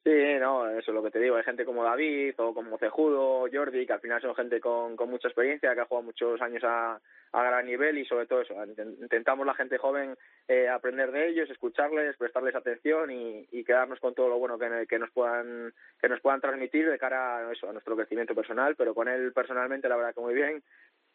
Sí, 0.02 0.12
no, 0.38 0.68
eso 0.68 0.92
es 0.92 0.94
lo 0.94 1.02
que 1.02 1.10
te 1.10 1.18
digo. 1.18 1.34
Hay 1.34 1.42
gente 1.42 1.64
como 1.64 1.82
David 1.82 2.34
o 2.38 2.54
como 2.54 2.78
Cejudo, 2.78 3.48
Jordi, 3.52 3.84
que 3.84 3.92
al 3.92 4.00
final 4.00 4.22
son 4.22 4.36
gente 4.36 4.60
con, 4.60 4.94
con 4.94 5.10
mucha 5.10 5.26
experiencia, 5.26 5.74
que 5.74 5.80
ha 5.80 5.84
jugado 5.84 6.04
muchos 6.06 6.40
años 6.40 6.62
a, 6.62 7.00
a 7.32 7.42
gran 7.42 7.66
nivel 7.66 7.98
y 7.98 8.04
sobre 8.04 8.26
todo 8.26 8.42
eso. 8.42 8.54
inten- 8.54 8.96
Intentamos 9.02 9.44
la 9.44 9.54
gente 9.54 9.78
joven 9.78 10.16
eh, 10.46 10.68
aprender 10.68 11.10
de 11.10 11.28
ellos, 11.30 11.50
escucharles, 11.50 12.16
prestarles 12.18 12.54
atención 12.54 13.10
y, 13.10 13.48
y 13.50 13.64
quedarnos 13.64 13.98
con 13.98 14.14
todo 14.14 14.28
lo 14.28 14.38
bueno 14.38 14.56
que, 14.60 14.86
que 14.88 14.98
nos 15.00 15.10
puedan 15.10 15.74
que 16.00 16.08
nos 16.08 16.20
puedan 16.20 16.40
transmitir 16.40 16.88
de 16.88 16.98
cara 17.00 17.38
a 17.38 17.52
eso, 17.52 17.68
a 17.68 17.72
nuestro 17.72 17.96
crecimiento 17.96 18.32
personal. 18.32 18.76
Pero 18.76 18.94
con 18.94 19.08
él 19.08 19.32
personalmente, 19.32 19.88
la 19.88 19.96
verdad 19.96 20.14
que 20.14 20.20
muy 20.20 20.34
bien. 20.34 20.62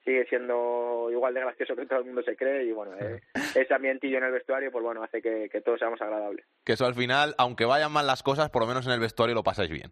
Sigue 0.03 0.25
siendo 0.25 1.09
igual 1.11 1.33
de 1.33 1.41
gracioso 1.41 1.75
que 1.75 1.85
todo 1.85 1.99
el 1.99 2.05
mundo 2.05 2.23
se 2.23 2.35
cree 2.35 2.65
y 2.65 2.71
bueno, 2.71 2.93
eh, 2.99 3.21
ese 3.55 3.73
ambientillo 3.73 4.17
en 4.17 4.23
el 4.23 4.31
vestuario, 4.31 4.71
pues 4.71 4.83
bueno, 4.83 5.03
hace 5.03 5.21
que, 5.21 5.47
que 5.49 5.61
todos 5.61 5.77
seamos 5.77 6.01
agradables. 6.01 6.45
Que 6.65 6.73
eso 6.73 6.85
al 6.85 6.95
final, 6.95 7.35
aunque 7.37 7.65
vayan 7.65 7.91
mal 7.91 8.07
las 8.07 8.23
cosas, 8.23 8.49
por 8.49 8.63
lo 8.63 8.67
menos 8.67 8.87
en 8.87 8.93
el 8.93 8.99
vestuario 8.99 9.35
lo 9.35 9.43
pasáis 9.43 9.69
bien. 9.69 9.91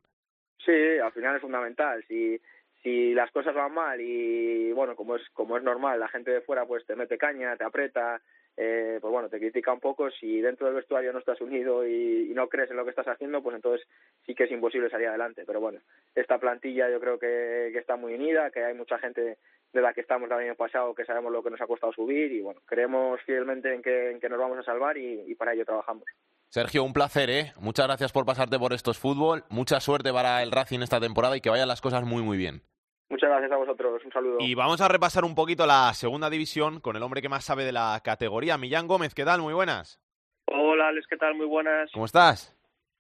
Sí, 0.66 1.00
al 1.04 1.12
final 1.12 1.36
es 1.36 1.42
fundamental. 1.42 2.04
Si, 2.08 2.42
si 2.84 3.14
las 3.14 3.32
cosas 3.32 3.54
van 3.54 3.74
mal 3.74 4.00
y, 4.02 4.72
bueno, 4.72 4.96
como 4.96 5.16
es, 5.16 5.30
como 5.34 5.58
es 5.58 5.64
normal, 5.64 6.00
la 6.00 6.08
gente 6.08 6.32
de 6.32 6.42
fuera 6.42 6.66
pues 6.66 6.86
te 6.86 6.96
mete 6.96 7.18
caña, 7.18 7.56
te 7.56 7.64
aprieta, 7.64 8.22
eh, 8.58 8.98
pues 9.02 9.12
bueno, 9.12 9.30
te 9.30 9.40
critica 9.40 9.72
un 9.72 9.80
poco. 9.80 10.10
Si 10.12 10.42
dentro 10.42 10.68
del 10.68 10.76
vestuario 10.76 11.14
no 11.14 11.20
estás 11.20 11.40
unido 11.42 11.88
y, 11.88 12.32
no 12.36 12.48
crees 12.48 12.70
en 12.72 12.78
lo 12.78 12.84
que 12.84 12.92
estás 12.92 13.08
haciendo, 13.08 13.42
pues 13.42 13.56
entonces 13.56 13.88
sí 14.26 14.34
que 14.34 14.46
es 14.46 14.52
imposible 14.52 14.90
salir 14.90 15.08
adelante. 15.08 15.44
Pero 15.46 15.60
bueno, 15.60 15.80
esta 16.16 16.38
plantilla 16.38 16.90
yo 16.90 17.00
creo 17.00 17.20
que, 17.20 17.78
está 17.78 17.96
muy 17.96 18.14
unida, 18.14 18.52
que 18.52 18.64
hay 18.64 18.74
mucha 18.74 18.98
gente 18.98 19.38
de 19.74 19.82
la 19.82 19.94
que 19.94 20.02
estamos 20.02 20.30
del 20.30 20.40
año 20.40 20.56
pasado 20.56 20.96
que 20.96 21.06
sabemos 21.06 21.32
lo 21.32 21.44
que 21.44 21.50
nos 21.50 21.62
ha 21.62 21.68
costado 21.68 21.94
subir 21.94 22.32
y 22.32 22.42
bueno, 22.42 22.60
creemos 22.66 23.22
fielmente 23.22 23.74
en 23.74 23.82
que, 23.82 24.12
en 24.12 24.20
que 24.20 24.30
nos 24.30 24.40
vamos 24.40 24.58
a 24.58 24.64
salvar 24.64 24.98
y, 24.98 25.24
y 25.28 25.36
para 25.36 25.54
ello 25.54 25.66
trabajamos. 25.66 26.04
Sergio, 26.50 26.84
un 26.84 26.94
placer, 26.94 27.30
¿eh? 27.30 27.54
Muchas 27.60 27.86
gracias 27.86 28.12
por 28.12 28.26
pasarte 28.26 28.58
por 28.58 28.74
estos 28.74 28.98
fútbol. 28.98 29.44
Mucha 29.50 29.80
suerte 29.80 30.12
para 30.12 30.42
el 30.42 30.52
Racing 30.52 30.80
esta 30.80 31.00
temporada 31.00 31.38
y 31.38 31.42
que 31.42 31.52
vayan 31.52 31.68
las 31.68 31.82
cosas 31.82 32.04
muy, 32.06 32.24
muy 32.24 32.38
bien. 32.38 32.64
Muchas 33.10 33.30
gracias 33.30 33.52
a 33.52 33.58
vosotros, 33.58 34.06
un 34.06 34.12
saludo. 34.12 34.38
Y 34.40 34.54
vamos 34.54 34.82
a 34.82 34.88
repasar 34.88 35.26
un 35.26 35.34
poquito 35.34 35.66
la 35.66 35.92
segunda 35.96 36.30
división 36.30 36.80
con 36.80 36.96
el 36.96 37.02
hombre 37.02 37.24
que 37.24 37.30
más 37.30 37.44
sabe 37.44 37.66
de 37.66 37.72
la 37.72 38.00
categoría, 38.04 38.58
Millán 38.60 38.88
Gómez. 38.88 39.16
¿Qué 39.16 39.26
tal? 39.26 39.42
Muy 39.42 39.54
buenas. 39.54 40.00
Hola, 40.46 40.90
Alex, 40.90 41.08
¿qué 41.10 41.18
tal? 41.18 41.34
Muy 41.34 41.48
buenas. 41.48 41.90
¿Cómo 41.92 42.06
estás? 42.06 42.56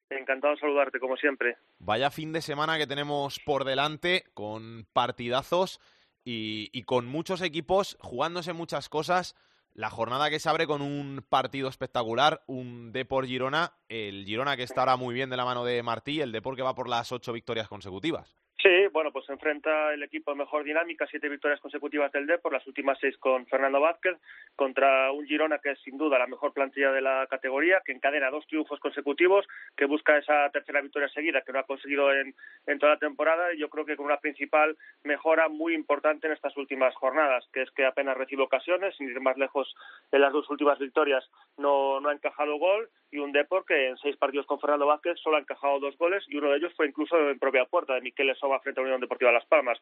Encantado 0.09 0.55
de 0.55 0.59
saludarte, 0.59 0.99
como 0.99 1.15
siempre. 1.15 1.57
Vaya 1.77 2.09
fin 2.09 2.33
de 2.33 2.41
semana 2.41 2.79
que 2.79 2.87
tenemos 2.87 3.39
por 3.39 3.65
delante 3.65 4.23
con 4.33 4.87
partidazos 4.93 5.79
y, 6.25 6.69
y 6.73 6.83
con 6.83 7.05
muchos 7.05 7.43
equipos 7.43 7.95
jugándose 8.01 8.53
muchas 8.53 8.89
cosas. 8.89 9.35
La 9.75 9.91
jornada 9.91 10.31
que 10.31 10.39
se 10.39 10.49
abre 10.49 10.65
con 10.65 10.81
un 10.81 11.23
partido 11.29 11.69
espectacular, 11.69 12.41
un 12.47 12.91
Depor 12.91 13.27
Girona, 13.27 13.73
el 13.87 14.25
Girona 14.25 14.57
que 14.57 14.63
está 14.63 14.81
ahora 14.81 14.97
muy 14.97 15.13
bien 15.13 15.29
de 15.29 15.37
la 15.37 15.45
mano 15.45 15.63
de 15.63 15.83
Martí, 15.83 16.19
el 16.19 16.31
Depor 16.31 16.55
que 16.55 16.63
va 16.63 16.73
por 16.73 16.89
las 16.89 17.11
ocho 17.11 17.31
victorias 17.31 17.67
consecutivas. 17.67 18.35
Sí, 18.61 18.87
bueno, 18.91 19.13
pues 19.13 19.25
se 19.25 19.31
enfrenta 19.31 19.93
el 19.93 20.03
equipo 20.03 20.31
de 20.31 20.37
mejor 20.37 20.65
dinámica, 20.65 21.07
siete 21.09 21.29
victorias 21.29 21.61
consecutivas 21.61 22.11
del 22.11 22.27
Depor, 22.27 22.51
las 22.51 22.67
últimas 22.67 22.97
seis 22.99 23.17
con 23.17 23.45
Fernando 23.45 23.79
Vázquez, 23.79 24.17
contra 24.57 25.13
un 25.13 25.25
Girona 25.25 25.59
que 25.59 25.71
es 25.71 25.79
sin 25.79 25.97
duda 25.97 26.19
la 26.19 26.27
mejor 26.27 26.51
plantilla 26.51 26.91
de 26.91 26.99
la 26.99 27.25
categoría, 27.29 27.81
que 27.85 27.93
encadena 27.93 28.29
dos 28.29 28.45
triunfos 28.47 28.77
consecutivos, 28.81 29.47
que 29.77 29.85
busca 29.85 30.17
esa 30.17 30.49
tercera 30.49 30.81
victoria 30.81 31.07
seguida 31.07 31.41
que 31.41 31.53
no 31.53 31.59
ha 31.59 31.63
conseguido 31.63 32.11
en, 32.11 32.35
en 32.67 32.79
toda 32.79 32.95
la 32.95 32.99
temporada, 32.99 33.53
y 33.53 33.59
yo 33.59 33.69
creo 33.69 33.85
que 33.85 33.95
con 33.95 34.07
una 34.07 34.19
principal 34.19 34.75
mejora 35.03 35.47
muy 35.47 35.73
importante 35.73 36.27
en 36.27 36.33
estas 36.33 36.57
últimas 36.57 36.93
jornadas, 36.95 37.47
que 37.53 37.61
es 37.61 37.71
que 37.71 37.85
apenas 37.85 38.17
recibe 38.17 38.43
ocasiones, 38.43 38.93
sin 38.97 39.07
ir 39.07 39.21
más 39.21 39.37
lejos 39.37 39.73
en 40.11 40.19
las 40.19 40.33
dos 40.33 40.49
últimas 40.49 40.79
victorias 40.79 41.23
no, 41.57 42.01
no 42.01 42.09
ha 42.09 42.13
encajado 42.13 42.57
gol, 42.57 42.89
y 43.11 43.17
un 43.17 43.31
Depor 43.31 43.65
que 43.65 43.87
en 43.87 43.97
seis 43.97 44.15
partidos 44.17 44.45
con 44.45 44.59
Fernando 44.59 44.85
Vázquez 44.85 45.19
solo 45.19 45.37
ha 45.37 45.39
encajado 45.39 45.79
dos 45.79 45.97
goles, 45.97 46.23
y 46.27 46.37
uno 46.37 46.49
de 46.49 46.57
ellos 46.57 46.73
fue 46.75 46.87
incluso 46.87 47.17
en 47.29 47.39
propia 47.39 47.65
puerta, 47.65 47.95
de 47.95 48.01
Miquel 48.01 48.35
Soma 48.35 48.59
frente 48.59 48.79
a 48.79 48.83
Unión 48.83 49.01
Deportiva 49.01 49.31
Las 49.31 49.45
Palmas. 49.45 49.79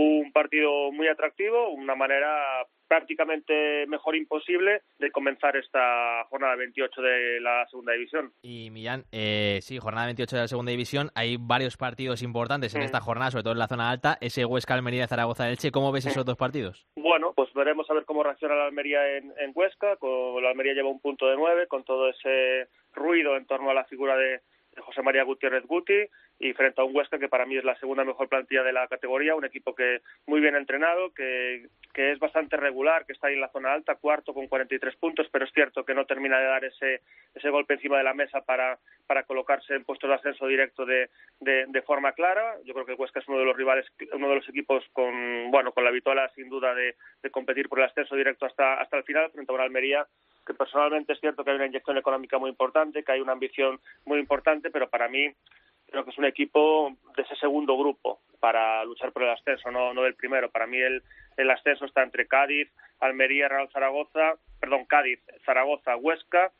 Un 0.00 0.30
partido 0.30 0.92
muy 0.92 1.08
atractivo, 1.08 1.70
una 1.70 1.96
manera 1.96 2.64
prácticamente 2.86 3.84
mejor 3.88 4.14
imposible 4.14 4.82
de 5.00 5.10
comenzar 5.10 5.56
esta 5.56 6.24
jornada 6.30 6.54
28 6.54 7.02
de 7.02 7.40
la 7.40 7.66
segunda 7.68 7.94
división. 7.94 8.32
Y 8.42 8.70
Millán, 8.70 9.04
eh, 9.10 9.58
sí, 9.60 9.78
jornada 9.78 10.06
28 10.06 10.36
de 10.36 10.42
la 10.42 10.48
segunda 10.48 10.70
división. 10.70 11.10
Hay 11.16 11.36
varios 11.36 11.76
partidos 11.76 12.22
importantes 12.22 12.74
en 12.76 12.82
Mm. 12.82 12.84
esta 12.84 13.00
jornada, 13.00 13.32
sobre 13.32 13.42
todo 13.42 13.52
en 13.54 13.58
la 13.58 13.66
zona 13.66 13.90
alta. 13.90 14.18
Ese 14.20 14.44
Huesca, 14.44 14.74
Almería, 14.74 15.08
Zaragoza, 15.08 15.48
Elche. 15.50 15.72
¿Cómo 15.72 15.90
ves 15.90 16.06
esos 16.06 16.24
dos 16.24 16.36
partidos? 16.36 16.86
Bueno, 16.94 17.32
pues 17.34 17.52
veremos 17.52 17.90
a 17.90 17.94
ver 17.94 18.04
cómo 18.04 18.22
reacciona 18.22 18.54
la 18.54 18.66
Almería 18.66 19.16
en, 19.16 19.32
en 19.36 19.50
Huesca. 19.52 19.96
Con, 19.96 20.40
la 20.42 20.50
Almería 20.50 20.74
lleva 20.74 20.88
un 20.90 21.00
punto 21.00 21.26
de 21.26 21.34
nueve, 21.36 21.66
con 21.66 21.82
todo 21.82 22.08
ese 22.08 22.68
ruido 22.94 23.36
en 23.36 23.46
torno 23.46 23.70
a 23.70 23.74
la 23.74 23.84
figura 23.84 24.16
de, 24.16 24.40
José 24.80 25.02
María 25.02 25.24
Gutiérrez 25.24 25.64
Guti 25.66 26.06
y 26.38 26.52
frente 26.52 26.80
a 26.80 26.84
un 26.84 26.94
Huesca 26.94 27.18
que 27.18 27.28
para 27.28 27.46
mí 27.46 27.56
es 27.56 27.64
la 27.64 27.78
segunda 27.78 28.04
mejor 28.04 28.28
plantilla 28.28 28.62
de 28.62 28.72
la 28.72 28.86
categoría, 28.88 29.34
un 29.34 29.44
equipo 29.44 29.74
que 29.74 30.02
muy 30.26 30.40
bien 30.40 30.54
entrenado, 30.54 31.12
que, 31.12 31.66
que 31.92 32.12
es 32.12 32.18
bastante 32.18 32.56
regular, 32.56 33.06
que 33.06 33.12
está 33.12 33.26
ahí 33.26 33.34
en 33.34 33.40
la 33.40 33.50
zona 33.50 33.72
alta, 33.72 33.96
cuarto 33.96 34.32
con 34.32 34.46
43 34.46 34.96
puntos, 34.96 35.28
pero 35.32 35.44
es 35.44 35.52
cierto 35.52 35.84
que 35.84 35.94
no 35.94 36.06
termina 36.06 36.38
de 36.38 36.46
dar 36.46 36.64
ese, 36.64 37.02
ese 37.34 37.50
golpe 37.50 37.74
encima 37.74 37.98
de 37.98 38.04
la 38.04 38.14
mesa 38.14 38.40
para, 38.42 38.78
colocarse 39.26 39.74
en 39.74 39.84
puestos 39.84 40.08
de 40.08 40.14
ascenso 40.14 40.46
directo 40.46 40.86
de, 40.86 41.08
de, 41.40 41.82
forma 41.82 42.12
clara. 42.12 42.56
Yo 42.64 42.74
creo 42.74 42.86
que 42.86 42.94
Huesca 42.94 43.20
es 43.20 43.28
uno 43.28 43.38
de 43.38 43.44
los 43.44 43.56
rivales, 43.56 43.86
uno 44.12 44.28
de 44.28 44.36
los 44.36 44.48
equipos 44.48 44.84
con, 44.92 45.50
bueno, 45.50 45.72
con 45.72 45.84
la 45.84 45.90
vitola 45.90 46.30
sin 46.34 46.48
duda 46.48 46.74
de, 46.74 46.94
de 47.22 47.30
competir 47.30 47.68
por 47.68 47.78
el 47.80 47.86
ascenso 47.86 48.14
directo 48.14 48.46
hasta, 48.46 48.80
hasta 48.80 48.96
el 48.96 49.04
final 49.04 49.30
frente 49.30 49.50
a 49.50 49.54
una 49.54 49.64
Almería 49.64 50.06
que 50.48 50.54
personalmente 50.54 51.12
es 51.12 51.20
cierto 51.20 51.44
que 51.44 51.50
hay 51.50 51.56
una 51.56 51.66
inyección 51.66 51.98
económica 51.98 52.38
muy 52.38 52.48
importante, 52.48 53.04
que 53.04 53.12
hay 53.12 53.20
una 53.20 53.32
ambición 53.32 53.78
muy 54.06 54.18
importante, 54.18 54.70
pero 54.70 54.88
para 54.88 55.06
mí 55.06 55.30
creo 55.86 56.04
que 56.04 56.10
es 56.10 56.18
un 56.18 56.24
equipo 56.24 56.96
de 57.14 57.22
ese 57.22 57.36
segundo 57.36 57.76
grupo 57.76 58.20
para 58.40 58.82
luchar 58.84 59.12
por 59.12 59.24
el 59.24 59.30
ascenso, 59.30 59.70
no, 59.70 59.92
no 59.92 60.02
del 60.02 60.14
primero. 60.14 60.50
Para 60.50 60.66
mí 60.66 60.78
el, 60.78 61.02
el 61.36 61.50
ascenso 61.50 61.84
está 61.84 62.02
entre 62.02 62.26
Cádiz, 62.26 62.70
Almería, 62.98 63.48
Real 63.48 63.68
Zaragoza, 63.70 64.36
perdón, 64.58 64.86
Cádiz, 64.86 65.20
Zaragoza, 65.44 65.96
Huesca 65.96 66.50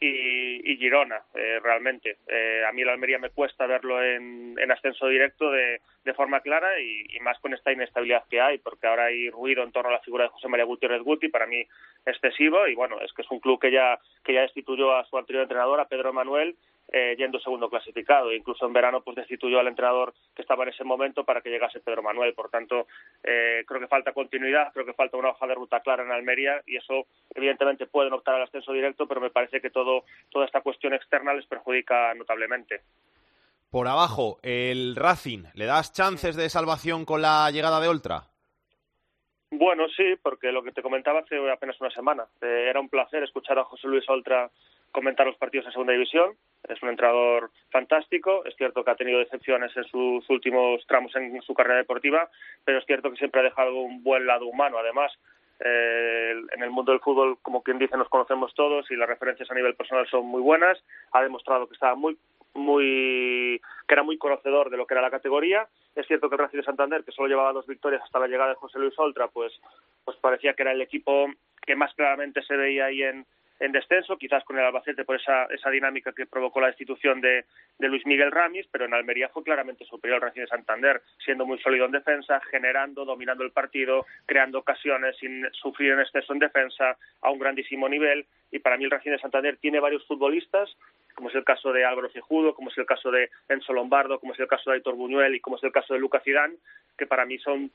y, 0.00 0.72
y 0.72 0.76
Girona, 0.76 1.22
eh, 1.34 1.58
realmente. 1.62 2.18
Eh, 2.26 2.62
a 2.68 2.72
mí 2.72 2.82
el 2.82 2.88
Almería 2.88 3.18
me 3.18 3.30
cuesta 3.30 3.66
verlo 3.66 4.02
en, 4.02 4.56
en 4.58 4.70
ascenso 4.70 5.08
directo 5.08 5.50
de, 5.50 5.80
de 6.04 6.14
forma 6.14 6.40
clara 6.40 6.80
y, 6.80 7.06
y, 7.10 7.20
más 7.20 7.38
con 7.40 7.54
esta 7.54 7.72
inestabilidad 7.72 8.24
que 8.30 8.40
hay, 8.40 8.58
porque 8.58 8.86
ahora 8.86 9.06
hay 9.06 9.30
ruido 9.30 9.62
en 9.62 9.72
torno 9.72 9.90
a 9.90 9.94
la 9.94 10.00
figura 10.00 10.24
de 10.24 10.30
José 10.30 10.48
María 10.48 10.64
Gutiérrez 10.64 11.02
Guti, 11.02 11.28
para 11.28 11.46
mí 11.46 11.66
excesivo, 12.06 12.66
y 12.66 12.74
bueno, 12.74 13.00
es 13.00 13.12
que 13.12 13.22
es 13.22 13.30
un 13.30 13.40
club 13.40 13.60
que 13.60 13.72
ya, 13.72 13.98
que 14.24 14.34
ya 14.34 14.42
destituyó 14.42 14.94
a 14.94 15.04
su 15.04 15.18
anterior 15.18 15.42
entrenador, 15.42 15.80
a 15.80 15.88
Pedro 15.88 16.12
Manuel, 16.12 16.56
eh, 16.92 17.14
yendo 17.16 17.38
segundo 17.40 17.68
clasificado. 17.68 18.32
Incluso 18.32 18.66
en 18.66 18.72
verano 18.72 19.02
pues 19.02 19.16
destituyó 19.16 19.60
al 19.60 19.68
entrenador 19.68 20.14
que 20.34 20.42
estaba 20.42 20.64
en 20.64 20.70
ese 20.70 20.84
momento 20.84 21.24
para 21.24 21.40
que 21.40 21.50
llegase 21.50 21.80
Pedro 21.80 22.02
Manuel. 22.02 22.34
Por 22.34 22.50
tanto, 22.50 22.86
eh, 23.22 23.64
creo 23.66 23.80
que 23.80 23.88
falta 23.88 24.12
continuidad, 24.12 24.72
creo 24.72 24.86
que 24.86 24.94
falta 24.94 25.16
una 25.16 25.30
hoja 25.30 25.46
de 25.46 25.54
ruta 25.54 25.80
clara 25.80 26.02
en 26.02 26.12
Almería 26.12 26.62
y 26.66 26.76
eso 26.76 27.06
evidentemente 27.34 27.86
pueden 27.86 28.12
optar 28.12 28.36
al 28.36 28.42
ascenso 28.42 28.72
directo, 28.72 29.06
pero 29.06 29.20
me 29.20 29.30
parece 29.30 29.60
que 29.60 29.70
todo 29.70 30.04
toda 30.30 30.46
esta 30.46 30.60
cuestión 30.60 30.94
externa 30.94 31.34
les 31.34 31.46
perjudica 31.46 32.14
notablemente. 32.14 32.80
Por 33.70 33.86
abajo, 33.86 34.38
el 34.42 34.96
Racing, 34.96 35.44
¿le 35.54 35.66
das 35.66 35.92
chances 35.92 36.36
de 36.36 36.48
salvación 36.48 37.04
con 37.04 37.20
la 37.20 37.50
llegada 37.50 37.80
de 37.80 37.88
Oltra? 37.88 38.22
Bueno, 39.50 39.88
sí, 39.88 40.16
porque 40.22 40.52
lo 40.52 40.62
que 40.62 40.72
te 40.72 40.82
comentaba 40.82 41.20
hace 41.20 41.36
apenas 41.50 41.80
una 41.80 41.90
semana. 41.90 42.26
Eh, 42.40 42.66
era 42.68 42.80
un 42.80 42.88
placer 42.88 43.22
escuchar 43.22 43.58
a 43.58 43.64
José 43.64 43.88
Luis 43.88 44.08
Oltra 44.08 44.50
comentar 44.98 45.24
los 45.24 45.36
partidos 45.36 45.66
en 45.66 45.72
segunda 45.72 45.92
división. 45.92 46.34
Es 46.68 46.82
un 46.82 46.88
entrenador 46.88 47.52
fantástico. 47.70 48.44
Es 48.44 48.56
cierto 48.56 48.82
que 48.82 48.90
ha 48.90 48.96
tenido 48.96 49.20
decepciones 49.20 49.70
en 49.76 49.84
sus 49.84 50.28
últimos 50.28 50.84
tramos 50.88 51.14
en 51.14 51.40
su 51.42 51.54
carrera 51.54 51.76
deportiva, 51.76 52.28
pero 52.64 52.78
es 52.78 52.84
cierto 52.84 53.08
que 53.08 53.16
siempre 53.16 53.40
ha 53.40 53.44
dejado 53.44 53.76
un 53.76 54.02
buen 54.02 54.26
lado 54.26 54.46
humano. 54.46 54.76
Además, 54.76 55.12
eh, 55.60 56.34
en 56.50 56.62
el 56.64 56.70
mundo 56.70 56.90
del 56.90 57.00
fútbol, 57.00 57.38
como 57.42 57.62
quien 57.62 57.78
dice, 57.78 57.96
nos 57.96 58.08
conocemos 58.08 58.52
todos 58.54 58.90
y 58.90 58.96
las 58.96 59.08
referencias 59.08 59.48
a 59.48 59.54
nivel 59.54 59.76
personal 59.76 60.08
son 60.08 60.26
muy 60.26 60.42
buenas. 60.42 60.82
Ha 61.12 61.22
demostrado 61.22 61.68
que 61.68 61.74
estaba 61.74 61.94
muy 61.94 62.18
muy 62.54 63.60
que 63.86 63.94
era 63.94 64.02
muy 64.02 64.18
conocedor 64.18 64.68
de 64.68 64.76
lo 64.76 64.86
que 64.86 64.94
era 64.94 65.02
la 65.02 65.12
categoría. 65.12 65.68
Es 65.94 66.08
cierto 66.08 66.28
que 66.28 66.34
el 66.34 66.40
Racing 66.40 66.58
de 66.58 66.64
Santander, 66.64 67.04
que 67.04 67.12
solo 67.12 67.28
llevaba 67.28 67.52
dos 67.52 67.68
victorias 67.68 68.02
hasta 68.02 68.18
la 68.18 68.26
llegada 68.26 68.50
de 68.50 68.56
José 68.56 68.80
Luis 68.80 68.98
Oltra, 68.98 69.28
pues 69.28 69.52
pues 70.04 70.16
parecía 70.16 70.54
que 70.54 70.62
era 70.62 70.72
el 70.72 70.80
equipo 70.80 71.26
que 71.64 71.76
más 71.76 71.94
claramente 71.94 72.42
se 72.42 72.56
veía 72.56 72.86
ahí 72.86 73.02
en, 73.02 73.26
en 73.60 73.72
descenso, 73.72 74.16
quizás 74.16 74.44
con 74.44 74.58
el 74.58 74.64
Albacete 74.64 75.04
por 75.04 75.16
esa, 75.16 75.44
esa 75.46 75.70
dinámica 75.70 76.12
que 76.12 76.26
provocó 76.26 76.60
la 76.60 76.68
destitución 76.68 77.20
de, 77.20 77.44
de 77.78 77.88
Luis 77.88 78.06
Miguel 78.06 78.30
Ramis, 78.30 78.66
pero 78.70 78.84
en 78.84 78.94
Almería 78.94 79.28
fue 79.28 79.42
claramente 79.42 79.84
superior 79.84 80.16
al 80.16 80.28
Racing 80.28 80.42
de 80.42 80.46
Santander, 80.46 81.02
siendo 81.24 81.44
muy 81.44 81.58
sólido 81.58 81.86
en 81.86 81.92
defensa, 81.92 82.40
generando, 82.50 83.04
dominando 83.04 83.42
el 83.44 83.50
partido, 83.50 84.06
creando 84.26 84.58
ocasiones 84.60 85.16
sin 85.18 85.46
sufrir 85.52 85.92
en 85.92 86.00
exceso 86.00 86.32
en 86.32 86.38
defensa 86.38 86.96
a 87.20 87.30
un 87.30 87.38
grandísimo 87.38 87.88
nivel. 87.88 88.26
Y 88.50 88.60
para 88.60 88.76
mí 88.76 88.84
el 88.84 88.90
Racing 88.90 89.10
de 89.10 89.18
Santander 89.18 89.56
tiene 89.56 89.80
varios 89.80 90.06
futbolistas, 90.06 90.70
como 91.14 91.28
es 91.30 91.34
el 91.34 91.44
caso 91.44 91.72
de 91.72 91.84
Álvaro 91.84 92.10
Cejudo, 92.10 92.54
como 92.54 92.70
es 92.70 92.78
el 92.78 92.86
caso 92.86 93.10
de 93.10 93.28
Enzo 93.48 93.72
Lombardo, 93.72 94.20
como 94.20 94.34
es 94.34 94.40
el 94.40 94.46
caso 94.46 94.70
de 94.70 94.76
Aitor 94.76 94.94
Buñuel 94.94 95.34
y 95.34 95.40
como 95.40 95.56
es 95.56 95.64
el 95.64 95.72
caso 95.72 95.94
de 95.94 96.00
Lucas 96.00 96.22
Zidane, 96.22 96.54
que 96.96 97.06
para 97.06 97.26
mí 97.26 97.38
son 97.38 97.72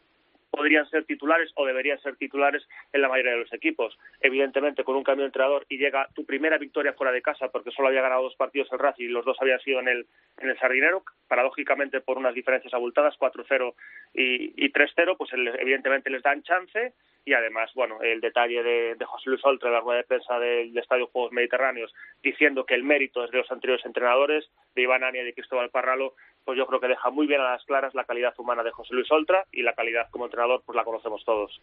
podrían 0.53 0.87
ser 0.91 1.03
titulares 1.05 1.51
o 1.55 1.65
deberían 1.65 1.99
ser 2.01 2.15
titulares 2.15 2.61
en 2.91 3.01
la 3.01 3.09
mayoría 3.09 3.31
de 3.31 3.39
los 3.39 3.53
equipos. 3.53 3.97
Evidentemente, 4.21 4.83
con 4.83 4.95
un 4.95 5.03
cambio 5.03 5.23
de 5.23 5.29
entrenador 5.29 5.65
y 5.67 5.79
llega 5.79 6.07
tu 6.13 6.25
primera 6.25 6.59
victoria 6.59 6.93
fuera 6.93 7.11
de 7.11 7.23
casa, 7.23 7.49
porque 7.49 7.71
solo 7.71 7.87
había 7.87 8.03
ganado 8.03 8.21
dos 8.21 8.35
partidos 8.35 8.71
el 8.71 8.77
Racing 8.77 9.05
y 9.05 9.07
los 9.07 9.25
dos 9.25 9.35
habían 9.41 9.59
sido 9.61 9.79
en 9.79 9.87
el, 9.87 10.05
en 10.37 10.49
el 10.51 10.59
Sardinero, 10.59 11.03
paradójicamente 11.27 12.01
por 12.01 12.19
unas 12.19 12.35
diferencias 12.35 12.71
abultadas, 12.75 13.17
4-0 13.17 13.73
y, 14.13 14.63
y 14.63 14.71
3-0, 14.71 15.17
pues 15.17 15.31
evidentemente 15.33 16.11
les 16.11 16.21
dan 16.21 16.43
chance 16.43 16.93
y 17.25 17.33
además, 17.33 17.71
bueno, 17.73 18.01
el 18.01 18.19
detalle 18.19 18.61
de, 18.61 19.05
José 19.05 19.29
Luis 19.29 19.45
Oltra 19.45 19.71
la 19.71 19.79
rueda 19.79 19.99
de 19.99 20.03
prensa 20.03 20.37
del, 20.39 20.73
del 20.73 20.83
Estadio 20.83 21.07
Juegos 21.07 21.31
Mediterráneos, 21.31 21.93
diciendo 22.21 22.65
que 22.65 22.75
el 22.75 22.83
mérito 22.83 23.23
es 23.23 23.31
de 23.31 23.37
los 23.37 23.51
anteriores 23.51 23.85
entrenadores, 23.85 24.49
de 24.75 24.81
Iván 24.81 25.03
Ania 25.03 25.21
y 25.21 25.25
de 25.25 25.33
Cristóbal 25.33 25.69
Parralo, 25.69 26.15
pues 26.45 26.57
yo 26.57 26.65
creo 26.67 26.79
que 26.79 26.87
deja 26.87 27.09
muy 27.09 27.27
bien 27.27 27.41
a 27.41 27.51
las 27.51 27.63
claras 27.65 27.93
la 27.95 28.05
calidad 28.05 28.33
humana 28.37 28.63
de 28.63 28.71
José 28.71 28.93
Luis 28.93 29.11
Oltra 29.11 29.45
y 29.51 29.63
la 29.63 29.73
calidad 29.73 30.09
como 30.11 30.25
entrenador, 30.25 30.61
pues 30.65 30.75
la 30.75 30.83
conocemos 30.83 31.23
todos. 31.25 31.61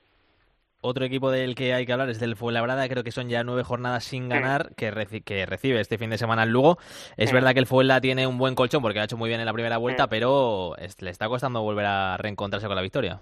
Otro 0.83 1.05
equipo 1.05 1.31
del 1.31 1.55
que 1.55 1.75
hay 1.75 1.85
que 1.85 1.93
hablar 1.93 2.09
es 2.09 2.21
del 2.21 2.37
Fuenlabrada, 2.37 2.89
creo 2.89 3.05
que 3.05 3.11
son 3.11 3.29
ya 3.29 3.45
nueve 3.45 3.65
jornadas 3.65 4.05
sin 4.05 4.31
ganar, 4.31 4.75
que, 4.77 4.91
reci 4.91 5.21
que 5.21 5.45
recibe 5.45 5.79
este 5.79 5.99
fin 5.99 6.09
de 6.09 6.17
semana 6.17 6.45
el 6.45 6.51
Lugo. 6.51 6.79
Es 7.19 7.33
verdad 7.33 7.53
que 7.53 7.59
el 7.59 7.67
Fuenla 7.67 8.01
tiene 8.01 8.27
un 8.27 8.39
buen 8.39 8.55
colchón 8.55 8.81
porque 8.81 8.97
lo 8.97 9.03
ha 9.03 9.05
hecho 9.05 9.19
muy 9.19 9.29
bien 9.29 9.41
en 9.41 9.47
la 9.47 9.53
primera 9.53 9.77
vuelta, 9.77 10.09
pero 10.09 10.75
es, 10.79 11.03
le 11.03 11.11
está 11.11 11.29
costando 11.29 11.61
volver 11.61 11.85
a 11.85 12.17
reencontrarse 12.17 12.67
con 12.67 12.77
la 12.77 12.83
victoria. 12.83 13.21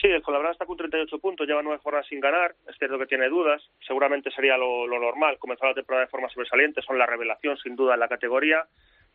Sí, 0.00 0.06
el 0.06 0.22
Fuenlabrada 0.22 0.52
está 0.52 0.64
con 0.64 0.76
38 0.76 1.18
puntos, 1.18 1.46
lleva 1.46 1.60
nueve 1.60 1.80
jornadas 1.82 2.06
sin 2.06 2.20
ganar, 2.20 2.54
es 2.68 2.78
cierto 2.78 2.98
que 2.98 3.06
tiene 3.06 3.28
dudas, 3.28 3.60
seguramente 3.84 4.30
sería 4.30 4.56
lo, 4.56 4.86
lo 4.86 5.00
normal, 5.00 5.38
comenzar 5.38 5.70
la 5.70 5.74
temporada 5.74 6.06
de 6.06 6.10
forma 6.10 6.28
sobresaliente, 6.28 6.82
son 6.82 6.98
la 6.98 7.04
revelación 7.06 7.58
sin 7.58 7.74
duda 7.74 7.94
en 7.94 8.00
la 8.00 8.08
categoría, 8.08 8.64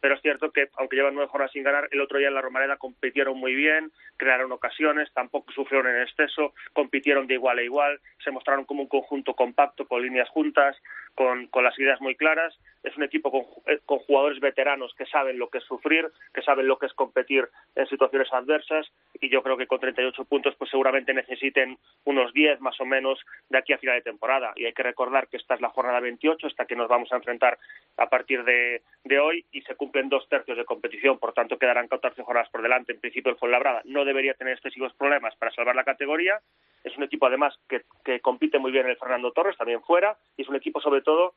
pero 0.05 0.17
es 0.17 0.21
cierto 0.21 0.51
que 0.51 0.69
aunque 0.77 0.97
llevan 0.97 1.15
nueve 1.15 1.31
jornadas 1.31 1.51
sin 1.51 1.63
ganar, 1.63 1.89
el 1.89 1.99
otro 1.99 2.19
día 2.19 2.27
en 2.27 2.35
la 2.35 2.41
Romareda 2.41 2.77
compitieron 2.77 3.39
muy 3.39 3.55
bien, 3.55 3.91
crearon 4.17 4.51
ocasiones, 4.51 5.11
tampoco 5.15 5.51
sufrieron 5.51 5.91
en 5.91 6.03
exceso, 6.03 6.53
compitieron 6.73 7.25
de 7.25 7.33
igual 7.33 7.57
a 7.57 7.63
igual, 7.63 7.99
se 8.23 8.29
mostraron 8.29 8.65
como 8.65 8.83
un 8.83 8.87
conjunto 8.87 9.33
compacto, 9.33 9.87
con 9.87 10.03
líneas 10.03 10.29
juntas, 10.29 10.77
con, 11.15 11.47
con 11.47 11.63
las 11.63 11.79
ideas 11.79 11.99
muy 12.01 12.13
claras. 12.13 12.53
Es 12.85 12.95
un 12.97 13.03
equipo 13.03 13.31
con, 13.31 13.43
con, 13.85 13.99
jugadores 13.99 14.39
veteranos 14.39 14.93
que 14.95 15.05
saben 15.07 15.39
lo 15.39 15.49
que 15.49 15.57
es 15.57 15.63
sufrir, 15.63 16.07
que 16.33 16.43
saben 16.43 16.67
lo 16.67 16.77
que 16.77 16.85
es 16.85 16.93
competir 16.93 17.49
en 17.75 17.87
situaciones 17.87 18.31
adversas 18.31 18.87
y 19.19 19.29
yo 19.29 19.41
creo 19.41 19.57
que 19.57 19.65
con 19.65 19.79
38 19.79 20.23
puntos 20.25 20.55
pues 20.55 20.69
seguramente 20.69 21.13
necesiten 21.13 21.77
unos 22.03 22.31
10 22.33 22.61
más 22.61 22.79
o 22.79 22.85
menos 22.85 23.19
de 23.49 23.57
aquí 23.57 23.73
a 23.73 23.79
final 23.79 23.95
de 23.95 24.03
temporada. 24.03 24.53
Y 24.55 24.65
hay 24.65 24.73
que 24.73 24.83
recordar 24.83 25.27
que 25.27 25.37
esta 25.37 25.55
es 25.55 25.61
la 25.61 25.69
jornada 25.69 25.99
28, 25.99 26.47
esta 26.47 26.65
que 26.65 26.75
nos 26.75 26.87
vamos 26.87 27.11
a 27.11 27.15
enfrentar 27.15 27.57
a 27.97 28.07
partir 28.07 28.43
de, 28.43 28.83
de 29.03 29.19
hoy 29.19 29.45
y 29.51 29.61
se 29.61 29.75
cumplen 29.75 30.09
dos 30.09 30.27
tercios 30.29 30.57
de 30.57 30.65
competición, 30.65 31.17
por 31.17 31.33
tanto 31.33 31.57
quedarán 31.57 31.87
14 31.87 32.21
jornadas 32.21 32.49
por 32.49 32.61
delante. 32.61 32.93
En 32.93 32.99
principio 32.99 33.31
el 33.31 33.37
Fuenlabrada 33.37 33.81
no 33.85 34.05
debería 34.05 34.35
tener 34.35 34.53
excesivos 34.53 34.93
problemas 34.93 35.35
para 35.37 35.51
salvar 35.51 35.75
la 35.75 35.83
categoría. 35.83 36.39
Es 36.83 36.95
un 36.97 37.03
equipo 37.03 37.25
además 37.25 37.57
que, 37.67 37.81
que 38.03 38.19
compite 38.19 38.59
muy 38.59 38.71
bien 38.71 38.87
el 38.87 38.97
Fernando 38.97 39.31
Torres, 39.31 39.57
también 39.57 39.81
fuera, 39.81 40.17
y 40.37 40.43
es 40.43 40.49
un 40.49 40.55
equipo 40.55 40.79
sobre 40.81 41.01
todo 41.01 41.33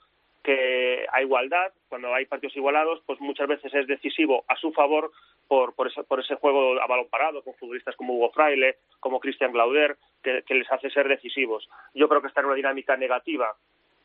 que 0.49 1.05
a 1.13 1.21
igualdad, 1.21 1.75
cuando 1.91 2.15
hay 2.15 2.25
partidos 2.25 2.57
igualados, 2.57 3.03
pues 3.05 3.21
muchas 3.21 3.47
veces 3.47 3.75
es 3.75 3.87
decisivo 3.87 4.47
a 4.49 4.57
su 4.57 4.73
favor 4.73 5.13
por, 5.47 5.75
por, 5.75 5.89
ese, 5.89 6.03
por 6.05 6.21
ese 6.21 6.37
juego 6.37 6.81
a 6.81 6.87
balón 6.87 7.09
parado, 7.11 7.43
con 7.43 7.53
futbolistas 7.57 7.95
como 7.97 8.15
Hugo 8.15 8.31
Fraile, 8.31 8.79
como 8.99 9.21
Cristian 9.21 9.53
Glauder, 9.53 9.99
que, 10.23 10.43
que 10.47 10.55
les 10.55 10.73
hace 10.73 10.89
ser 10.89 11.07
decisivos. 11.07 11.69
Yo 11.93 12.09
creo 12.09 12.23
que 12.23 12.29
está 12.29 12.41
en 12.41 12.47
una 12.47 12.55
dinámica 12.55 12.97
negativa 12.97 13.55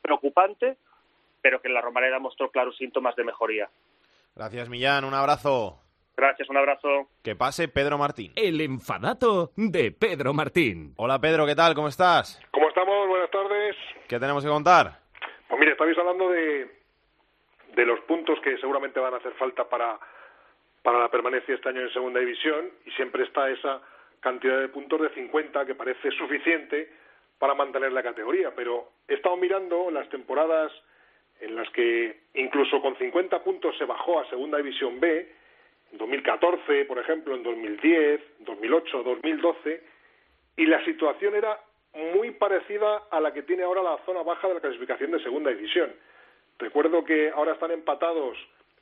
preocupante, 0.02 0.76
pero 1.40 1.62
que 1.62 1.68
en 1.68 1.74
la 1.74 1.80
Romareda 1.80 2.18
mostró 2.18 2.50
claros 2.50 2.76
síntomas 2.76 3.16
de 3.16 3.24
mejoría. 3.24 3.70
Gracias, 4.36 4.68
Millán. 4.68 5.06
Un 5.06 5.14
abrazo. 5.14 5.80
Gracias, 6.14 6.50
un 6.50 6.58
abrazo. 6.58 7.08
Que 7.22 7.36
pase 7.36 7.68
Pedro 7.68 7.96
Martín. 7.96 8.32
El 8.36 8.60
enfadato 8.60 9.52
de 9.56 9.92
Pedro 9.92 10.34
Martín. 10.34 10.92
Hola, 10.98 11.18
Pedro, 11.18 11.46
¿qué 11.46 11.54
tal? 11.54 11.74
¿Cómo 11.74 11.88
estás? 11.88 12.38
¿Cómo 12.50 12.68
estamos? 12.68 13.08
Buenas 13.08 13.30
tardes. 13.30 13.76
¿Qué 14.06 14.20
tenemos 14.20 14.44
que 14.44 14.50
contar? 14.50 15.03
Pues 15.48 15.60
mire, 15.60 15.72
estabais 15.72 15.96
hablando 15.98 16.30
de, 16.30 16.68
de 17.74 17.86
los 17.86 18.00
puntos 18.00 18.40
que 18.40 18.56
seguramente 18.58 19.00
van 19.00 19.14
a 19.14 19.18
hacer 19.18 19.32
falta 19.32 19.68
para, 19.68 19.98
para 20.82 20.98
la 20.98 21.10
permanencia 21.10 21.54
este 21.54 21.68
año 21.68 21.82
en 21.82 21.92
Segunda 21.92 22.20
División 22.20 22.70
y 22.84 22.90
siempre 22.92 23.24
está 23.24 23.50
esa 23.50 23.80
cantidad 24.20 24.60
de 24.60 24.68
puntos 24.68 25.00
de 25.00 25.10
50 25.10 25.66
que 25.66 25.74
parece 25.74 26.10
suficiente 26.12 26.90
para 27.38 27.54
mantener 27.54 27.92
la 27.92 28.02
categoría, 28.02 28.54
pero 28.54 28.90
he 29.08 29.14
estado 29.14 29.36
mirando 29.36 29.90
las 29.90 30.08
temporadas 30.08 30.72
en 31.40 31.56
las 31.56 31.68
que 31.70 32.20
incluso 32.34 32.80
con 32.80 32.96
50 32.96 33.42
puntos 33.42 33.76
se 33.76 33.84
bajó 33.84 34.20
a 34.20 34.28
Segunda 34.30 34.58
División 34.58 35.00
B, 35.00 35.28
en 35.92 35.98
2014, 35.98 36.86
por 36.86 36.98
ejemplo, 36.98 37.34
en 37.34 37.42
2010, 37.42 38.20
2008, 38.40 39.02
2012, 39.02 39.82
y 40.56 40.66
la 40.66 40.82
situación 40.84 41.34
era 41.34 41.58
muy 41.94 42.30
parecida 42.32 43.02
a 43.10 43.20
la 43.20 43.32
que 43.32 43.42
tiene 43.42 43.62
ahora 43.62 43.82
la 43.82 43.98
zona 44.04 44.22
baja 44.22 44.48
de 44.48 44.54
la 44.54 44.60
clasificación 44.60 45.10
de 45.12 45.22
Segunda 45.22 45.50
División. 45.50 45.92
Recuerdo 46.58 47.04
que 47.04 47.30
ahora 47.30 47.52
están 47.52 47.70
empatados 47.70 48.36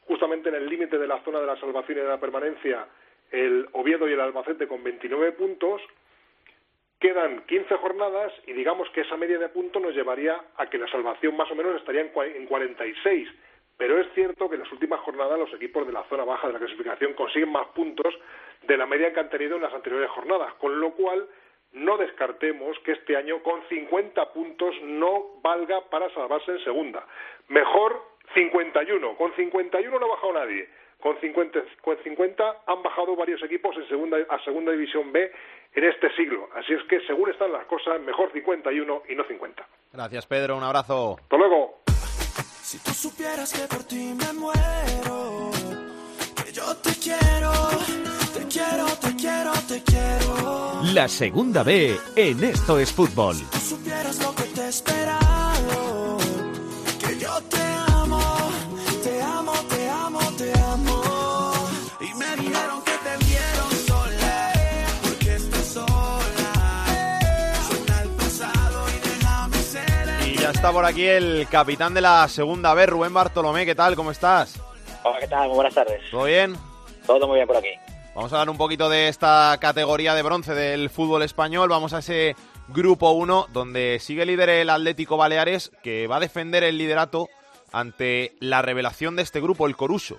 justamente 0.06 0.48
en 0.48 0.56
el 0.56 0.68
límite 0.68 0.98
de 0.98 1.06
la 1.06 1.20
zona 1.24 1.40
de 1.40 1.46
la 1.46 1.56
salvación 1.58 1.98
y 1.98 2.00
de 2.02 2.08
la 2.08 2.20
permanencia 2.20 2.86
el 3.30 3.68
Oviedo 3.72 4.08
y 4.08 4.12
el 4.12 4.20
Albacete 4.20 4.66
con 4.68 4.82
29 4.84 5.32
puntos. 5.32 5.80
Quedan 7.00 7.42
15 7.46 7.76
jornadas 7.78 8.32
y 8.46 8.52
digamos 8.52 8.88
que 8.90 9.00
esa 9.00 9.16
media 9.16 9.38
de 9.38 9.48
puntos 9.48 9.82
nos 9.82 9.94
llevaría 9.94 10.40
a 10.56 10.66
que 10.70 10.78
la 10.78 10.86
salvación 10.88 11.36
más 11.36 11.50
o 11.50 11.54
menos 11.54 11.74
estaría 11.76 12.02
en, 12.02 12.12
cua- 12.12 12.32
en 12.34 12.46
46. 12.46 13.28
Pero 13.76 13.98
es 13.98 14.06
cierto 14.14 14.48
que 14.48 14.54
en 14.54 14.60
las 14.62 14.70
últimas 14.72 15.00
jornadas 15.00 15.38
los 15.38 15.52
equipos 15.54 15.84
de 15.86 15.92
la 15.92 16.04
zona 16.04 16.24
baja 16.24 16.46
de 16.46 16.52
la 16.52 16.58
clasificación 16.60 17.14
consiguen 17.14 17.50
más 17.50 17.66
puntos 17.68 18.14
de 18.62 18.76
la 18.76 18.86
media 18.86 19.12
que 19.12 19.18
han 19.18 19.30
tenido 19.30 19.56
en 19.56 19.62
las 19.62 19.72
anteriores 19.74 20.10
jornadas, 20.10 20.54
con 20.54 20.78
lo 20.78 20.90
cual 20.92 21.26
no 21.72 21.96
descartemos 21.96 22.78
que 22.80 22.92
este 22.92 23.16
año 23.16 23.42
con 23.42 23.62
50 23.68 24.32
puntos 24.32 24.74
no 24.82 25.40
valga 25.42 25.80
para 25.90 26.12
salvarse 26.14 26.52
en 26.52 26.64
segunda. 26.64 27.06
Mejor 27.48 28.12
51. 28.34 29.16
Con 29.16 29.34
51 29.34 29.98
no 29.98 30.06
ha 30.06 30.08
bajado 30.08 30.32
nadie. 30.34 30.68
Con 31.00 31.18
50, 31.20 31.60
con 31.80 31.96
50 32.02 32.62
han 32.66 32.82
bajado 32.82 33.16
varios 33.16 33.42
equipos 33.42 33.76
en 33.76 33.88
segunda, 33.88 34.18
a 34.28 34.38
segunda 34.44 34.70
división 34.70 35.10
B 35.12 35.32
en 35.74 35.84
este 35.84 36.14
siglo. 36.14 36.48
Así 36.54 36.72
es 36.74 36.82
que 36.84 37.00
según 37.06 37.30
están 37.30 37.52
las 37.52 37.64
cosas, 37.66 38.00
mejor 38.00 38.30
51 38.32 39.02
y 39.08 39.14
no 39.16 39.24
50. 39.24 39.66
Gracias, 39.92 40.26
Pedro. 40.26 40.56
Un 40.56 40.62
abrazo. 40.62 41.16
Hasta 41.20 41.36
luego. 41.36 41.82
Si 42.62 42.78
tú 42.78 42.90
supieras 42.90 43.52
que 43.52 43.66
por 43.66 43.84
ti 43.84 44.14
me 44.14 44.32
muero, 44.32 45.50
que 46.42 46.52
yo 46.52 46.74
te 46.76 46.90
quiero, 47.02 47.52
te 48.32 48.46
quiero, 48.48 48.86
te 49.00 49.16
quiero, 49.16 49.52
te 49.68 49.82
quiero. 49.82 50.71
La 50.82 51.06
segunda 51.06 51.62
B 51.62 51.96
en 52.16 52.42
Esto 52.42 52.76
es 52.76 52.92
Fútbol. 52.92 53.36
Si 53.36 53.44
tú 53.44 53.58
supieras 53.58 54.18
lo 54.18 54.34
que 54.34 54.42
te 54.42 54.62
he 54.62 54.68
esperado, 54.68 56.18
que 56.98 57.18
yo 57.18 57.40
te 57.42 57.62
amo, 57.88 58.20
te 59.04 59.22
amo, 59.22 59.52
te 59.68 59.88
amo, 59.88 60.20
te 60.36 60.52
amo. 60.58 61.52
Y 62.00 62.14
me 62.14 62.36
dijeron 62.36 62.82
que 62.82 62.90
te 62.90 63.24
vieron 63.24 63.70
sola, 63.86 64.52
porque 65.02 65.34
estás 65.36 65.66
sola. 65.66 66.84
Suena 67.68 67.98
al 68.00 68.08
pasado 68.10 68.84
y 68.88 69.08
déjame 69.08 69.56
ser 69.58 70.08
el 70.08 70.28
Y 70.32 70.36
ya 70.36 70.50
está 70.50 70.72
por 70.72 70.84
aquí 70.84 71.06
el 71.06 71.46
capitán 71.48 71.94
de 71.94 72.00
la 72.00 72.28
segunda 72.28 72.74
B, 72.74 72.86
Rubén 72.86 73.14
Bartolomé. 73.14 73.64
¿Qué 73.64 73.76
tal? 73.76 73.94
¿Cómo 73.94 74.10
estás? 74.10 74.58
Hola, 75.04 75.20
¿qué 75.20 75.28
tal? 75.28 75.46
Muy 75.46 75.54
buenas 75.54 75.74
tardes. 75.74 76.00
¿Todo 76.10 76.24
bien? 76.24 76.56
Todo 77.06 77.28
muy 77.28 77.36
bien 77.36 77.46
por 77.46 77.56
aquí. 77.56 77.70
Vamos 78.14 78.30
a 78.32 78.36
hablar 78.36 78.50
un 78.50 78.58
poquito 78.58 78.90
de 78.90 79.08
esta 79.08 79.56
categoría 79.60 80.14
de 80.14 80.22
bronce 80.22 80.54
del 80.54 80.90
fútbol 80.90 81.22
español. 81.22 81.70
Vamos 81.70 81.94
a 81.94 82.00
ese 82.00 82.36
grupo 82.68 83.10
1 83.12 83.46
donde 83.52 83.98
sigue 84.00 84.26
líder 84.26 84.50
el 84.50 84.68
Atlético 84.70 85.16
Baleares 85.16 85.70
que 85.82 86.06
va 86.06 86.16
a 86.16 86.20
defender 86.20 86.62
el 86.62 86.76
liderato 86.76 87.28
ante 87.72 88.32
la 88.38 88.60
revelación 88.60 89.16
de 89.16 89.22
este 89.22 89.40
grupo, 89.40 89.66
el 89.66 89.76
Coruso. 89.76 90.18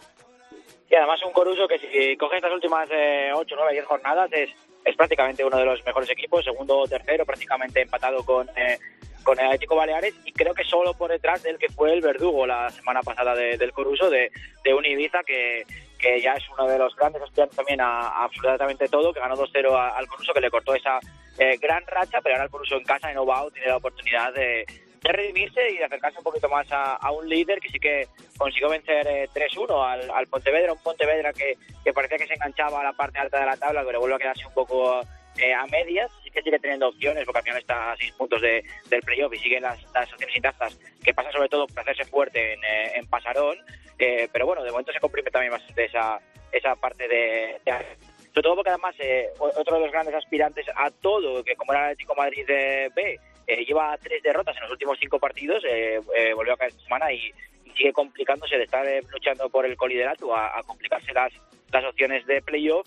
Y 0.89 0.95
además 0.95 1.21
un 1.23 1.33
Coruso 1.33 1.67
que 1.67 1.77
si 1.77 2.17
coge 2.17 2.37
estas 2.37 2.51
últimas 2.51 2.89
eh, 2.91 3.29
8, 3.33 3.55
9, 3.55 3.73
10 3.73 3.85
jornadas 3.85 4.29
es, 4.33 4.49
es 4.85 4.95
prácticamente 4.95 5.45
uno 5.45 5.57
de 5.57 5.65
los 5.65 5.83
mejores 5.85 6.09
equipos, 6.09 6.43
segundo 6.43 6.79
o 6.79 6.87
tercero, 6.87 7.25
prácticamente 7.27 7.81
empatado 7.81 8.25
con, 8.25 8.49
eh, 8.57 8.79
con 9.23 9.39
el 9.39 9.45
Atlético 9.45 9.75
Baleares 9.75 10.15
y 10.25 10.31
creo 10.31 10.55
que 10.55 10.63
solo 10.63 10.95
por 10.95 11.11
detrás 11.11 11.43
del 11.43 11.59
que 11.59 11.69
fue 11.69 11.93
el 11.93 12.01
verdugo 12.01 12.47
la 12.47 12.69
semana 12.71 13.01
pasada 13.01 13.35
de- 13.35 13.57
del 13.57 13.71
Coruso, 13.71 14.09
de, 14.09 14.31
de 14.63 14.73
un 14.73 14.83
Ibiza 14.85 15.21
que, 15.23 15.63
que 16.03 16.19
ya 16.21 16.33
es 16.33 16.43
uno 16.49 16.67
de 16.67 16.77
los 16.77 16.93
grandes 16.97 17.21
aspirantes 17.21 17.55
también 17.55 17.79
a, 17.81 18.23
absolutamente 18.23 18.87
todo, 18.89 19.13
que 19.13 19.21
ganó 19.21 19.35
2-0 19.35 19.73
a- 19.75 19.97
al 19.97 20.07
Coruso, 20.07 20.33
que 20.33 20.41
le 20.41 20.51
cortó 20.51 20.75
esa 20.75 20.99
eh, 21.39 21.57
gran 21.61 21.83
racha, 21.87 22.19
pero 22.21 22.35
ahora 22.35 22.43
el 22.45 22.51
Coruso 22.51 22.75
en 22.75 22.83
casa, 22.83 23.09
en 23.09 23.17
Ovao, 23.17 23.49
tiene 23.51 23.69
la 23.69 23.77
oportunidad 23.77 24.33
de, 24.33 24.65
de 25.01 25.11
redimirse 25.11 25.71
y 25.71 25.77
de 25.77 25.85
acercarse 25.85 26.17
un 26.17 26.23
poquito 26.25 26.49
más 26.49 26.69
a, 26.71 26.95
a 26.95 27.11
un 27.11 27.27
líder 27.27 27.59
que 27.59 27.69
sí 27.69 27.79
que 27.79 28.07
consiguió 28.37 28.69
vencer 28.69 29.07
eh, 29.07 29.29
3-1 29.33 29.83
al, 29.85 30.11
al 30.11 30.27
Pontevedra, 30.27 30.73
un 30.73 30.83
Pontevedra 30.83 31.31
que, 31.33 31.57
que 31.83 31.93
parecía 31.93 32.17
que 32.17 32.27
se 32.27 32.33
enganchaba 32.35 32.81
a 32.81 32.83
la 32.83 32.93
parte 32.93 33.17
alta 33.19 33.39
de 33.39 33.45
la 33.45 33.57
tabla, 33.57 33.83
pero 33.85 33.99
vuelve 33.99 34.15
a 34.15 34.19
quedarse 34.19 34.45
un 34.45 34.53
poco 34.53 35.01
eh, 35.38 35.53
a 35.53 35.65
medias, 35.67 36.11
sí 36.23 36.31
que 36.31 36.41
sigue 36.41 36.59
teniendo 36.59 36.89
opciones, 36.89 37.25
porque 37.25 37.39
al 37.39 37.43
final 37.43 37.59
está 37.59 37.91
a 37.91 37.97
6 37.97 38.11
puntos 38.13 38.41
de, 38.41 38.63
del 38.89 39.01
playoff 39.01 39.34
y 39.34 39.39
sigue 39.39 39.59
las, 39.59 39.81
las 39.93 40.11
opciones 40.11 40.36
intactas, 40.36 40.79
que 41.03 41.13
pasa 41.13 41.31
sobre 41.31 41.49
todo 41.49 41.67
por 41.67 41.79
hacerse 41.79 42.05
fuerte 42.05 42.53
en, 42.53 42.63
eh, 42.63 42.91
en 42.95 43.07
Pasarón, 43.07 43.57
eh, 43.99 44.27
pero 44.31 44.45
bueno, 44.45 44.63
de 44.63 44.71
momento 44.71 44.91
se 44.91 44.99
comprime 44.99 45.31
también 45.31 45.51
bastante 45.51 45.86
esa, 45.86 46.19
esa 46.51 46.75
parte 46.75 47.07
de, 47.07 47.59
de 47.65 47.73
sobre 48.34 48.43
todo 48.43 48.55
porque 48.55 48.71
además 48.71 48.95
eh, 48.97 49.29
otro 49.38 49.75
de 49.75 49.81
los 49.81 49.91
grandes 49.91 50.15
aspirantes 50.15 50.65
a 50.75 50.89
todo, 50.89 51.43
que 51.43 51.55
como 51.55 51.71
era 51.71 51.81
el 51.81 51.91
Atlético 51.91 52.15
Madrid 52.15 52.47
de 52.47 52.91
B, 52.95 53.19
eh, 53.45 53.65
lleva 53.65 53.95
tres 54.01 54.23
derrotas 54.23 54.55
en 54.57 54.63
los 54.63 54.71
últimos 54.71 54.97
cinco 54.99 55.19
partidos, 55.19 55.63
eh, 55.65 55.99
eh, 56.15 56.34
volvió 56.34 56.53
a 56.53 56.57
caer 56.57 56.71
esta 56.71 56.84
semana 56.84 57.11
y, 57.11 57.31
sigue 57.75 57.91
complicándose 57.91 58.55
de 58.55 58.65
estar 58.65 58.86
luchando 59.11 59.49
por 59.49 59.65
el 59.65 59.75
coliderato 59.75 60.36
a, 60.36 60.59
a 60.59 60.61
complicarse 60.61 61.11
las, 61.11 61.34
las 61.71 61.84
opciones 61.86 62.23
de 62.27 62.39
playoff 62.39 62.86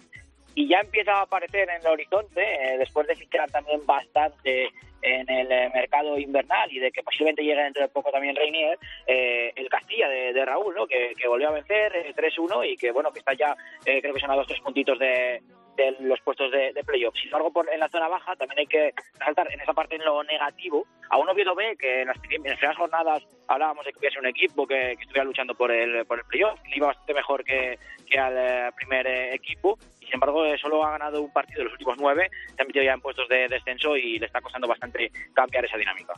y 0.56 0.66
ya 0.66 0.80
empieza 0.80 1.12
a 1.12 1.22
aparecer 1.22 1.68
en 1.68 1.80
el 1.82 1.86
horizonte, 1.86 2.42
eh, 2.42 2.78
después 2.78 3.06
de 3.06 3.14
fichar 3.14 3.48
también 3.50 3.84
bastante 3.84 4.70
en 5.02 5.30
el 5.30 5.52
eh, 5.52 5.70
mercado 5.72 6.18
invernal 6.18 6.72
y 6.72 6.80
de 6.80 6.90
que 6.90 7.02
posiblemente 7.02 7.44
llegue 7.44 7.62
dentro 7.62 7.82
de 7.82 7.88
poco 7.88 8.10
también 8.10 8.34
Reinier, 8.34 8.78
eh, 9.06 9.52
el 9.54 9.68
Castilla 9.68 10.08
de, 10.08 10.44
Raúl, 10.44 10.74
¿no? 10.74 10.86
que, 10.86 11.12
que 11.16 11.28
volvió 11.28 11.48
a 11.48 11.52
vencer 11.52 11.94
eh, 11.94 12.14
3-1 12.16 12.72
y 12.72 12.76
que 12.76 12.90
bueno 12.90 13.12
que 13.12 13.18
está 13.18 13.34
ya, 13.34 13.54
eh, 13.84 14.00
creo 14.00 14.14
que 14.14 14.20
son 14.20 14.30
a 14.30 14.34
dos 14.34 14.46
tres 14.46 14.60
puntitos 14.60 14.98
de, 14.98 15.42
de 15.76 15.96
los 16.00 16.20
puestos 16.20 16.50
de, 16.50 16.72
de 16.72 16.84
playoff. 16.84 17.14
Sin 17.14 17.26
embargo, 17.26 17.52
por, 17.52 17.72
en 17.72 17.80
la 17.80 17.88
zona 17.88 18.08
baja 18.08 18.34
también 18.36 18.60
hay 18.60 18.66
que 18.66 18.92
resaltar 19.18 19.52
en 19.52 19.60
esa 19.60 19.72
parte 19.72 19.96
en 19.96 20.04
lo 20.04 20.22
negativo 20.24 20.86
a 21.10 21.18
un 21.18 21.28
Oviedo 21.28 21.54
B 21.54 21.76
que 21.78 22.02
en 22.02 22.08
las, 22.08 22.16
en 22.16 22.42
primeras 22.42 22.76
jornadas 22.76 23.22
hablábamos 23.48 23.84
de 23.84 23.92
que 23.92 23.98
hubiese 23.98 24.18
un 24.18 24.26
equipo 24.26 24.66
que, 24.66 24.96
que 24.96 25.02
estuviera 25.02 25.24
luchando 25.24 25.54
por 25.54 25.70
el, 25.70 26.04
por 26.06 26.18
el 26.18 26.24
playoff, 26.24 26.58
le 26.68 26.76
iba 26.76 26.88
bastante 26.88 27.14
mejor 27.14 27.44
que, 27.44 27.78
que 28.08 28.18
al 28.18 28.34
eh, 28.36 28.70
primer 28.74 29.06
eh, 29.06 29.34
equipo 29.34 29.78
y 30.00 30.06
sin 30.06 30.14
embargo 30.14 30.44
eh, 30.44 30.58
solo 30.58 30.84
ha 30.84 30.92
ganado 30.92 31.22
un 31.22 31.32
partido 31.32 31.58
de 31.58 31.64
los 31.64 31.72
últimos 31.74 31.96
nueve, 31.98 32.30
se 32.54 32.62
ha 32.62 32.64
metido 32.64 32.84
ya 32.84 32.92
en 32.92 33.00
puestos 33.00 33.28
de 33.28 33.48
descenso 33.48 33.96
y 33.96 34.18
le 34.18 34.26
está 34.26 34.40
costando 34.40 34.66
bastante 34.66 35.10
cambiar 35.32 35.64
esa 35.64 35.76
dinámica. 35.76 36.14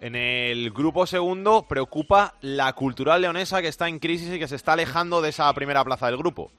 En 0.00 0.14
el 0.14 0.70
grupo 0.70 1.06
segundo 1.06 1.66
preocupa 1.68 2.34
la 2.40 2.72
cultural 2.74 3.20
leonesa 3.20 3.60
que 3.60 3.68
está 3.68 3.88
en 3.88 3.98
crisis 3.98 4.32
y 4.32 4.38
que 4.38 4.46
se 4.46 4.54
está 4.54 4.74
alejando 4.74 5.20
de 5.20 5.30
esa 5.30 5.52
primera 5.54 5.82
plaza 5.84 6.06
del 6.06 6.16
grupo. 6.16 6.52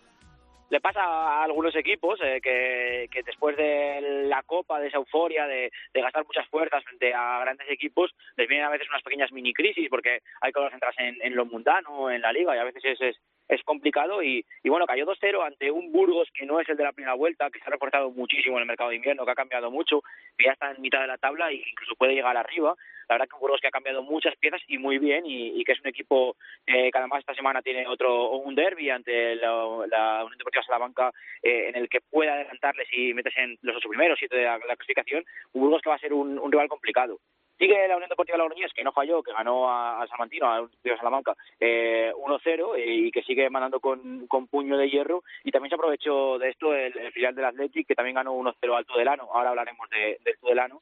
Le 0.69 0.81
pasa 0.81 1.03
a 1.03 1.43
algunos 1.43 1.75
equipos 1.75 2.19
eh, 2.23 2.39
que, 2.41 3.07
que 3.11 3.23
después 3.23 3.57
de 3.57 4.25
la 4.27 4.43
copa, 4.43 4.79
de 4.79 4.87
esa 4.87 4.97
euforia, 4.97 5.47
de, 5.47 5.71
gastar 5.93 6.25
muchas 6.25 6.47
fuerzas 6.47 6.83
frente 6.83 7.13
a 7.13 7.39
grandes 7.41 7.69
equipos, 7.69 8.11
les 8.37 8.47
vienen 8.47 8.65
a 8.65 8.69
veces 8.69 8.87
unas 8.89 9.03
pequeñas 9.03 9.31
mini 9.31 9.53
crisis 9.53 9.89
porque 9.89 10.21
hay 10.41 10.51
que 10.51 10.69
centrarse 10.69 11.01
en, 11.03 11.17
en 11.21 11.35
lo 11.35 11.45
mundano, 11.45 12.09
en 12.09 12.21
la 12.21 12.31
liga, 12.31 12.55
y 12.55 12.59
a 12.59 12.63
veces 12.63 12.83
es, 12.85 13.01
es, 13.01 13.17
es 13.49 13.63
complicado. 13.63 14.23
Y, 14.23 14.45
y 14.63 14.69
bueno, 14.69 14.85
cayó 14.85 15.05
2-0 15.05 15.45
ante 15.45 15.71
un 15.71 15.91
Burgos 15.91 16.29
que 16.33 16.45
no 16.45 16.59
es 16.59 16.69
el 16.69 16.77
de 16.77 16.83
la 16.83 16.93
primera 16.93 17.15
vuelta, 17.15 17.49
que 17.49 17.59
se 17.59 17.65
ha 17.65 17.71
reforzado 17.71 18.11
muchísimo 18.11 18.57
en 18.57 18.61
el 18.61 18.67
mercado 18.67 18.91
de 18.91 18.97
invierno, 18.97 19.25
que 19.25 19.31
ha 19.31 19.35
cambiado 19.35 19.69
mucho, 19.71 20.01
que 20.37 20.45
ya 20.45 20.53
está 20.53 20.71
en 20.71 20.81
mitad 20.81 21.01
de 21.01 21.07
la 21.07 21.17
tabla 21.17 21.51
e 21.51 21.55
incluso 21.55 21.95
puede 21.95 22.13
llegar 22.13 22.37
arriba. 22.37 22.75
La 23.09 23.15
verdad 23.15 23.27
que 23.27 23.35
un 23.35 23.41
Burgos 23.41 23.59
que 23.59 23.67
ha 23.67 23.71
cambiado 23.71 24.03
muchas 24.03 24.35
piezas 24.37 24.61
y 24.67 24.77
muy 24.77 24.99
bien, 24.99 25.25
y, 25.25 25.59
y 25.59 25.63
que 25.63 25.71
es 25.71 25.79
un 25.81 25.87
equipo 25.87 26.37
eh, 26.67 26.91
que 26.91 26.97
además 26.97 27.19
esta 27.19 27.33
semana 27.33 27.61
tiene 27.61 27.87
otro 27.87 28.37
un 28.37 28.53
derby 28.53 28.91
ante 28.91 29.35
la, 29.35 29.49
la 29.87 30.23
Unión 30.23 30.37
Deportiva 30.37 30.63
Salamanca 30.63 31.11
eh, 31.41 31.69
en 31.69 31.75
el 31.75 31.89
que 31.89 32.01
pueda 32.01 32.33
adelantarles 32.33 32.87
y 32.91 33.13
meterse 33.15 33.41
en 33.41 33.57
los 33.63 33.75
ocho 33.77 33.89
primeros, 33.89 34.19
siete 34.19 34.35
de 34.37 34.43
la, 34.43 34.59
la 34.59 34.75
clasificación. 34.75 35.25
Un 35.53 35.61
Burgos 35.63 35.81
que 35.81 35.89
va 35.89 35.95
a 35.95 35.99
ser 35.99 36.13
un 36.13 36.51
rival 36.51 36.67
complicado. 36.67 37.19
Sigue 37.59 37.87
la 37.89 37.97
Unión 37.97 38.09
Deportiva 38.09 38.37
Logroñés, 38.37 38.71
que 38.73 38.85
no 38.85 38.93
falló, 38.93 39.21
que 39.21 39.33
ganó 39.33 39.69
a, 39.69 40.01
a 40.01 40.07
Salmantino, 40.07 40.49
a 40.49 40.61
la 40.61 40.97
Salamanca, 40.97 41.35
eh, 41.59 42.11
1-0 42.15 42.77
eh, 42.77 42.85
y 42.87 43.11
que 43.11 43.21
sigue 43.21 43.49
mandando 43.49 43.81
con, 43.81 44.27
con 44.27 44.47
puño 44.47 44.77
de 44.77 44.89
hierro. 44.89 45.23
Y 45.43 45.51
también 45.51 45.69
se 45.69 45.75
aprovechó 45.75 46.39
de 46.39 46.49
esto 46.49 46.73
el, 46.73 46.97
el 46.97 47.11
filial 47.11 47.35
del 47.35 47.45
Athletic, 47.45 47.85
que 47.85 47.95
también 47.95 48.15
ganó 48.15 48.33
1-0 48.33 48.75
al 48.75 48.85
Tudelano. 48.85 49.27
Ahora 49.33 49.49
hablaremos 49.49 49.89
de, 49.89 50.19
del 50.23 50.37
Tudelano. 50.39 50.81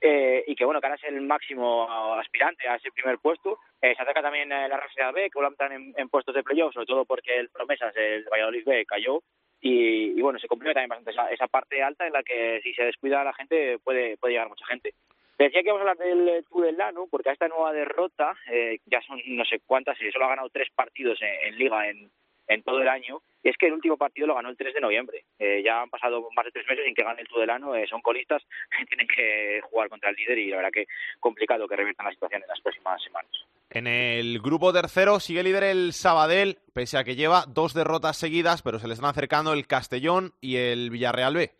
Eh, 0.00 0.44
y 0.46 0.54
que 0.54 0.64
bueno, 0.64 0.80
que 0.80 0.88
es 0.88 1.04
el 1.04 1.20
máximo 1.22 1.88
aspirante 2.18 2.68
a 2.68 2.76
ese 2.76 2.90
primer 2.90 3.18
puesto. 3.18 3.60
Eh, 3.80 3.94
se 3.94 4.02
acerca 4.02 4.22
también 4.22 4.52
eh, 4.52 4.68
la 4.68 4.80
Real 4.94 5.14
B, 5.14 5.30
que 5.30 5.44
a 5.44 5.48
entrar 5.48 5.72
en, 5.72 5.94
en 5.96 6.08
puestos 6.08 6.34
de 6.34 6.42
playoff, 6.42 6.74
sobre 6.74 6.86
todo 6.86 7.04
porque 7.04 7.38
el 7.38 7.48
Promesas, 7.48 7.94
el 7.96 8.24
Valladolid 8.24 8.64
B, 8.64 8.84
cayó. 8.84 9.22
Y, 9.60 10.20
bueno, 10.20 10.38
se 10.38 10.48
comprime 10.48 10.74
también 10.74 10.90
bastante 10.90 11.12
esa, 11.12 11.30
esa 11.30 11.46
parte 11.48 11.82
alta 11.82 12.06
en 12.06 12.12
la 12.12 12.22
que 12.22 12.60
si 12.62 12.74
se 12.74 12.84
descuida 12.84 13.24
la 13.24 13.32
gente 13.32 13.78
puede, 13.78 14.16
puede 14.16 14.34
llegar 14.34 14.48
mucha 14.48 14.66
gente. 14.66 14.92
Decía 15.38 15.62
que 15.62 15.70
vamos 15.70 15.86
a 15.86 15.90
hablar 15.90 16.06
del 16.06 16.44
Tudelano, 16.46 17.06
porque 17.10 17.28
a 17.28 17.32
esta 17.32 17.48
nueva 17.48 17.72
derrota, 17.72 18.34
eh, 18.50 18.78
ya 18.86 19.02
son 19.02 19.20
no 19.26 19.44
sé 19.44 19.60
cuántas, 19.66 20.00
y 20.00 20.10
solo 20.10 20.24
ha 20.24 20.30
ganado 20.30 20.48
tres 20.48 20.68
partidos 20.74 21.18
en, 21.20 21.58
Liga 21.58 21.88
en, 21.90 22.10
en 22.48 22.62
todo 22.62 22.80
el 22.80 22.88
año, 22.88 23.20
y 23.42 23.50
es 23.50 23.56
que 23.58 23.66
el 23.66 23.74
último 23.74 23.96
partido 23.98 24.26
lo 24.26 24.34
ganó 24.34 24.48
el 24.48 24.56
3 24.56 24.74
de 24.74 24.80
noviembre. 24.80 25.24
Eh, 25.38 25.62
ya 25.64 25.82
han 25.82 25.90
pasado 25.90 26.26
más 26.34 26.44
de 26.46 26.52
tres 26.52 26.66
meses 26.66 26.84
sin 26.84 26.94
que 26.94 27.04
gane 27.04 27.20
el 27.20 27.28
Tudelano, 27.28 27.74
eh, 27.74 27.86
son 27.86 28.00
colistas, 28.00 28.42
tienen 28.88 29.06
que 29.06 29.60
jugar 29.62 29.88
contra 29.88 30.10
el 30.10 30.16
líder 30.16 30.38
y 30.38 30.50
la 30.50 30.56
verdad 30.56 30.72
que 30.72 30.86
complicado 31.20 31.68
que 31.68 31.76
reviertan 31.76 32.06
la 32.06 32.12
situación 32.12 32.42
en 32.42 32.48
las 32.48 32.60
próximas 32.60 33.02
semanas. 33.02 33.30
En 33.68 33.86
el 33.86 34.40
grupo 34.40 34.72
tercero 34.72 35.20
sigue 35.20 35.42
líder 35.42 35.64
el 35.64 35.92
Sabadell, 35.92 36.58
pese 36.72 36.98
a 36.98 37.04
que 37.04 37.14
lleva 37.14 37.44
dos 37.46 37.74
derrotas 37.74 38.16
seguidas, 38.16 38.62
pero 38.62 38.78
se 38.78 38.88
le 38.88 38.94
están 38.94 39.10
acercando 39.10 39.52
el 39.52 39.66
Castellón 39.66 40.32
y 40.40 40.56
el 40.56 40.90
Villarreal 40.90 41.34
B. 41.34 41.50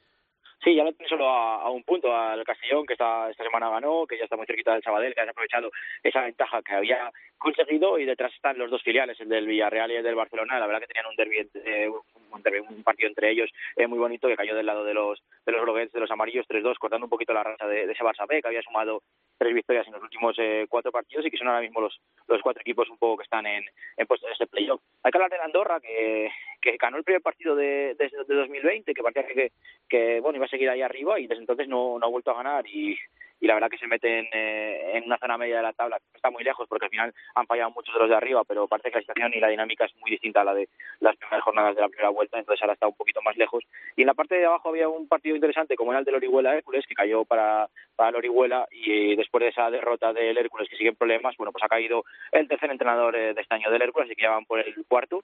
Sí, 0.66 0.74
ya 0.74 0.82
lo 0.82 0.92
tiene 0.92 1.08
solo 1.08 1.28
a, 1.28 1.70
un 1.70 1.84
punto 1.84 2.12
al 2.12 2.42
Castellón, 2.42 2.86
que 2.86 2.94
esta, 2.94 3.30
esta 3.30 3.44
semana 3.44 3.70
ganó, 3.70 4.04
que 4.04 4.18
ya 4.18 4.24
está 4.24 4.36
muy 4.36 4.46
cerquita 4.46 4.72
del 4.72 4.82
Sabadell, 4.82 5.14
que 5.14 5.20
ha 5.20 5.30
aprovechado 5.30 5.70
esa 6.02 6.22
ventaja 6.22 6.60
que 6.60 6.74
había 6.74 7.12
conseguido 7.38 8.00
y 8.00 8.04
detrás 8.04 8.34
están 8.34 8.58
los 8.58 8.68
dos 8.68 8.82
filiales, 8.82 9.20
el 9.20 9.28
del 9.28 9.46
Villarreal 9.46 9.92
y 9.92 9.94
el 9.94 10.02
del 10.02 10.16
Barcelona. 10.16 10.58
La 10.58 10.66
verdad 10.66 10.80
que 10.80 10.88
tenían 10.88 11.06
un 11.06 11.14
derbi, 11.14 11.48
eh, 11.54 11.88
un, 12.32 12.42
derbi, 12.42 12.58
un 12.68 12.82
partido 12.82 13.08
entre 13.08 13.30
ellos 13.30 13.48
eh, 13.76 13.86
muy 13.86 14.00
bonito 14.00 14.26
que 14.26 14.34
cayó 14.34 14.56
del 14.56 14.66
lado 14.66 14.82
de 14.82 14.94
los 14.94 15.22
de 15.46 15.52
los 15.52 15.62
groguets, 15.62 15.92
de 15.92 16.00
los 16.00 16.10
amarillos 16.10 16.48
3-2, 16.48 16.78
cortando 16.78 17.06
un 17.06 17.10
poquito 17.10 17.32
la 17.32 17.44
racha 17.44 17.68
de, 17.68 17.86
de 17.86 17.92
ese 17.92 18.02
Barça 18.02 18.26
B, 18.26 18.42
que 18.42 18.48
había 18.48 18.62
sumado 18.62 19.04
tres 19.38 19.54
victorias 19.54 19.86
en 19.86 19.94
los 19.94 20.02
últimos 20.02 20.36
eh, 20.38 20.66
cuatro 20.68 20.92
partidos 20.92 21.26
y 21.26 21.30
que 21.30 21.36
son 21.36 21.48
ahora 21.48 21.60
mismo 21.60 21.80
los, 21.80 22.00
los 22.28 22.42
cuatro 22.42 22.60
equipos 22.60 22.88
un 22.88 22.98
poco 22.98 23.18
que 23.18 23.24
están 23.24 23.46
en, 23.46 23.64
en 23.96 24.06
de 24.06 24.32
este 24.32 24.46
playoff. 24.46 24.80
Hay 25.02 25.10
que 25.12 25.18
hablar 25.18 25.30
de 25.30 25.38
Andorra, 25.38 25.80
que, 25.80 26.30
que 26.60 26.76
ganó 26.76 26.96
el 26.96 27.04
primer 27.04 27.22
partido 27.22 27.54
de, 27.54 27.94
de, 27.98 28.10
de 28.26 28.34
2020, 28.34 28.94
que 28.94 29.02
parecía 29.02 29.26
que, 29.26 29.52
que 29.88 30.20
bueno 30.20 30.36
iba 30.36 30.46
a 30.46 30.48
seguir 30.48 30.70
ahí 30.70 30.82
arriba 30.82 31.20
y 31.20 31.26
desde 31.26 31.42
entonces 31.42 31.68
no, 31.68 31.98
no 31.98 32.06
ha 32.06 32.10
vuelto 32.10 32.30
a 32.30 32.36
ganar 32.36 32.66
y, 32.66 32.98
y 33.40 33.46
la 33.46 33.54
verdad 33.54 33.68
que 33.70 33.78
se 33.78 33.86
meten 33.86 34.26
eh, 34.32 34.92
en 34.94 35.04
una 35.04 35.18
zona 35.18 35.38
media 35.38 35.56
de 35.56 35.62
la 35.62 35.72
tabla 35.72 35.98
está 36.14 36.30
muy 36.30 36.44
lejos 36.44 36.66
porque 36.68 36.86
al 36.86 36.90
final 36.90 37.14
han 37.34 37.46
fallado 37.46 37.70
muchos 37.70 37.94
de 37.94 38.00
los 38.00 38.08
de 38.08 38.16
arriba 38.16 38.42
pero 38.44 38.66
parece 38.66 38.90
que 38.90 38.96
la 38.96 39.02
situación 39.02 39.32
y 39.34 39.40
la 39.40 39.48
dinámica 39.48 39.84
es 39.84 39.94
muy 39.96 40.10
distinta 40.10 40.40
a 40.40 40.44
la 40.44 40.54
de 40.54 40.68
las 41.00 41.16
primeras 41.16 41.44
jornadas 41.44 41.74
de 41.74 41.82
la 41.82 41.88
primera 41.88 42.08
vuelta 42.10 42.38
entonces 42.38 42.62
ahora 42.62 42.74
está 42.74 42.86
un 42.86 42.96
poquito 42.96 43.20
más 43.22 43.36
lejos. 43.36 43.64
Y 43.96 44.02
en 44.02 44.06
la 44.06 44.14
parte 44.14 44.36
de 44.36 44.46
abajo 44.46 44.68
había 44.68 44.88
un 44.88 45.08
partido 45.08 45.36
interesante 45.36 45.76
como 45.76 45.92
era 45.92 46.00
el 46.00 46.04
del 46.04 46.16
Orihuela 46.16 46.54
Hércules 46.54 46.86
que 46.86 46.94
cayó 46.94 47.24
para, 47.24 47.68
para 47.94 48.10
el 48.10 48.16
Orihuela 48.16 48.66
y 48.70 49.16
después 49.16 49.42
de 49.42 49.48
esa 49.48 49.70
derrota 49.70 50.12
del 50.12 50.36
Hércules 50.38 50.68
que 50.68 50.76
sigue 50.76 50.90
en 50.90 50.96
problemas 50.96 51.36
bueno 51.36 51.52
pues 51.52 51.64
ha 51.64 51.68
caído 51.68 52.04
el 52.32 52.48
tercer 52.48 52.70
entrenador 52.70 53.16
eh, 53.16 53.34
de 53.34 53.40
este 53.40 53.54
año 53.54 53.70
del 53.70 53.82
Hércules 53.82 54.06
así 54.06 54.16
que 54.16 54.22
ya 54.22 54.30
van 54.30 54.44
por 54.44 54.60
el 54.60 54.74
cuarto 54.88 55.22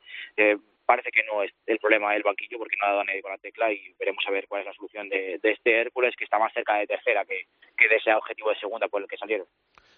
parece 0.85 1.11
que 1.11 1.23
no 1.25 1.43
es 1.43 1.53
el 1.67 1.79
problema 1.79 2.13
del 2.13 2.23
banquillo 2.23 2.59
porque 2.59 2.77
no 2.77 2.87
ha 2.87 2.91
dado 2.91 3.05
nadie 3.05 3.23
con 3.23 3.33
la 3.33 3.39
tecla 3.39 3.73
y 3.73 3.95
veremos 3.99 4.25
a 4.27 4.31
ver 4.31 4.47
cuál 4.49 4.63
es 4.63 4.67
la 4.67 4.75
solución 4.75 5.09
de, 5.09 5.41
este 5.43 5.81
Hércules 5.81 6.15
que 6.17 6.25
está 6.25 6.39
más 6.39 6.53
cerca 6.53 6.77
de 6.77 6.87
tercera 6.87 7.25
que 7.25 7.47
de 7.89 7.97
ese 7.97 8.13
objetivo 8.15 8.51
de 8.51 8.59
segunda 8.61 8.89
por 8.89 9.03
el 9.03 9.09
que 9.09 9.17
salieron. 9.17 9.47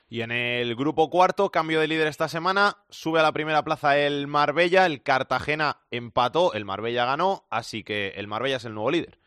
Y 0.09 0.21
en 0.21 0.31
el 0.31 0.77
grupo 0.77 1.09
cuarto, 1.09 1.51
cambio 1.51 1.81
de 1.81 1.89
líder 1.89 2.07
esta 2.07 2.29
semana, 2.29 2.77
sube 2.91 3.21
a 3.21 3.23
la 3.23 3.33
primera 3.33 3.63
plaza 3.63 3.99
el 3.99 4.27
Marbella, 4.27 4.87
el 4.87 5.03
Cartagena 5.03 5.79
empató, 5.91 6.53
el 6.53 6.65
Marbella 6.65 7.07
ganó, 7.07 7.47
así 7.51 7.85
que 7.85 8.09
el 8.17 8.29
Marbella 8.29 8.57
es 8.57 8.65
el 8.65 8.75
nuevo 8.75 8.91
líder. 8.91 9.19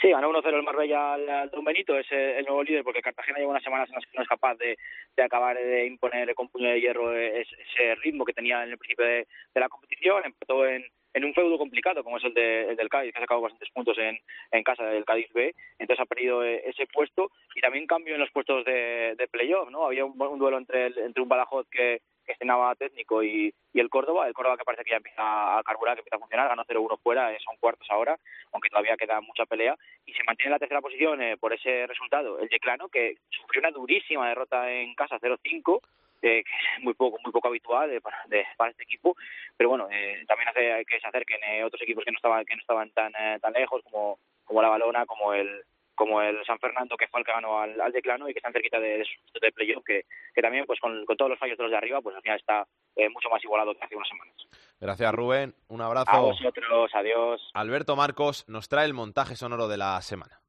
Sí, 0.00 0.10
ganó 0.10 0.30
1-0 0.30 0.54
el 0.54 0.62
Marbella 0.62 1.14
al, 1.14 1.50
Don 1.50 1.64
Benito, 1.64 1.98
es 1.98 2.06
el 2.12 2.44
nuevo 2.44 2.62
líder 2.62 2.84
porque 2.84 3.02
Cartagena 3.02 3.38
lleva 3.38 3.50
unas 3.50 3.64
semanas 3.64 3.88
en 3.88 3.96
las 3.96 4.04
que 4.04 4.16
no 4.16 4.22
es 4.22 4.28
capaz 4.28 4.54
de, 4.54 4.78
de 5.16 5.22
acabar 5.24 5.58
de 5.58 5.86
imponer 5.86 6.32
con 6.36 6.48
puño 6.48 6.70
de 6.70 6.80
hierro 6.80 7.12
ese, 7.16 7.56
ese 7.60 7.96
ritmo 7.96 8.24
que 8.24 8.32
tenía 8.32 8.62
en 8.62 8.70
el 8.70 8.78
principio 8.78 9.04
de, 9.04 9.26
la 9.54 9.68
competición, 9.68 10.24
empató 10.24 10.64
en, 10.66 10.84
en 11.14 11.24
un 11.24 11.34
feudo 11.34 11.58
complicado 11.58 12.04
como 12.04 12.18
es 12.18 12.24
el, 12.24 12.32
de, 12.32 12.68
el 12.68 12.76
del 12.76 12.88
Cádiz, 12.88 13.12
que 13.12 13.18
ha 13.18 13.22
sacado 13.22 13.40
bastantes 13.40 13.70
puntos 13.70 13.98
en, 13.98 14.16
en 14.52 14.62
casa 14.62 14.84
del 14.84 15.04
Cádiz 15.04 15.32
B, 15.32 15.52
entonces 15.80 16.00
ha 16.00 16.06
perdido 16.06 16.44
eh, 16.44 16.62
ese 16.66 16.86
puesto 16.86 17.32
y 17.56 17.60
también 17.60 17.88
cambio 17.88 18.14
en 18.14 18.20
los 18.20 18.30
puestos 18.30 18.64
de, 18.64 19.16
de 19.18 19.26
playoff, 19.26 19.68
¿no? 19.68 19.86
Había 19.86 20.04
un, 20.04 20.20
un 20.20 20.38
duelo 20.38 20.58
entre, 20.58 20.86
el, 20.86 20.98
entre 20.98 21.24
un 21.24 21.28
Badajoz 21.28 21.66
que, 21.70 22.02
estrenaba 22.32 22.74
técnico 22.74 23.22
y, 23.22 23.52
y 23.72 23.80
el 23.80 23.90
Córdoba, 23.90 24.26
el 24.26 24.34
Córdoba 24.34 24.56
que 24.56 24.64
parece 24.64 24.84
que 24.84 24.90
ya 24.90 24.96
empieza 24.96 25.58
a 25.58 25.62
carburar, 25.62 25.94
que 25.94 26.00
empieza 26.00 26.16
a 26.16 26.20
funcionar, 26.20 26.48
ganó 26.48 26.64
0-1 26.64 26.98
fuera, 27.02 27.32
eh, 27.32 27.38
son 27.44 27.56
cuartos 27.56 27.88
ahora, 27.90 28.18
aunque 28.52 28.70
todavía 28.70 28.96
queda 28.96 29.20
mucha 29.20 29.46
pelea, 29.46 29.76
y 30.06 30.12
se 30.12 30.24
mantiene 30.24 30.48
en 30.48 30.52
la 30.52 30.58
tercera 30.58 30.80
posición 30.80 31.22
eh, 31.22 31.36
por 31.36 31.52
ese 31.52 31.86
resultado. 31.86 32.38
El 32.38 32.48
Yeclano, 32.48 32.88
que 32.88 33.16
sufrió 33.30 33.60
una 33.60 33.70
durísima 33.70 34.28
derrota 34.28 34.70
en 34.70 34.94
casa 34.94 35.18
0-5, 35.18 35.80
eh, 36.22 36.42
que 36.44 36.50
es 36.76 36.82
muy 36.82 36.94
poco 36.94 37.18
muy 37.22 37.32
poco 37.32 37.48
habitual 37.48 38.00
para, 38.00 38.24
de, 38.26 38.44
para 38.56 38.70
este 38.70 38.82
equipo 38.82 39.16
pero 39.56 39.70
bueno 39.70 39.88
eh, 39.90 40.24
también 40.26 40.48
hace 40.48 40.84
que 40.84 40.98
se 41.00 41.06
acerquen 41.06 41.38
eh, 41.44 41.64
otros 41.64 41.80
equipos 41.82 42.04
que 42.04 42.10
no 42.10 42.16
estaban 42.16 42.44
que 42.44 42.56
no 42.56 42.60
estaban 42.60 42.90
tan 42.90 43.12
eh, 43.18 43.38
tan 43.40 43.52
lejos 43.52 43.82
como 43.84 44.18
como 44.44 44.62
la 44.62 44.68
Balona 44.68 45.06
como 45.06 45.32
el 45.32 45.62
como 45.98 46.22
el 46.22 46.42
San 46.46 46.58
Fernando 46.60 46.96
que 46.96 47.08
fue 47.08 47.20
el 47.20 47.26
que 47.26 47.32
ganó 47.32 47.60
al, 47.60 47.78
al 47.80 47.92
Declano 47.92 48.28
y 48.28 48.32
que 48.32 48.38
están 48.38 48.52
cerquita 48.52 48.78
de, 48.78 48.98
de, 48.98 49.04
de 49.42 49.52
playoff 49.52 49.84
que, 49.84 50.04
que 50.32 50.40
también 50.40 50.64
pues 50.64 50.78
con, 50.80 51.04
con 51.04 51.16
todos 51.16 51.30
los 51.30 51.38
fallos 51.38 51.58
de 51.58 51.64
los 51.64 51.70
de 51.72 51.76
arriba 51.76 52.00
pues 52.00 52.14
al 52.14 52.22
final 52.22 52.38
está 52.38 52.66
eh, 52.96 53.08
mucho 53.10 53.28
más 53.28 53.42
igualado 53.42 53.74
que 53.74 53.84
hace 53.84 53.96
unas 53.96 54.08
semanas 54.08 54.34
Gracias 54.80 55.12
Rubén, 55.12 55.54
un 55.66 55.80
abrazo. 55.80 56.10
A 56.10 56.20
vosotros, 56.20 56.90
adiós. 56.94 57.50
Alberto 57.52 57.96
Marcos 57.96 58.44
nos 58.46 58.68
trae 58.68 58.86
el 58.86 58.94
montaje 58.94 59.34
sonoro 59.34 59.66
de 59.66 59.76
la 59.76 60.00
semana. 60.02 60.40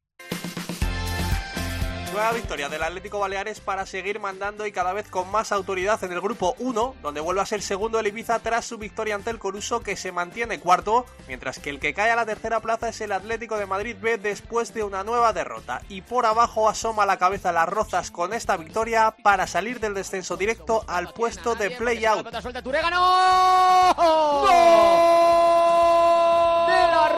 Nueva 2.12 2.32
victoria 2.32 2.68
del 2.68 2.82
Atlético 2.82 3.20
Baleares 3.20 3.60
para 3.60 3.86
seguir 3.86 4.18
mandando 4.18 4.66
y 4.66 4.72
cada 4.72 4.92
vez 4.92 5.08
con 5.08 5.30
más 5.30 5.52
autoridad 5.52 6.02
en 6.02 6.10
el 6.10 6.20
grupo 6.20 6.56
1, 6.58 6.96
donde 7.02 7.20
vuelve 7.20 7.40
a 7.40 7.46
ser 7.46 7.62
segundo 7.62 8.00
el 8.00 8.08
Ibiza 8.08 8.40
tras 8.40 8.64
su 8.64 8.78
victoria 8.78 9.14
ante 9.14 9.30
el 9.30 9.38
Coruso 9.38 9.80
que 9.80 9.94
se 9.94 10.10
mantiene 10.10 10.58
cuarto, 10.58 11.06
mientras 11.28 11.60
que 11.60 11.70
el 11.70 11.78
que 11.78 11.94
cae 11.94 12.10
a 12.10 12.16
la 12.16 12.26
tercera 12.26 12.58
plaza 12.60 12.88
es 12.88 13.00
el 13.00 13.12
Atlético 13.12 13.58
de 13.58 13.66
Madrid 13.66 13.94
B 14.00 14.18
después 14.18 14.74
de 14.74 14.82
una 14.82 15.04
nueva 15.04 15.32
derrota. 15.32 15.82
Y 15.88 16.02
por 16.02 16.26
abajo 16.26 16.68
asoma 16.68 17.06
la 17.06 17.16
cabeza 17.16 17.52
las 17.52 17.68
Rozas 17.68 18.10
con 18.10 18.34
esta 18.34 18.56
victoria 18.56 19.14
para 19.22 19.46
salir 19.46 19.78
del 19.78 19.94
descenso 19.94 20.36
directo 20.36 20.84
al 20.88 21.12
puesto 21.12 21.54
de 21.54 21.70
play-out. 21.70 22.26
De 22.26 22.32
las 22.32 22.42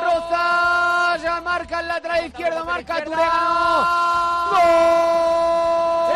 Rozas, 0.01 0.82
marca 1.53 1.81
el 1.81 1.89
lateral 1.89 2.27
izquierdo, 2.27 2.65
marca 2.65 3.05
Turegano. 3.05 3.87
¡Gol! 4.51 4.61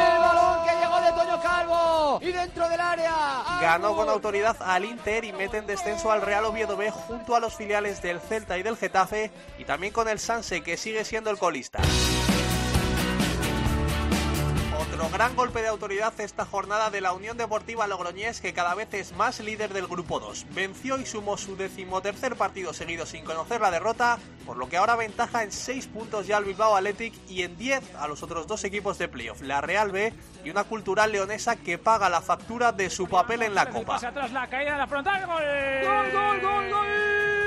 El 0.01 0.19
balón 0.19 0.65
que 0.65 0.73
llegó 0.81 1.01
de 1.03 1.13
Toño 1.13 1.43
Calvo 1.43 2.19
y 2.23 2.33
dentro 2.33 2.69
del 2.71 2.81
área. 2.81 3.15
Ganó 3.61 3.95
con 3.95 4.09
autoridad 4.09 4.57
al 4.61 4.87
Inter 4.87 5.27
y 5.27 5.35
mete 5.35 5.59
en 5.59 5.67
descenso 5.67 6.11
al 6.11 6.23
Real 6.23 6.47
Oviedo 6.47 6.79
B 6.79 6.91
junto 6.91 7.37
a 7.37 7.41
los 7.41 7.55
filiales 7.55 8.01
del 8.01 8.19
Celta 8.19 8.57
y 8.57 8.63
del 8.63 8.79
Getafe 8.79 9.31
y 9.59 9.65
también 9.65 9.93
con 9.93 10.09
el 10.09 10.19
Sanse 10.19 10.63
que 10.63 10.79
sigue 10.79 11.05
siendo 11.05 11.29
el 11.29 11.37
colista. 11.37 11.81
Otro 14.97 15.11
gran 15.11 15.37
golpe 15.37 15.61
de 15.61 15.69
autoridad 15.69 16.19
esta 16.23 16.47
jornada 16.47 16.89
de 16.89 17.03
la 17.03 17.13
Unión 17.13 17.37
Deportiva 17.37 17.87
Logroñés 17.87 18.41
que 18.41 18.55
cada 18.55 18.75
vez 18.75 18.95
es 18.95 19.13
más 19.13 19.41
líder 19.41 19.75
del 19.75 19.87
grupo 19.87 20.21
2. 20.21 20.47
Venció 20.55 20.99
y 20.99 21.05
sumó 21.05 21.37
su 21.37 21.55
decimotercer 21.55 22.35
partido 22.35 22.73
seguido 22.73 23.05
sin 23.05 23.23
conocer 23.23 23.61
la 23.61 23.71
derrota, 23.71 24.19
por 24.47 24.57
lo 24.57 24.71
que 24.71 24.79
ahora 24.79 24.97
ventaja 24.97 25.43
en 25.43 25.53
6 25.53 25.89
puntos 25.89 26.27
ya 26.27 26.39
al 26.39 26.45
Bilbao 26.45 26.77
Athletic 26.77 27.13
y 27.29 27.43
en 27.43 27.59
10 27.59 27.95
a 27.97 28.09
los 28.09 28.23
otros 28.23 28.47
dos 28.47 28.65
equipos 28.65 28.97
de 28.97 29.09
playoff, 29.09 29.43
la 29.43 29.61
Real 29.61 29.91
B 29.91 30.15
y 30.45 30.49
una 30.49 30.65
cultural 30.65 31.13
leonesa 31.13 31.57
que 31.57 31.77
paga 31.77 32.09
la 32.09 32.23
factura 32.23 32.73
de 32.73 32.89
su 32.89 33.07
papel 33.07 33.43
en 33.43 33.55
la 33.55 33.69
Copa. 33.69 33.97
Pasa 33.97 34.09
atrás 34.09 34.33
la 34.33 34.49
caída 34.49 34.73
de 34.73 34.79
la 34.79 34.87
frontal, 34.87 35.27
gol. 35.27 35.43
Gol, 35.83 36.11
gol, 36.11 36.41
gol, 36.41 36.71
gol. 36.71 36.87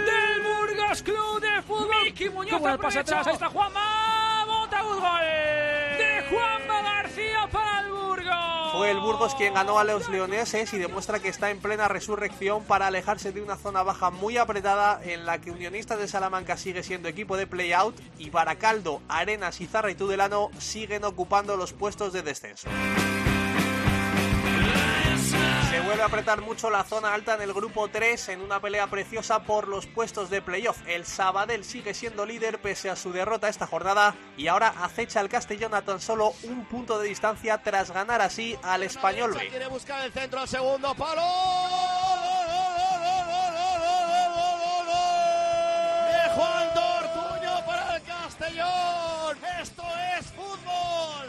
Del 0.06 0.42
Burgos 0.44 1.02
Club 1.02 1.42
de 1.42 1.62
Fútbol. 1.64 2.04
Miki 2.04 2.30
Muñoz 2.30 2.64
al 2.64 2.78
pase 2.78 3.00
atrás, 3.00 3.26
ahí 3.26 3.34
está 3.34 3.50
Juanma. 3.50 4.46
Montagut, 4.46 5.00
gol. 5.00 5.22
De 5.98 6.26
Juanma 6.30 6.69
Fue 8.80 8.92
el 8.92 9.02
Burgos 9.02 9.36
quien 9.36 9.56
ganó 9.56 9.78
a 9.78 9.84
los 9.84 10.08
leoneses 10.08 10.74
y 10.74 10.78
demuestra 10.78 11.20
que 11.20 11.28
está 11.28 11.50
en 11.50 11.60
plena 11.60 11.90
resurrección 11.90 12.64
para 12.64 12.88
alejarse 12.88 13.34
de 13.34 13.42
una 13.42 13.58
zona 13.58 13.84
baja 13.84 14.10
muy 14.10 14.38
apretada 14.38 15.02
en 15.04 15.26
la 15.26 15.42
que 15.42 15.52
Unionistas 15.52 16.00
de 16.00 16.08
Salamanca 16.08 16.56
sigue 16.56 16.82
siendo 16.82 17.10
equipo 17.10 17.36
de 17.36 17.46
play-out 17.46 18.00
y 18.18 18.30
Baracaldo, 18.30 19.02
Arenas, 19.10 19.60
Izarra 19.60 19.92
y 19.92 19.96
Tudelano 19.96 20.50
siguen 20.60 21.04
ocupando 21.04 21.58
los 21.58 21.74
puestos 21.74 22.14
de 22.14 22.22
descenso. 22.22 22.70
Vuelve 25.90 26.04
a 26.04 26.06
apretar 26.06 26.42
mucho 26.42 26.70
la 26.70 26.84
zona 26.84 27.16
alta 27.16 27.34
en 27.34 27.42
el 27.42 27.52
grupo 27.52 27.88
3 27.88 28.30
en 28.30 28.42
una 28.42 28.62
pelea 28.62 28.86
preciosa 28.86 29.42
por 29.42 29.68
los 29.68 29.88
puestos 29.88 30.30
de 30.30 30.40
playoff. 30.40 30.78
El 30.86 31.04
Sabadell 31.04 31.66
sigue 31.66 31.96
siendo 31.96 32.28
líder 32.28 32.62
pese 32.62 32.92
a 32.92 32.96
su 32.96 33.12
derrota 33.12 33.50
esta 33.50 33.66
jornada 33.66 34.14
y 34.38 34.50
ahora 34.50 34.68
acecha 34.84 35.20
al 35.20 35.30
Castellón 35.30 35.74
a 35.74 35.82
tan 35.82 36.00
solo 36.00 36.34
un 36.44 36.64
punto 36.66 37.00
de 37.00 37.08
distancia 37.08 37.58
tras 37.64 37.90
ganar 37.90 38.22
así 38.22 38.56
al 38.62 38.84
Español 38.84 39.34
B. 39.34 39.48
Quiere 39.48 39.66
buscar 39.66 40.06
el 40.06 40.12
centro 40.12 40.42
al 40.42 40.48
segundo 40.48 40.94
palo. 40.94 41.24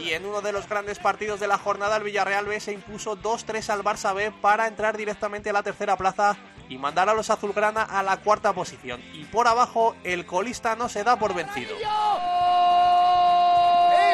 Y 0.00 0.12
en 0.14 0.24
uno 0.24 0.40
de 0.40 0.52
los 0.52 0.68
grandes 0.68 0.98
partidos 0.98 1.40
de 1.40 1.46
la 1.46 1.58
jornada, 1.58 1.96
el 1.96 2.02
Villarreal 2.02 2.46
B 2.46 2.58
se 2.58 2.72
impuso 2.72 3.16
2-3 3.16 3.68
al 3.68 3.84
Barça 3.84 4.14
B 4.14 4.32
para 4.40 4.66
entrar 4.66 4.96
directamente 4.96 5.50
a 5.50 5.52
la 5.52 5.62
tercera 5.62 5.96
plaza 5.96 6.36
y 6.68 6.78
mandar 6.78 7.08
a 7.08 7.14
los 7.14 7.28
azulgrana 7.30 7.82
a 7.82 8.02
la 8.02 8.16
cuarta 8.18 8.52
posición. 8.52 9.02
Y 9.12 9.24
por 9.24 9.46
abajo, 9.46 9.94
el 10.04 10.24
colista 10.24 10.74
no 10.76 10.88
se 10.88 11.04
da 11.04 11.16
por 11.16 11.34
vencido. 11.34 11.74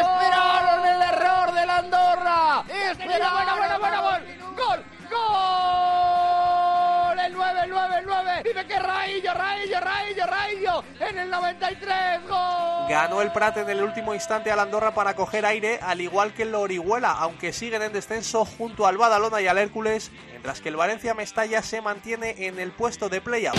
Esperaron 0.01 0.87
el 0.87 1.03
error 1.03 1.53
del 1.55 1.71
Andorra. 1.71 2.65
Esperaron. 2.91 4.25
Gol. 4.57 4.85
Gol. 5.11 5.96
Gol. 7.37 7.47
El 7.47 7.47
9, 7.47 7.61
el 7.65 7.71
9, 7.71 7.95
el 7.99 8.07
9. 8.07 8.43
Dime 8.45 8.67
que 8.67 8.79
Raillo, 8.79 9.35
Raillo, 9.35 9.81
Raillo, 9.81 10.27
Raillo. 10.27 10.85
En 11.01 11.19
el 11.19 11.31
93. 11.31 12.23
Gol. 12.29 12.89
Ganó 12.89 13.23
el 13.23 13.33
Prat 13.33 13.59
en 13.59 13.71
el 13.71 13.83
último 13.83 14.15
instante 14.15 14.51
al 14.51 14.61
Andorra 14.61 14.95
para 14.95 15.15
coger 15.15 15.45
aire, 15.45 15.79
al 15.83 16.01
igual 16.01 16.33
que 16.33 16.43
el 16.43 16.55
Orihuela, 16.55 17.13
aunque 17.13 17.53
siguen 17.53 17.83
en 17.83 17.93
descenso 17.93 18.45
junto 18.45 18.87
al 18.87 18.97
Badalona 18.97 19.41
y 19.41 19.47
al 19.47 19.59
Hércules, 19.59 20.11
mientras 20.31 20.61
que 20.61 20.69
el 20.69 20.77
Valencia 20.77 21.15
Mestalla 21.15 21.63
se 21.63 21.81
mantiene 21.81 22.47
en 22.47 22.59
el 22.59 22.73
puesto 22.73 23.09
de 23.09 23.21
play-out. 23.21 23.57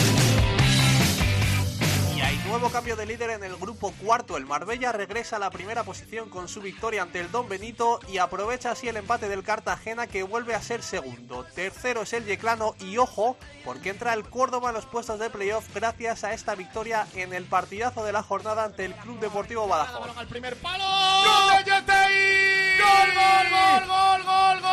Nuevo 2.48 2.70
cambio 2.70 2.96
de 2.96 3.06
líder 3.06 3.32
en 3.32 3.44
el 3.44 3.58
grupo 3.58 3.92
cuarto. 4.02 4.38
El 4.38 4.46
Marbella 4.46 4.94
regresa 4.94 5.36
a 5.36 5.40
la 5.40 5.52
primera 5.52 5.84
posición 5.84 6.30
con 6.30 6.48
su 6.48 6.62
victoria 6.62 7.02
ante 7.02 7.20
el 7.20 7.30
Don 7.30 7.50
Benito 7.50 8.00
y 8.08 8.20
aprovecha 8.20 8.72
así 8.72 8.88
el 8.88 8.96
empate 8.96 9.28
del 9.28 9.44
Cartagena 9.44 10.08
que 10.08 10.24
vuelve 10.24 10.56
a 10.56 10.62
ser 10.62 10.82
segundo. 10.82 11.44
Tercero 11.54 12.04
es 12.04 12.14
el 12.14 12.26
Yeclano 12.26 12.74
y 12.80 12.98
ojo, 12.98 13.38
porque 13.66 13.90
entra 13.90 14.14
el 14.14 14.24
Córdoba 14.24 14.70
en 14.70 14.76
los 14.76 14.86
puestos 14.86 15.20
de 15.20 15.30
playoff 15.30 15.68
gracias 15.76 16.24
a 16.24 16.34
esta 16.34 16.56
victoria 16.56 17.06
en 17.14 17.34
el 17.34 17.44
partidazo 17.46 18.06
de 18.06 18.14
la 18.14 18.24
jornada 18.24 18.64
ante 18.64 18.86
el 18.86 18.96
Club 18.96 19.20
Deportivo 19.20 19.68
Badajoz. 19.68 20.18
Al 20.18 20.28
primer 20.28 20.56
palo. 20.56 20.86
¡Gol 20.86 21.64
de 21.64 21.72
Yetei! 21.72 22.78
¡Gol, 22.80 23.14
gol, 23.14 23.50
gol, 23.52 23.88
gol, 23.88 24.24
gol, 24.24 24.24
gol, 24.24 24.62
gol, 24.62 24.67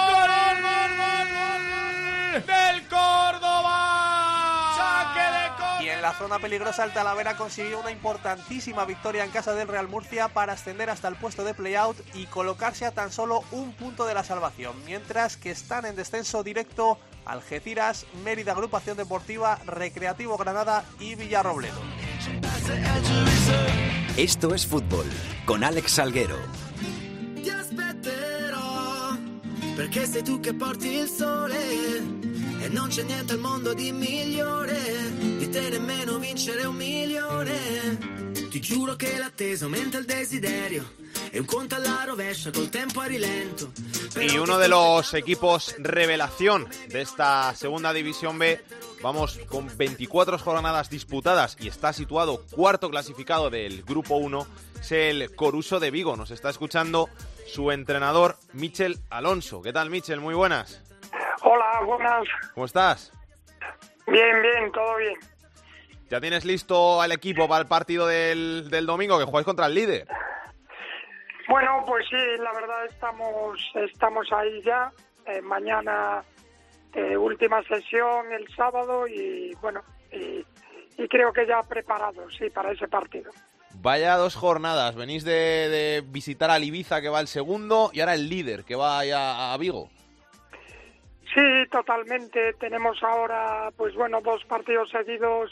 la 6.05 6.13
zona 6.13 6.39
peligrosa 6.39 6.85
el 6.85 6.93
Talavera 6.93 7.35
consiguió 7.35 7.81
una 7.81 7.91
importantísima 7.91 8.85
victoria 8.85 9.25
en 9.25 9.31
casa 9.31 9.55
del 9.55 9.69
Real 9.69 9.89
Murcia 9.89 10.29
para 10.29 10.53
ascender 10.53 10.91
hasta 10.91 11.09
el 11.09 11.17
puesto 11.17 11.45
de 11.45 11.55
playout 11.55 11.97
y 12.15 12.27
colocarse 12.27 12.85
a 12.85 12.91
tan 12.91 13.11
solo 13.11 13.43
un 13.53 13.73
punto 13.73 14.05
de 14.05 14.13
la 14.13 14.23
salvación, 14.23 14.75
mientras 14.85 15.39
que 15.39 15.51
están 15.51 15.87
en 15.87 15.97
descenso 15.97 16.43
directo 16.43 16.99
Algeciras, 17.25 18.05
Mérida 18.23 18.53
Agrupación 18.53 18.99
Deportiva, 18.99 19.59
Recreativo 19.65 20.37
Granada 20.37 20.85
y 21.01 21.15
Villarrobledo. 21.15 21.81
Esto 24.19 24.55
es 24.55 24.67
fútbol 24.67 25.07
con 25.47 25.65
Alex 25.65 25.93
Salguero. 25.93 26.37
Ti 27.43 27.49
aspetterò 27.49 29.17
perché 29.75 30.05
sei 30.05 30.23
tu 30.23 30.39
che 30.39 30.53
porti 30.53 30.99
il 30.99 31.09
sole 31.09 32.34
e 32.65 32.69
non 32.69 32.89
c'è 32.89 33.03
niente 33.03 33.35
al 33.35 33.41
mondo 33.41 33.75
di 33.75 33.93
migliore 33.93 35.13
di 35.19 35.49
te 35.51 35.69
nemmeno 35.69 36.19
vincere 36.19 36.65
un 36.65 36.77
milione. 36.77 38.33
Ti 38.49 38.61
giuro 38.61 38.97
che 38.97 39.19
l'attesa 39.19 39.65
aumenta 39.67 39.99
il 39.99 40.07
desiderio 40.07 41.03
e. 41.31 41.43
Y 44.21 44.39
uno 44.39 44.59
de 44.59 44.69
los 44.69 45.15
equipos 45.15 45.75
revelación 45.79 46.69
de 46.89 47.03
esta 47.03 47.55
segunda 47.57 47.93
división 47.93 48.39
B, 48.39 48.61
vamos 49.03 49.41
con 49.49 49.69
24 49.77 50.39
jornadas 50.39 50.91
disputadas 50.91 51.57
y 51.59 51.67
está 51.67 51.93
situado 51.93 52.45
cuarto 52.51 52.89
clasificado 52.89 53.51
del 53.51 53.83
grupo 53.83 54.15
1, 54.17 54.47
es 54.81 54.93
el 54.93 55.35
Coruso 55.35 55.81
de 55.81 55.91
Vigo. 55.91 56.17
Nos 56.17 56.31
está 56.31 56.51
escuchando 56.51 57.09
su 57.47 57.73
entrenador, 57.73 58.39
Michel 58.53 59.01
Alonso. 59.11 59.61
¿Qué 59.61 59.73
tal, 59.73 59.91
Michel? 59.91 60.21
Muy 60.21 60.35
buenas. 60.35 60.84
Hola, 61.47 61.83
buenas. 61.85 62.25
¿Cómo 62.55 62.67
estás? 62.67 63.13
Bien, 64.07 64.43
bien, 64.43 64.73
todo 64.73 64.97
bien. 64.97 65.15
¿Ya 66.09 66.21
tienes 66.21 66.45
listo 66.45 67.01
al 67.03 67.13
equipo 67.13 67.47
para 67.49 67.61
el 67.63 67.69
partido 67.69 68.07
del, 68.07 68.71
del 68.71 68.87
domingo 68.87 69.19
que 69.19 69.25
jugáis 69.25 69.45
contra 69.45 69.67
el 69.67 69.75
líder? 69.75 70.07
Bueno, 71.49 71.85
pues 71.87 72.07
sí, 72.09 72.17
la 72.43 72.53
verdad 72.53 72.87
estamos 72.87 73.61
estamos 73.75 74.27
ahí 74.33 74.63
ya. 74.63 74.91
Eh, 75.27 75.43
mañana 75.43 76.23
eh, 76.95 77.17
última 77.17 77.63
sesión 77.65 78.33
el 78.33 78.47
sábado 78.55 79.07
y 79.07 79.55
bueno, 79.61 79.83
y, 80.13 80.45
y 80.97 81.09
creo 81.09 81.33
que 81.33 81.47
ya 81.47 81.63
preparados, 81.63 82.35
sí, 82.39 82.49
para 82.51 82.73
ese 82.73 82.89
partido. 82.89 83.31
Vaya 83.77 84.17
dos 84.17 84.35
jornadas. 84.35 84.95
Venís 84.95 85.25
de, 85.25 85.33
de 85.69 86.03
visitar 86.07 86.51
al 86.51 86.65
Ibiza 86.65 87.01
que 87.03 87.09
va 87.09 87.21
el 87.21 87.29
segundo 87.29 87.91
y 87.93 88.01
ahora 88.01 88.15
el 88.15 88.29
líder 88.31 88.65
que 88.65 88.77
va 88.77 89.05
ya 89.05 89.53
a 89.53 89.57
Vigo. 89.59 89.91
Sí, 91.35 91.67
totalmente. 91.71 92.55
Tenemos 92.55 93.03
ahora, 93.03 93.71
pues 93.77 93.95
bueno, 93.95 94.21
dos 94.21 94.45
partidos 94.45 94.89
seguidos 94.91 95.51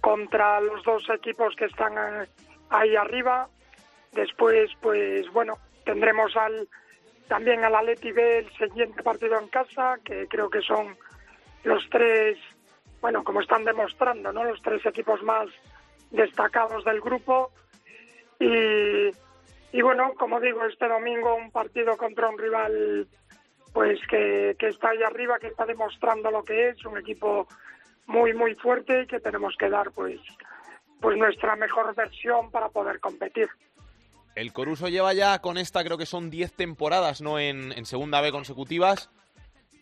contra 0.00 0.60
los 0.60 0.82
dos 0.84 1.08
equipos 1.10 1.56
que 1.56 1.64
están 1.64 1.94
eh, 1.98 2.28
ahí 2.70 2.94
arriba. 2.94 3.48
Después, 4.12 4.70
pues 4.80 5.30
bueno, 5.32 5.58
tendremos 5.84 6.36
al 6.36 6.68
también 7.26 7.64
al 7.64 7.74
Atleti 7.74 8.12
B 8.12 8.38
el 8.38 8.52
siguiente 8.52 9.02
partido 9.02 9.38
en 9.40 9.48
casa, 9.48 9.98
que 10.04 10.28
creo 10.28 10.50
que 10.50 10.60
son 10.60 10.96
los 11.64 11.82
tres, 11.90 12.38
bueno, 13.00 13.24
como 13.24 13.40
están 13.40 13.64
demostrando, 13.64 14.32
¿no? 14.32 14.44
Los 14.44 14.60
tres 14.62 14.84
equipos 14.86 15.22
más 15.22 15.48
destacados 16.10 16.84
del 16.84 17.00
grupo. 17.00 17.50
Y, 18.38 19.10
y 19.72 19.82
bueno, 19.82 20.12
como 20.16 20.40
digo, 20.40 20.64
este 20.66 20.86
domingo 20.86 21.34
un 21.34 21.50
partido 21.50 21.96
contra 21.96 22.28
un 22.28 22.38
rival 22.38 23.08
pues 23.72 23.98
que, 24.08 24.56
que 24.58 24.68
está 24.68 24.90
ahí 24.90 25.02
arriba, 25.02 25.38
que 25.38 25.48
está 25.48 25.64
demostrando 25.64 26.30
lo 26.30 26.44
que 26.44 26.70
es, 26.70 26.84
un 26.84 26.98
equipo 26.98 27.46
muy, 28.06 28.34
muy 28.34 28.54
fuerte 28.54 29.02
y 29.02 29.06
que 29.06 29.20
tenemos 29.20 29.54
que 29.58 29.70
dar 29.70 29.90
pues, 29.92 30.20
pues 31.00 31.16
nuestra 31.16 31.56
mejor 31.56 31.94
versión 31.94 32.50
para 32.50 32.68
poder 32.68 33.00
competir. 33.00 33.48
El 34.34 34.52
Coruso 34.52 34.88
lleva 34.88 35.12
ya 35.12 35.40
con 35.40 35.58
esta, 35.58 35.84
creo 35.84 35.98
que 35.98 36.06
son 36.06 36.30
10 36.30 36.52
temporadas, 36.54 37.20
¿no? 37.20 37.38
En, 37.38 37.84
segunda 37.84 38.20
B 38.20 38.30
consecutivas. 38.32 39.10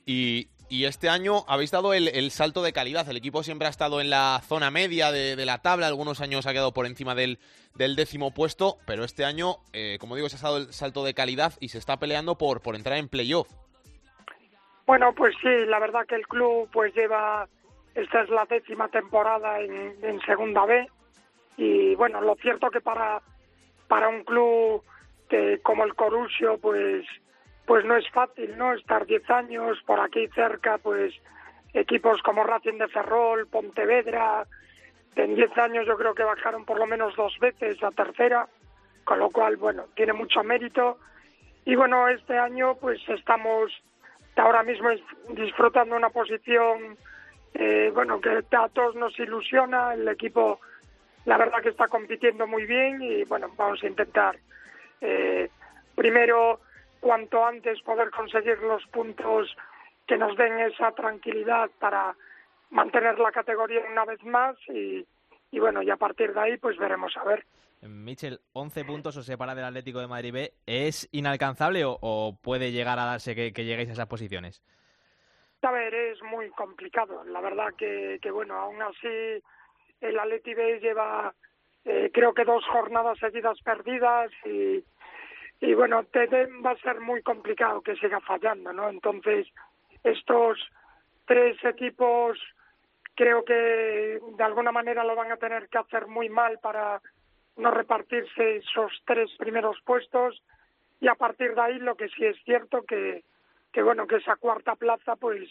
Y, 0.07 0.49
y 0.69 0.87
este 0.87 1.09
año 1.09 1.45
habéis 1.47 1.71
dado 1.71 1.95
el, 1.95 2.31
salto 2.33 2.63
de 2.63 2.73
calidad. 2.73 3.09
El 3.09 3.17
equipo 3.17 3.45
siempre 3.45 3.69
ha 3.69 3.71
estado 3.71 4.01
en 4.01 4.11
la 4.11 4.43
zona 4.45 4.73
media 4.73 5.13
de, 5.13 5.37
la 5.47 5.59
tabla. 5.59 5.87
Algunos 5.87 6.21
años 6.21 6.47
ha 6.47 6.53
quedado 6.53 6.73
por 6.73 6.87
encima 6.87 7.15
del, 7.15 7.39
del 7.77 7.95
décimo 7.95 8.35
puesto. 8.35 8.79
Pero 8.87 9.05
este 9.05 9.25
año, 9.25 9.59
eh, 9.73 9.99
como 10.01 10.17
digo, 10.17 10.29
se 10.29 10.37
ha 10.37 10.41
dado 10.41 10.57
el 10.57 10.73
salto 10.73 11.05
de 11.05 11.15
calidad 11.15 11.55
y 11.61 11.69
se 11.69 11.79
está 11.79 11.99
peleando 11.99 12.37
por, 12.37 12.61
por 12.61 12.75
entrar 12.75 12.99
en 12.99 13.09
playoff. 13.09 13.49
Bueno, 14.91 15.13
pues 15.13 15.37
sí, 15.41 15.67
la 15.67 15.79
verdad 15.79 16.05
que 16.05 16.17
el 16.17 16.27
club 16.27 16.69
pues 16.73 16.93
lleva, 16.97 17.47
esta 17.95 18.23
es 18.23 18.29
la 18.29 18.45
décima 18.47 18.89
temporada 18.89 19.61
en, 19.61 19.95
en 20.03 20.21
segunda 20.23 20.67
B 20.67 20.85
y 21.57 21.95
bueno, 21.95 22.21
lo 22.21 22.35
cierto 22.35 22.73
que 22.73 22.81
para, 22.81 23.23
para 23.87 24.09
un 24.09 24.25
club 24.25 24.83
que, 25.29 25.61
como 25.63 25.85
el 25.85 25.95
Corusio 25.95 26.59
pues 26.59 27.07
pues 27.67 27.85
no 27.85 27.95
es 27.95 28.11
fácil, 28.11 28.59
¿no? 28.59 28.73
Estar 28.73 29.07
10 29.07 29.31
años 29.31 29.81
por 29.87 30.01
aquí 30.01 30.27
cerca, 30.35 30.79
pues 30.79 31.15
equipos 31.73 32.21
como 32.23 32.43
Racing 32.43 32.79
de 32.79 32.89
Ferrol, 32.89 33.47
Pontevedra, 33.47 34.45
en 35.15 35.37
10 35.37 35.57
años 35.59 35.87
yo 35.87 35.97
creo 35.97 36.17
que 36.17 36.25
bajaron 36.25 36.65
por 36.65 36.81
lo 36.81 36.87
menos 36.89 37.15
dos 37.15 37.39
veces 37.39 37.81
a 37.85 37.93
tercera, 37.93 38.49
con 39.05 39.21
lo 39.21 39.31
cual, 39.31 39.57
bueno, 39.57 39.85
tiene 39.95 40.15
mucho 40.15 40.43
mérito. 40.43 40.99
Y 41.65 41.77
bueno, 41.77 42.09
este 42.09 42.37
año 42.37 42.75
pues 42.75 42.99
estamos 43.09 43.71
ahora 44.37 44.63
mismo 44.63 44.89
disfrutando 45.31 45.97
una 45.97 46.11
posición, 46.11 46.97
eh, 47.55 47.91
bueno, 47.95 48.21
que 48.21 48.43
a 48.57 48.69
todos 48.69 48.95
nos 48.95 49.19
ilusiona, 49.19 49.95
el 49.95 50.09
equipo 50.09 50.61
la 51.25 51.37
verdad 51.37 51.63
que 51.63 51.69
está 51.69 51.89
compitiendo 51.89 52.47
muy 52.47 52.65
bien 52.65 53.03
y 53.03 53.25
bueno, 53.25 53.51
vamos 53.57 53.83
a 53.83 53.87
intentar 53.87 54.39
eh, 55.01 55.51
primero 55.95 56.61
cuanto 57.01 57.45
antes 57.45 57.81
poder 57.83 58.11
conseguir 58.11 58.59
los 58.61 58.87
puntos 58.87 59.55
que 60.07 60.17
nos 60.17 60.37
den 60.37 60.59
esa 60.61 60.93
tranquilidad 60.93 61.71
para 61.79 62.15
mantener 62.71 63.19
la 63.19 63.33
categoría 63.33 63.83
una 63.91 64.05
vez 64.05 64.23
más 64.25 64.57
y, 64.69 65.07
y 65.51 65.59
bueno, 65.59 65.83
y 65.83 65.91
a 65.91 65.97
partir 65.97 66.33
de 66.33 66.41
ahí 66.41 66.57
pues 66.57 66.77
veremos 66.79 67.17
a 67.17 67.25
ver. 67.25 67.45
Michel, 67.83 68.41
11 68.53 68.85
puntos 68.85 69.17
os 69.17 69.27
separa 69.27 69.55
del 69.55 69.65
Atlético 69.65 70.01
de 70.01 70.07
Madrid 70.07 70.33
B. 70.33 70.53
¿Es 70.67 71.09
inalcanzable 71.13 71.83
o, 71.85 72.39
puede 72.43 72.73
llegar 72.73 72.99
a 72.99 73.07
darse 73.07 73.35
que, 73.35 73.65
lleguéis 73.65 73.91
a 73.91 73.93
esas 73.93 74.07
posiciones? 74.07 74.63
A 75.63 75.71
ver, 75.73 75.95
es 75.95 76.23
muy 76.23 76.51
complicado. 76.51 77.25
La 77.25 77.41
verdad 77.41 77.69
que, 77.77 78.19
que 78.21 78.31
bueno, 78.31 78.55
aún 78.55 78.81
así 78.83 79.43
el 80.01 80.19
Atleti 80.19 80.55
B 80.55 80.81
lleva 80.81 81.35
eh, 81.85 82.11
creo 82.13 82.35
que 82.35 82.45
dos 82.45 82.65
jornadas 82.67 83.19
seguidas 83.19 83.59
perdidas 83.63 84.31
y, 84.45 84.85
y 85.61 85.75
bueno, 85.75 86.05
va 86.65 86.71
a 86.71 86.79
ser 86.79 87.01
muy 87.01 87.23
complicado 87.23 87.81
que 87.81 87.97
siga 87.97 88.21
fallando, 88.21 88.73
¿no? 88.73 88.89
Entonces, 88.89 89.47
estos 90.05 90.59
tres 91.25 91.57
equipos 91.65 92.39
creo 93.15 93.45
que 93.45 94.21
de 94.37 94.45
alguna 94.45 94.73
manera 94.73 95.05
lo 95.05 95.17
van 95.17 95.33
a 95.33 95.37
tener 95.37 95.69
que 95.69 95.79
hacer 95.79 96.07
muy 96.07 96.29
mal 96.29 96.59
para 96.59 97.01
no 97.61 97.71
repartirse 97.71 98.57
esos 98.57 98.93
tres 99.07 99.31
primeros 99.39 99.77
puestos. 99.85 100.43
Y 101.01 101.09
a 101.09 101.15
partir 101.15 101.55
de 101.55 101.61
ahí 101.61 101.79
lo 101.79 101.97
que 101.97 102.09
sí 102.09 102.25
es 102.25 102.37
cierto 102.45 102.83
que 102.83 103.23
que 103.73 103.83
bueno 103.83 104.07
que 104.07 104.17
esa 104.17 104.37
cuarta 104.37 104.75
plaza 104.77 105.17
pues 105.17 105.49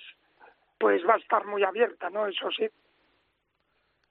pues 0.77 1.01
va 1.07 1.15
a 1.15 1.17
estar 1.17 1.45
muy 1.45 1.63
abierta 1.63 2.09
no 2.09 2.27
eso 2.27 2.49
sí. 2.51 2.67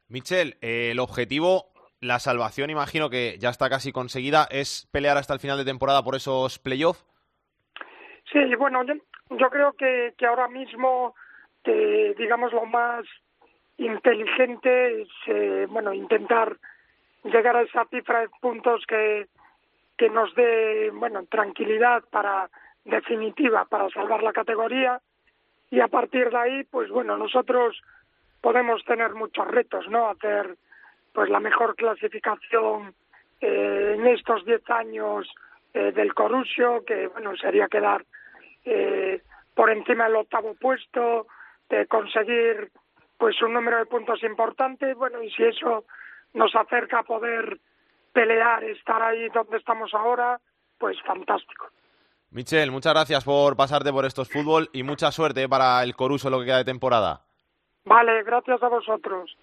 Michel, 0.08 0.56
eh, 0.62 0.92
el 0.92 1.00
objetivo, 1.00 1.66
la 2.00 2.18
salvación, 2.18 2.70
imagino 2.70 3.10
que 3.10 3.36
ya 3.38 3.50
está 3.50 3.68
casi 3.68 3.92
conseguida, 3.92 4.48
es 4.50 4.88
pelear 4.90 5.18
hasta 5.18 5.34
el 5.34 5.40
final 5.40 5.58
de 5.58 5.66
temporada 5.66 6.02
por 6.02 6.14
esos 6.14 6.58
playoffs. 6.58 7.04
sí 8.32 8.54
bueno 8.56 8.82
yo, 8.84 8.94
yo 9.30 9.50
creo 9.50 9.72
que 9.74 10.14
que 10.16 10.26
ahora 10.26 10.48
mismo 10.48 11.14
que 11.62 12.14
digamos 12.18 12.52
lo 12.52 12.64
más 12.64 13.04
inteligente 13.76 15.02
es 15.02 15.08
eh, 15.26 15.66
bueno 15.68 15.92
intentar 15.92 16.56
llegar 17.24 17.56
a 17.56 17.62
esa 17.62 17.84
cifra 17.86 18.20
de 18.20 18.28
puntos 18.40 18.84
que 18.86 19.26
que 19.98 20.08
nos 20.08 20.32
dé 20.34 20.90
bueno 20.90 21.24
tranquilidad 21.26 22.04
para 22.10 22.48
definitiva 22.84 23.64
para 23.66 23.90
salvar 23.90 24.22
la 24.22 24.32
categoría. 24.32 25.00
Y 25.70 25.80
a 25.80 25.88
partir 25.88 26.30
de 26.30 26.38
ahí 26.38 26.64
pues 26.64 26.88
bueno 26.88 27.18
nosotros 27.18 27.82
podemos 28.40 28.84
tener 28.84 29.14
muchos 29.14 29.46
retos 29.48 29.88
no 29.88 30.08
hacer 30.08 30.56
pues 31.12 31.28
la 31.28 31.40
mejor 31.40 31.74
clasificación 31.74 32.94
eh, 33.40 33.94
en 33.96 34.06
estos 34.06 34.44
10 34.44 34.70
años 34.70 35.28
eh, 35.74 35.92
del 35.92 36.14
Corusio, 36.14 36.84
que 36.84 37.08
bueno 37.08 37.36
sería 37.36 37.68
quedar 37.68 38.04
eh, 38.64 39.20
por 39.54 39.70
encima 39.70 40.04
del 40.04 40.16
octavo 40.16 40.54
puesto, 40.54 41.26
de 41.68 41.86
conseguir 41.86 42.70
pues 43.16 43.40
un 43.42 43.52
número 43.52 43.78
de 43.78 43.86
puntos 43.86 44.22
importante, 44.22 44.94
bueno 44.94 45.22
y 45.22 45.30
si 45.32 45.42
eso 45.42 45.84
nos 46.34 46.54
acerca 46.54 47.00
a 47.00 47.02
poder 47.02 47.58
pelear, 48.12 48.64
estar 48.64 49.02
ahí 49.02 49.28
donde 49.28 49.58
estamos 49.58 49.92
ahora, 49.94 50.40
pues 50.78 50.96
fantástico. 51.02 51.68
Michel, 52.30 52.70
muchas 52.70 52.92
gracias 52.92 53.24
por 53.24 53.56
pasarte 53.56 53.90
por 53.92 54.04
estos 54.04 54.28
fútbol 54.28 54.68
y 54.72 54.82
mucha 54.82 55.10
suerte 55.10 55.48
para 55.48 55.82
el 55.82 55.96
Coruso 55.96 56.28
lo 56.28 56.40
que 56.40 56.46
queda 56.46 56.58
de 56.58 56.64
temporada. 56.64 57.22
Vale, 57.84 58.22
gracias 58.22 58.62
a 58.62 58.68
vosotros. 58.68 59.36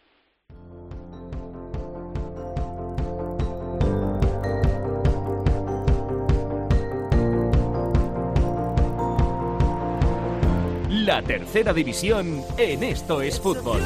La 11.06 11.22
tercera 11.22 11.72
división 11.72 12.42
en 12.58 12.84
Esto 12.84 13.22
es 13.22 13.40
Fútbol. 13.40 13.80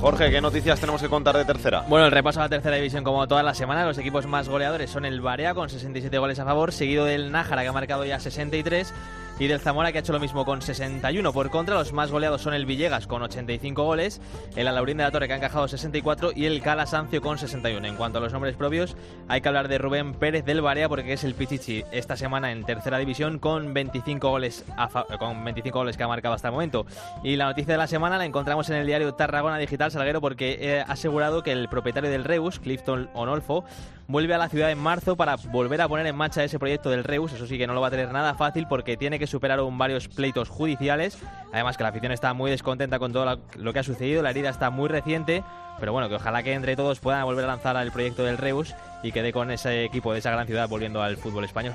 Jorge, 0.00 0.30
¿qué 0.30 0.40
noticias 0.40 0.80
tenemos 0.80 1.02
que 1.02 1.10
contar 1.10 1.36
de 1.36 1.44
tercera? 1.44 1.84
Bueno, 1.86 2.06
el 2.06 2.12
repaso 2.12 2.40
a 2.40 2.44
la 2.44 2.48
tercera 2.48 2.76
división 2.76 3.04
como 3.04 3.28
toda 3.28 3.42
la 3.42 3.52
semana. 3.52 3.84
Los 3.84 3.98
equipos 3.98 4.26
más 4.26 4.48
goleadores 4.48 4.88
son 4.88 5.04
el 5.04 5.20
Barea 5.20 5.52
con 5.52 5.68
67 5.68 6.16
goles 6.16 6.38
a 6.38 6.46
favor, 6.46 6.72
seguido 6.72 7.04
del 7.04 7.30
Nájara 7.30 7.60
que 7.60 7.68
ha 7.68 7.72
marcado 7.72 8.06
ya 8.06 8.18
63 8.18 8.94
y 9.40 9.46
del 9.46 9.58
Zamora 9.58 9.90
que 9.90 9.98
ha 9.98 10.00
hecho 10.02 10.12
lo 10.12 10.20
mismo 10.20 10.44
con 10.44 10.60
61. 10.60 11.32
Por 11.32 11.50
contra, 11.50 11.74
los 11.74 11.94
más 11.94 12.10
goleados 12.10 12.42
son 12.42 12.52
el 12.52 12.66
Villegas 12.66 13.06
con 13.06 13.22
85 13.22 13.82
goles, 13.82 14.20
el 14.54 14.68
Alaurín 14.68 14.98
de 14.98 15.04
la 15.04 15.10
Torre 15.10 15.26
que 15.26 15.32
ha 15.32 15.36
encajado 15.38 15.66
64 15.66 16.32
y 16.36 16.44
el 16.44 16.60
Calasancio 16.60 17.22
con 17.22 17.38
61. 17.38 17.88
En 17.88 17.96
cuanto 17.96 18.18
a 18.18 18.20
los 18.20 18.34
nombres 18.34 18.54
propios, 18.54 18.96
hay 19.28 19.40
que 19.40 19.48
hablar 19.48 19.68
de 19.68 19.78
Rubén 19.78 20.12
Pérez 20.12 20.44
del 20.44 20.60
Barea 20.60 20.90
porque 20.90 21.14
es 21.14 21.24
el 21.24 21.34
Pichichi 21.34 21.84
esta 21.90 22.16
semana 22.16 22.52
en 22.52 22.64
tercera 22.64 22.98
división 22.98 23.38
con 23.38 23.72
25 23.72 24.28
goles 24.28 24.64
con 25.18 25.42
25 25.42 25.78
goles 25.78 25.96
que 25.96 26.02
ha 26.02 26.08
marcado 26.08 26.34
hasta 26.34 26.48
el 26.48 26.52
momento. 26.52 26.84
Y 27.24 27.36
la 27.36 27.46
noticia 27.46 27.72
de 27.72 27.78
la 27.78 27.86
semana 27.86 28.18
la 28.18 28.26
encontramos 28.26 28.68
en 28.68 28.76
el 28.76 28.86
diario 28.86 29.14
Tarragona 29.14 29.56
Digital 29.56 29.90
Salguero 29.90 30.20
porque 30.20 30.84
ha 30.86 30.92
asegurado 30.92 31.42
que 31.42 31.52
el 31.52 31.68
propietario 31.70 32.10
del 32.10 32.24
Reus, 32.24 32.58
Clifton 32.58 33.08
Onolfo, 33.14 33.64
vuelve 34.10 34.34
a 34.34 34.38
la 34.38 34.48
ciudad 34.48 34.70
en 34.70 34.78
marzo 34.78 35.16
para 35.16 35.36
volver 35.36 35.80
a 35.80 35.88
poner 35.88 36.06
en 36.06 36.16
marcha 36.16 36.42
ese 36.42 36.58
proyecto 36.58 36.90
del 36.90 37.04
Reus. 37.04 37.32
Eso 37.32 37.46
sí 37.46 37.58
que 37.58 37.66
no 37.66 37.74
lo 37.74 37.80
va 37.80 37.88
a 37.88 37.90
tener 37.90 38.10
nada 38.10 38.34
fácil 38.34 38.66
porque 38.68 38.96
tiene 38.96 39.18
que 39.18 39.26
superar 39.26 39.58
aún 39.60 39.78
varios 39.78 40.08
pleitos 40.08 40.48
judiciales. 40.48 41.18
Además 41.52 41.76
que 41.76 41.84
la 41.84 41.90
afición 41.90 42.12
está 42.12 42.34
muy 42.34 42.50
descontenta 42.50 42.98
con 42.98 43.12
todo 43.12 43.40
lo 43.56 43.72
que 43.72 43.78
ha 43.78 43.84
sucedido. 43.84 44.22
La 44.22 44.30
herida 44.30 44.50
está 44.50 44.70
muy 44.70 44.88
reciente. 44.88 45.44
Pero 45.78 45.92
bueno, 45.92 46.08
que 46.08 46.16
ojalá 46.16 46.42
que 46.42 46.52
entre 46.52 46.76
todos 46.76 47.00
puedan 47.00 47.24
volver 47.24 47.44
a 47.44 47.48
lanzar 47.48 47.76
el 47.76 47.90
proyecto 47.92 48.24
del 48.24 48.36
Reus 48.36 48.74
y 49.02 49.12
quede 49.12 49.32
con 49.32 49.50
ese 49.50 49.84
equipo 49.84 50.12
de 50.12 50.18
esa 50.18 50.30
gran 50.30 50.46
ciudad 50.46 50.68
volviendo 50.68 51.02
al 51.02 51.16
fútbol 51.16 51.44
español. 51.44 51.74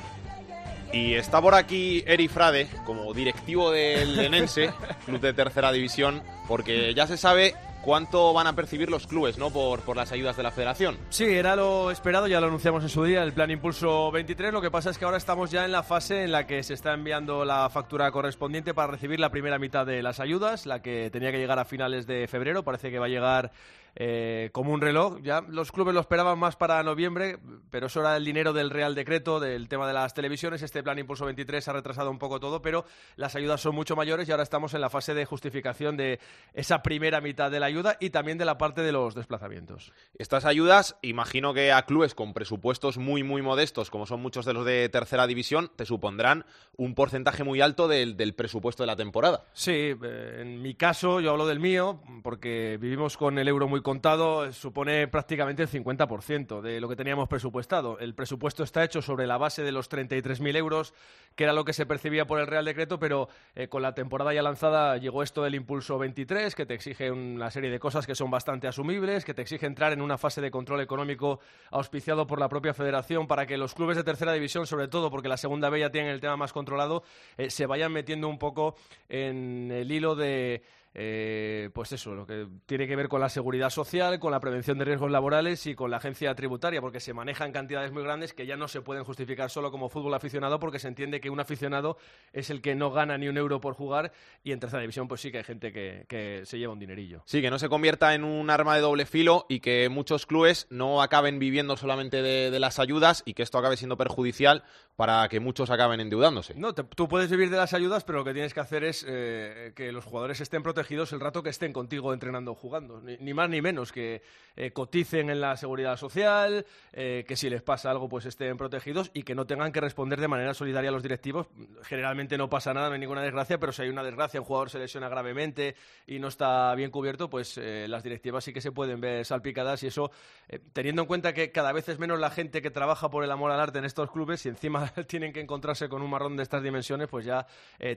Y 0.93 1.15
está 1.15 1.41
por 1.41 1.55
aquí 1.55 2.03
Eri 2.05 2.27
Frade, 2.27 2.67
como 2.85 3.13
directivo 3.13 3.71
del 3.71 4.15
Lenense, 4.15 4.71
club 5.05 5.19
de 5.19 5.33
tercera 5.33 5.71
división, 5.71 6.21
porque 6.47 6.93
ya 6.93 7.07
se 7.07 7.17
sabe 7.17 7.55
cuánto 7.85 8.33
van 8.33 8.47
a 8.47 8.55
percibir 8.55 8.89
los 8.89 9.05
clubes 9.05 9.37
¿no? 9.37 9.51
por, 9.51 9.81
por 9.81 9.95
las 9.95 10.11
ayudas 10.11 10.35
de 10.35 10.43
la 10.43 10.51
federación. 10.51 10.97
Sí, 11.09 11.25
era 11.25 11.55
lo 11.55 11.91
esperado, 11.91 12.27
ya 12.27 12.41
lo 12.41 12.47
anunciamos 12.47 12.81
en 12.83 12.89
su 12.89 13.03
día, 13.03 13.21
el 13.21 13.31
plan 13.31 13.51
Impulso 13.51 14.11
23. 14.11 14.51
Lo 14.51 14.59
que 14.59 14.71
pasa 14.71 14.89
es 14.89 14.97
que 14.97 15.05
ahora 15.05 15.17
estamos 15.17 15.51
ya 15.51 15.63
en 15.65 15.71
la 15.71 15.83
fase 15.83 16.23
en 16.23 16.31
la 16.31 16.47
que 16.47 16.63
se 16.63 16.73
está 16.73 16.93
enviando 16.93 17.45
la 17.45 17.69
factura 17.69 18.11
correspondiente 18.11 18.73
para 18.73 18.91
recibir 18.91 19.19
la 19.19 19.29
primera 19.29 19.59
mitad 19.59 19.85
de 19.85 20.01
las 20.01 20.19
ayudas, 20.19 20.65
la 20.65 20.81
que 20.81 21.11
tenía 21.11 21.31
que 21.31 21.37
llegar 21.37 21.59
a 21.59 21.65
finales 21.65 22.07
de 22.07 22.27
febrero, 22.27 22.63
parece 22.63 22.89
que 22.89 22.97
va 22.97 23.05
a 23.05 23.09
llegar 23.09 23.51
eh, 23.95 24.49
como 24.51 24.73
un 24.73 24.81
reloj. 24.81 25.19
Ya 25.21 25.41
los 25.41 25.71
clubes 25.71 25.93
lo 25.93 26.01
esperaban 26.01 26.37
más 26.37 26.55
para 26.55 26.83
noviembre, 26.83 27.39
pero 27.69 27.87
eso 27.87 28.01
era 28.01 28.17
el 28.17 28.25
dinero 28.25 28.51
del 28.51 28.69
Real 28.69 28.93
Decreto, 28.93 29.39
del 29.39 29.69
tema 29.69 29.87
de 29.87 29.93
las 29.93 30.13
televisiones. 30.13 30.61
Este 30.61 30.83
plan 30.83 30.99
Impulso 30.99 31.25
23 31.25 31.67
ha 31.67 31.73
retrasado 31.73 32.11
un 32.11 32.19
poco 32.19 32.39
todo, 32.39 32.61
pero 32.61 32.85
las 33.15 33.35
ayudas 33.35 33.61
son 33.61 33.73
mucho 33.73 33.95
mayores 33.95 34.27
y 34.27 34.31
ahora 34.31 34.43
estamos 34.43 34.73
en 34.73 34.81
la 34.81 34.89
fase 34.89 35.13
de 35.13 35.25
justificación 35.25 35.95
de 35.95 36.19
esa 36.53 36.83
primera 36.83 37.21
mitad 37.21 37.49
de 37.49 37.59
la 37.59 37.67
ayuda 37.67 37.95
y 37.99 38.09
también 38.09 38.37
de 38.37 38.45
la 38.45 38.57
parte 38.57 38.81
de 38.81 38.91
los 38.91 39.15
desplazamientos. 39.15 39.93
Estas 40.17 40.45
ayudas, 40.45 40.97
imagino 41.01 41.53
que 41.53 41.71
a 41.71 41.85
clubes 41.85 42.15
con 42.15 42.33
presupuestos 42.33 42.97
muy, 42.97 43.23
muy 43.23 43.41
modestos, 43.41 43.89
como 43.89 44.05
son 44.05 44.21
muchos 44.21 44.45
de 44.45 44.53
los 44.53 44.65
de 44.65 44.89
tercera 44.89 45.25
división, 45.25 45.71
te 45.75 45.85
supondrán 45.85 46.45
un 46.75 46.95
porcentaje 46.95 47.43
muy 47.43 47.61
alto 47.61 47.87
del, 47.87 48.17
del 48.17 48.33
presupuesto 48.33 48.83
de 48.83 48.87
la 48.87 48.95
temporada. 48.95 49.45
Sí, 49.53 49.71
eh, 49.71 50.39
en 50.41 50.61
mi 50.61 50.75
caso, 50.75 51.21
yo 51.21 51.31
hablo 51.31 51.47
del 51.47 51.59
mío, 51.59 52.01
porque 52.23 52.77
vivimos 52.79 53.15
con 53.17 53.39
el 53.39 53.47
euro 53.47 53.67
muy 53.67 53.81
contado, 53.85 54.51
supone 54.51 55.07
prácticamente 55.07 55.61
el 55.61 55.69
50% 55.69 56.59
de 56.59 56.81
lo 56.81 56.89
que 56.89 56.95
teníamos 56.95 57.29
presupuestado. 57.29 57.99
El 57.99 58.15
presupuesto 58.15 58.63
está 58.63 58.83
hecho 58.83 58.99
sobre 58.99 59.27
la 59.27 59.37
base 59.37 59.61
de 59.61 59.71
los 59.71 59.91
33.000 59.91 60.55
euros, 60.55 60.95
que 61.35 61.43
era 61.43 61.53
lo 61.53 61.63
que 61.65 61.71
se 61.71 61.85
percibía 61.85 62.25
por 62.25 62.39
el 62.39 62.47
Real 62.47 62.65
Decreto, 62.65 62.97
pero 62.97 63.29
eh, 63.53 63.67
con 63.67 63.83
la 63.83 63.93
temporada 63.93 64.33
ya 64.33 64.41
lanzada 64.41 64.97
llegó 64.97 65.21
esto 65.21 65.43
del 65.43 65.53
Impulso 65.53 65.99
23, 65.99 66.55
que 66.55 66.65
te 66.65 66.73
exige 66.73 67.11
una 67.11 67.51
serie 67.51 67.69
de 67.69 67.77
cosas 67.77 68.07
que 68.07 68.15
son 68.15 68.31
bastante 68.31 68.67
asumibles, 68.67 69.23
que 69.23 69.35
te 69.35 69.43
exige 69.43 69.67
entrar 69.67 69.93
en 69.93 70.01
una 70.01 70.17
fase 70.17 70.41
de 70.41 70.49
control 70.49 70.81
económico 70.81 71.39
auspiciado 71.69 72.25
por 72.25 72.39
la 72.39 72.49
propia 72.49 72.73
federación 72.73 73.27
para 73.27 73.45
que 73.45 73.55
los 73.55 73.75
clubes 73.75 73.97
de 73.97 74.03
tercera 74.03 74.33
división, 74.33 74.65
sobre 74.65 74.87
todo 74.87 75.11
porque 75.11 75.29
la 75.29 75.37
segunda 75.37 75.69
B 75.69 75.81
ya 75.81 75.91
tienen 75.91 76.09
el 76.09 76.21
tema 76.21 76.37
más 76.37 76.53
controlado, 76.53 77.03
eh, 77.37 77.51
se 77.51 77.67
vayan 77.67 77.93
metiendo 77.93 78.29
un 78.29 78.39
poco 78.39 78.77
en 79.09 79.69
el 79.71 79.91
hilo 79.91 80.15
de 80.15 80.63
eh, 80.97 81.69
pues 81.73 81.91
eso, 81.91 82.15
lo 82.15 82.25
que 82.25 82.47
tiene 82.65 82.87
que 82.87 82.95
ver 82.95 83.09
con 83.09 83.19
la 83.19 83.27
seguridad 83.27 83.69
social, 83.69 84.17
con 84.17 84.31
la 84.31 84.39
prevención 84.39 84.77
de 84.77 84.85
riesgos 84.85 85.11
laborales 85.11 85.67
y 85.67 85.75
con 85.75 85.91
la 85.91 85.97
agencia 85.97 86.33
tributaria, 86.35 86.79
porque 86.79 87.01
se 87.01 87.13
manejan 87.13 87.51
cantidades 87.51 87.91
muy 87.91 88.01
grandes 88.01 88.33
que 88.33 88.45
ya 88.45 88.55
no 88.55 88.69
se 88.69 88.79
pueden 88.79 89.03
justificar 89.03 89.49
solo 89.49 89.71
como 89.71 89.89
fútbol 89.89 90.13
aficionado, 90.13 90.57
porque 90.57 90.79
se 90.79 90.87
entiende 90.87 91.19
que 91.19 91.29
un 91.29 91.41
aficionado 91.41 91.97
es 92.31 92.49
el 92.49 92.61
que 92.61 92.75
no 92.75 92.91
gana 92.91 93.17
ni 93.17 93.27
un 93.27 93.37
euro 93.37 93.59
por 93.59 93.73
jugar 93.73 94.13
y 94.41 94.53
en 94.53 94.61
tercera 94.61 94.79
división 94.79 95.09
pues 95.09 95.19
sí 95.19 95.33
que 95.33 95.39
hay 95.39 95.43
gente 95.43 95.73
que, 95.73 96.05
que 96.07 96.43
se 96.45 96.57
lleva 96.57 96.71
un 96.71 96.79
dinerillo. 96.79 97.23
Sí, 97.25 97.41
que 97.41 97.49
no 97.49 97.59
se 97.59 97.67
convierta 97.67 98.15
en 98.15 98.23
un 98.23 98.49
arma 98.49 98.75
de 98.75 98.81
doble 98.81 99.05
filo 99.05 99.45
y 99.49 99.59
que 99.59 99.89
muchos 99.89 100.25
clubes 100.25 100.65
no 100.69 101.01
acaben 101.01 101.39
viviendo 101.39 101.75
solamente 101.75 102.21
de, 102.21 102.51
de 102.51 102.59
las 102.61 102.79
ayudas 102.79 103.21
y 103.25 103.33
que 103.33 103.43
esto 103.43 103.57
acabe 103.57 103.75
siendo 103.75 103.97
perjudicial 103.97 104.63
para 104.95 105.27
que 105.27 105.41
muchos 105.41 105.69
acaben 105.71 105.99
endeudándose. 105.99 106.53
No, 106.55 106.73
te, 106.73 106.83
tú 106.83 107.09
puedes 107.09 107.29
vivir 107.29 107.49
de 107.49 107.57
las 107.57 107.73
ayudas, 107.73 108.05
pero 108.05 108.19
lo 108.19 108.23
que 108.23 108.31
tienes 108.31 108.53
que 108.53 108.61
hacer 108.61 108.85
es 108.85 109.05
eh, 109.05 109.73
que 109.75 109.91
los 109.91 110.05
jugadores 110.05 110.39
estén 110.39 110.63
protegidos 110.63 110.84
el 110.89 111.19
rato 111.19 111.43
que 111.43 111.49
estén 111.49 111.73
contigo 111.73 112.13
entrenando 112.13 112.51
o 112.51 112.55
jugando. 112.55 113.01
Ni, 113.01 113.33
más 113.33 113.49
ni 113.49 113.61
menos, 113.61 113.91
que 113.91 114.21
eh, 114.55 114.71
coticen 114.71 115.29
en 115.29 115.41
la 115.41 115.57
seguridad 115.57 115.97
social, 115.97 116.65
eh, 116.93 117.25
que 117.27 117.35
si 117.35 117.49
les 117.49 117.61
pasa 117.61 117.91
algo 117.91 118.07
pues 118.07 118.25
estén 118.25 118.57
protegidos 118.57 119.11
y 119.13 119.23
que 119.23 119.35
no 119.35 119.45
tengan 119.45 119.71
que 119.71 119.81
responder 119.81 120.21
de 120.21 120.27
manera 120.27 120.53
solidaria 120.53 120.89
a 120.89 120.93
los 120.93 121.03
directivos. 121.03 121.47
Generalmente 121.83 122.37
no 122.37 122.49
pasa 122.49 122.73
nada, 122.73 122.87
no 122.87 122.93
hay 122.93 122.99
ninguna 122.99 123.21
desgracia, 123.21 123.59
pero 123.59 123.71
si 123.71 123.81
hay 123.81 123.89
una 123.89 124.03
desgracia, 124.03 124.39
un 124.39 124.45
jugador 124.45 124.69
se 124.69 124.79
lesiona 124.79 125.09
gravemente 125.09 125.75
y 126.07 126.19
no 126.19 126.27
está 126.27 126.73
bien 126.75 126.91
cubierto, 126.91 127.29
pues 127.29 127.57
eh, 127.57 127.87
las 127.87 128.03
directivas 128.03 128.43
sí 128.43 128.53
que 128.53 128.61
se 128.61 128.71
pueden 128.71 129.01
ver 129.01 129.25
salpicadas 129.25 129.83
y 129.83 129.87
eso, 129.87 130.11
eh, 130.47 130.59
teniendo 130.73 131.01
en 131.01 131.07
cuenta 131.07 131.33
que 131.33 131.51
cada 131.51 131.71
vez 131.71 131.89
es 131.89 131.99
menos 131.99 132.19
la 132.19 132.29
gente 132.29 132.61
que 132.61 132.71
trabaja 132.71 133.09
por 133.09 133.23
el 133.23 133.31
amor 133.31 133.51
al 133.51 133.59
arte 133.59 133.79
en 133.79 133.85
estos 133.85 134.11
clubes 134.11 134.45
y 134.45 134.49
encima 134.49 134.87
tienen 135.07 135.33
que 135.33 135.41
encontrarse 135.41 135.89
con 135.89 136.01
un 136.01 136.09
marrón 136.09 136.37
de 136.37 136.43
estas 136.43 136.63
dimensiones, 136.63 137.07
pues 137.07 137.25
ya 137.25 137.45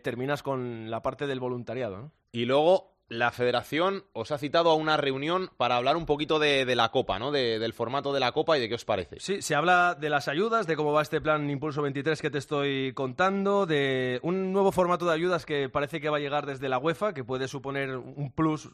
terminas 0.03 0.43
con 0.43 0.91
la 0.91 1.03
parte 1.03 1.26
del 1.26 1.41
voluntariado. 1.41 2.11
Y 2.33 2.45
luego 2.45 2.99
la 3.09 3.31
federación 3.31 4.05
os 4.12 4.33
ha 4.33 4.39
citado 4.39 4.70
a 4.70 4.74
una 4.74 4.99
reunión 4.99 5.51
para 5.57 5.76
hablar 5.76 5.97
un 5.97 6.05
poquito 6.05 6.39
de, 6.39 6.66
de 6.66 6.76
la 6.76 6.91
Copa, 6.91 7.18
¿no? 7.18 7.33
De, 7.33 7.59
del 7.59 7.72
formato 7.72 8.12
de 8.12 8.20
la 8.20 8.33
Copa 8.33 8.59
y 8.59 8.61
de 8.61 8.68
qué 8.68 8.74
os 8.74 8.85
parece. 8.85 9.18
Sí, 9.18 9.41
se 9.41 9.55
habla 9.55 9.97
de 9.99 10.11
las 10.11 10.29
ayudas, 10.29 10.66
de 10.66 10.76
cómo 10.76 10.93
va 10.93 11.01
este 11.01 11.20
plan 11.20 11.49
Impulso 11.49 11.81
23 11.81 12.20
que 12.20 12.31
te 12.31 12.37
estoy 12.37 12.93
contando, 12.93 13.64
de 13.64 14.20
un 14.22 14.53
nuevo 14.53 14.72
formato 14.72 15.07
de 15.07 15.14
ayudas 15.14 15.47
que 15.47 15.70
parece 15.70 16.01
que 16.03 16.11
va 16.11 16.18
a 16.18 16.20
llegar 16.20 16.45
desde 16.45 16.68
la 16.68 16.79
UEFA, 16.79 17.14
que 17.14 17.24
puede 17.24 17.49
suponer 17.49 17.97
un 17.97 18.31
plus 18.31 18.68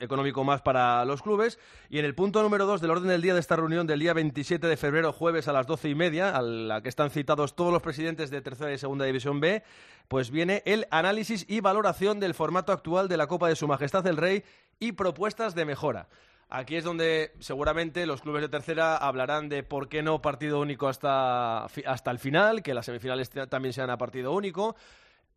económico 0.00 0.42
más 0.42 0.62
para 0.62 1.04
los 1.04 1.22
clubes. 1.22 1.60
Y 1.88 2.00
en 2.00 2.06
el 2.06 2.16
punto 2.16 2.42
número 2.42 2.66
2 2.66 2.80
del 2.80 2.90
orden 2.90 3.08
del 3.08 3.22
día 3.22 3.34
de 3.34 3.40
esta 3.40 3.54
reunión 3.54 3.86
del 3.86 4.00
día 4.00 4.14
27 4.14 4.66
de 4.66 4.76
febrero, 4.76 5.12
jueves 5.12 5.46
a 5.46 5.52
las 5.52 5.66
12 5.68 5.90
y 5.90 5.94
media, 5.94 6.36
a 6.36 6.42
la 6.42 6.82
que 6.82 6.88
están 6.88 7.10
citados 7.10 7.54
todos 7.54 7.72
los 7.72 7.82
presidentes 7.82 8.30
de 8.30 8.40
Tercera 8.40 8.72
y 8.72 8.78
Segunda 8.78 9.04
División 9.04 9.38
B, 9.38 9.62
pues 10.08 10.30
viene 10.30 10.62
el 10.66 10.86
análisis 10.90 11.44
y 11.48 11.60
valoración 11.60 12.20
del 12.20 12.34
formato 12.34 12.72
actual 12.72 13.08
de 13.08 13.16
la 13.16 13.26
Copa 13.26 13.48
de 13.48 13.56
Su 13.56 13.66
Majestad 13.66 14.06
el 14.06 14.16
Rey 14.16 14.44
y 14.78 14.92
propuestas 14.92 15.54
de 15.54 15.64
mejora. 15.64 16.08
Aquí 16.48 16.76
es 16.76 16.84
donde 16.84 17.32
seguramente 17.40 18.06
los 18.06 18.20
clubes 18.20 18.42
de 18.42 18.48
tercera 18.48 18.96
hablarán 18.96 19.48
de 19.48 19.64
por 19.64 19.88
qué 19.88 20.02
no 20.02 20.22
partido 20.22 20.60
único 20.60 20.86
hasta, 20.86 21.64
hasta 21.64 22.10
el 22.12 22.20
final, 22.20 22.62
que 22.62 22.72
las 22.72 22.86
semifinales 22.86 23.30
también 23.48 23.72
sean 23.72 23.90
a 23.90 23.98
partido 23.98 24.32
único. 24.32 24.76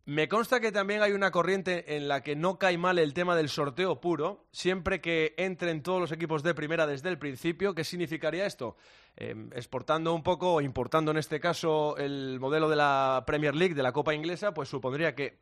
Me 0.10 0.28
consta 0.28 0.60
que 0.60 0.72
también 0.72 1.03
hay 1.03 1.12
una 1.12 1.30
corriente 1.30 1.95
en 1.95 2.07
la 2.07 2.24
que 2.24 2.36
no 2.36 2.57
cae 2.57 2.80
mal 2.80 2.97
el 2.97 3.14
tema 3.14 3.36
del 3.36 3.47
sorteo 3.47 4.01
puro, 4.01 4.47
siempre 4.51 5.01
que 5.01 5.36
entren 5.38 5.84
todos 5.84 6.01
los 6.01 6.12
equipos 6.12 6.41
de 6.41 6.55
primera 6.55 6.88
desde 6.88 7.10
el 7.10 7.20
principio. 7.20 7.76
¿Qué 7.76 7.84
significaría 7.84 8.47
esto? 8.47 8.76
Eh, 9.18 9.36
exportando 9.53 10.12
un 10.16 10.24
poco, 10.24 10.55
o 10.55 10.62
importando 10.62 11.12
en 11.12 11.18
este 11.18 11.39
caso 11.39 11.95
el 11.97 12.39
modelo 12.39 12.68
de 12.70 12.76
la 12.76 13.24
Premier 13.28 13.55
League, 13.55 13.76
de 13.76 13.84
la 13.84 13.91
Copa 13.91 14.16
Inglesa, 14.16 14.51
pues 14.51 14.68
supondría 14.68 15.14
que, 15.14 15.38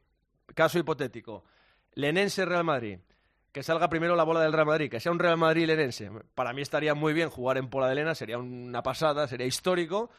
caso 0.54 0.78
hipotético, 0.78 1.46
Lenense-Real 1.94 2.66
Madrid. 2.66 3.00
Que 3.54 3.64
salga 3.64 3.88
primero 3.88 4.18
la 4.18 4.24
bola 4.24 4.42
del 4.42 4.52
Real 4.52 4.68
Madrid, 4.68 4.92
que 4.92 5.00
sea 5.00 5.14
un 5.14 5.20
Real 5.20 5.38
Madrid-Lenense. 5.38 6.12
Para 6.36 6.52
mí 6.52 6.62
estaría 6.62 6.94
muy 6.94 7.14
bien 7.14 7.30
jugar 7.30 7.58
en 7.58 7.70
Pola 7.70 7.88
de 7.88 7.96
Lena, 7.96 8.16
sería 8.16 8.38
una 8.38 8.84
pasada, 8.84 9.30
sería 9.30 9.48
histórico, 9.48 10.10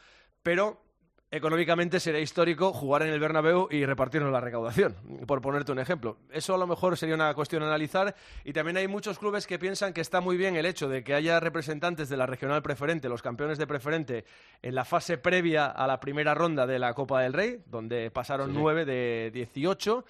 pero 0.41 0.88
económicamente 1.31 1.99
sería 1.99 2.21
histórico 2.21 2.73
jugar 2.73 3.03
en 3.03 3.09
el 3.09 3.19
Bernabéu 3.19 3.67
y 3.69 3.85
repartirnos 3.85 4.31
la 4.31 4.41
recaudación, 4.41 4.95
por 5.27 5.41
ponerte 5.41 5.71
un 5.71 5.79
ejemplo. 5.79 6.17
Eso 6.31 6.55
a 6.55 6.57
lo 6.57 6.67
mejor 6.67 6.97
sería 6.97 7.15
una 7.15 7.33
cuestión 7.33 7.63
a 7.63 7.67
analizar 7.67 8.15
y 8.43 8.53
también 8.53 8.77
hay 8.77 8.87
muchos 8.87 9.19
clubes 9.19 9.45
que 9.45 9.59
piensan 9.59 9.93
que 9.93 10.01
está 10.01 10.21
muy 10.21 10.37
bien 10.37 10.55
el 10.55 10.65
hecho 10.65 10.89
de 10.89 11.03
que 11.03 11.13
haya 11.13 11.39
representantes 11.39 12.09
de 12.09 12.17
la 12.17 12.25
regional 12.25 12.61
preferente, 12.61 13.09
los 13.09 13.21
campeones 13.21 13.57
de 13.57 13.67
preferente, 13.67 14.25
en 14.61 14.75
la 14.75 14.85
fase 14.85 15.17
previa 15.17 15.67
a 15.67 15.85
la 15.87 15.99
primera 15.99 16.33
ronda 16.33 16.65
de 16.65 16.79
la 16.79 16.93
Copa 16.93 17.21
del 17.21 17.33
Rey, 17.33 17.61
donde 17.67 18.09
pasaron 18.11 18.53
nueve 18.53 18.85
de 18.85 19.31
18 19.33 20.05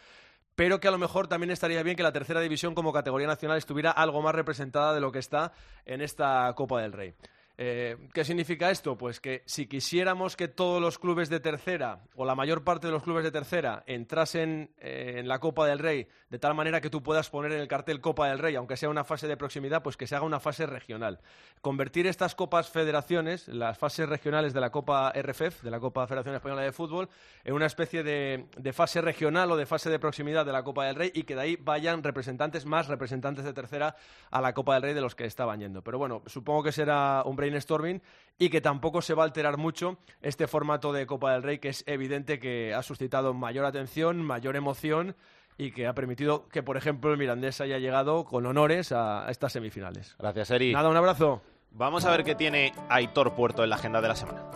pero 0.56 0.82
que 0.82 0.90
a 0.90 0.92
lo 0.92 0.98
mejor 0.98 1.30
también 1.30 1.52
estaría 1.52 1.82
bien 1.84 1.96
que 1.96 2.04
la 2.04 2.12
tercera 2.12 2.42
división 2.42 2.76
como 2.76 2.92
categoría 2.92 3.28
nacional 3.28 3.58
estuviera 3.58 3.92
algo 3.92 4.22
más 4.22 4.36
representada 4.36 4.94
de 4.94 5.00
lo 5.00 5.10
que 5.10 5.20
está 5.20 5.54
en 5.86 6.02
esta 6.02 6.52
Copa 6.54 6.82
del 6.82 6.92
Rey. 6.92 7.14
Eh, 7.62 7.98
¿Qué 8.14 8.24
significa 8.24 8.72
esto? 8.72 8.98
Pues 8.98 9.20
que 9.20 9.44
si 9.46 9.68
quisiéramos 9.68 10.38
que 10.38 10.48
todos 10.48 10.82
los 10.82 10.98
clubes 10.98 11.28
de 11.28 11.42
tercera, 11.42 12.00
o 12.16 12.24
la 12.24 12.34
mayor 12.34 12.64
parte 12.64 12.88
de 12.88 12.94
los 12.94 13.04
clubes 13.04 13.26
de 13.26 13.32
tercera, 13.32 13.84
entrasen 13.86 14.72
eh, 14.80 15.16
en 15.18 15.28
la 15.28 15.40
Copa 15.40 15.68
del 15.68 15.80
Rey, 15.80 16.08
de 16.30 16.40
tal 16.40 16.56
manera 16.56 16.80
que 16.80 16.90
tú 16.90 17.04
puedas 17.04 17.30
poner 17.30 17.52
en 17.52 17.60
el 17.60 17.68
cartel 17.68 18.00
Copa 18.00 18.30
del 18.30 18.40
Rey, 18.40 18.56
aunque 18.56 18.78
sea 18.78 18.88
una 18.88 19.04
fase 19.04 19.28
de 19.28 19.36
proximidad, 19.36 19.84
pues 19.84 19.98
que 19.98 20.08
se 20.08 20.16
haga 20.16 20.26
una 20.26 20.40
fase 20.40 20.68
regional. 20.68 21.20
Convertir 21.60 22.08
estas 22.08 22.34
copas 22.34 22.70
federaciones, 22.70 23.50
las 23.50 23.78
fases 23.78 24.08
regionales 24.08 24.54
de 24.54 24.62
la 24.62 24.70
Copa 24.70 25.12
RFF, 25.12 25.62
de 25.62 25.70
la 25.70 25.82
Copa 25.82 26.08
Federación 26.08 26.36
Española 26.36 26.62
de 26.62 26.72
Fútbol, 26.72 27.10
en 27.44 27.54
una 27.54 27.66
especie 27.66 28.04
de, 28.04 28.46
de 28.58 28.72
fase 28.72 29.02
regional 29.02 29.52
o 29.52 29.58
de 29.58 29.66
fase 29.66 29.90
de 29.90 30.00
proximidad 30.00 30.46
de 30.46 30.54
la 30.54 30.64
Copa 30.64 30.86
del 30.86 30.96
Rey 30.96 31.12
y 31.14 31.24
que 31.24 31.36
de 31.36 31.42
ahí 31.42 31.56
vayan 31.58 32.04
representantes, 32.04 32.66
más 32.66 32.88
representantes 32.88 33.44
de 33.44 33.52
tercera, 33.52 33.98
a 34.32 34.40
la 34.40 34.54
Copa 34.54 34.76
del 34.76 34.84
Rey 34.84 34.94
de 34.94 35.02
los 35.02 35.14
que 35.14 35.26
estaban 35.26 35.60
yendo. 35.60 35.82
Pero 35.82 35.98
bueno, 35.98 36.22
supongo 36.26 36.64
que 36.64 36.72
será 36.72 37.24
un 37.26 37.36
brainstorming 37.50 38.02
y 38.38 38.50
que 38.50 38.62
tampoco 38.62 39.02
se 39.02 39.14
va 39.14 39.24
a 39.24 39.26
alterar 39.26 39.58
mucho 39.58 39.98
este 40.22 40.48
formato 40.48 40.94
de 40.94 41.06
Copa 41.06 41.34
del 41.34 41.44
Rey 41.44 41.60
que 41.60 41.70
es 41.70 41.84
evidente 41.88 42.40
que 42.40 42.74
ha 42.74 42.84
suscitado 42.84 43.34
mayor 43.34 43.66
atención, 43.66 44.22
mayor 44.24 44.56
emoción 44.56 45.16
y 45.58 45.72
que 45.72 45.88
ha 45.88 45.94
permitido 45.94 46.48
que, 46.48 46.64
por 46.64 46.78
ejemplo, 46.78 47.12
el 47.12 47.18
Mirandés 47.18 47.60
haya 47.60 47.78
llegado 47.80 48.24
con 48.24 48.46
honores 48.46 48.94
a 48.94 49.28
estas 49.30 49.52
semifinales. 49.52 50.16
Gracias, 50.18 50.52
Eri. 50.52 50.72
Nada, 50.72 50.90
un 50.90 50.96
abrazo. 50.96 51.42
Vamos 51.72 52.06
a 52.06 52.12
ver 52.12 52.24
qué 52.24 52.34
tiene 52.34 52.74
Aitor 52.88 53.36
Puerto 53.36 53.64
en 53.64 53.70
la 53.70 53.76
agenda 53.76 54.02
de 54.02 54.08
la 54.08 54.16
semana. 54.16 54.50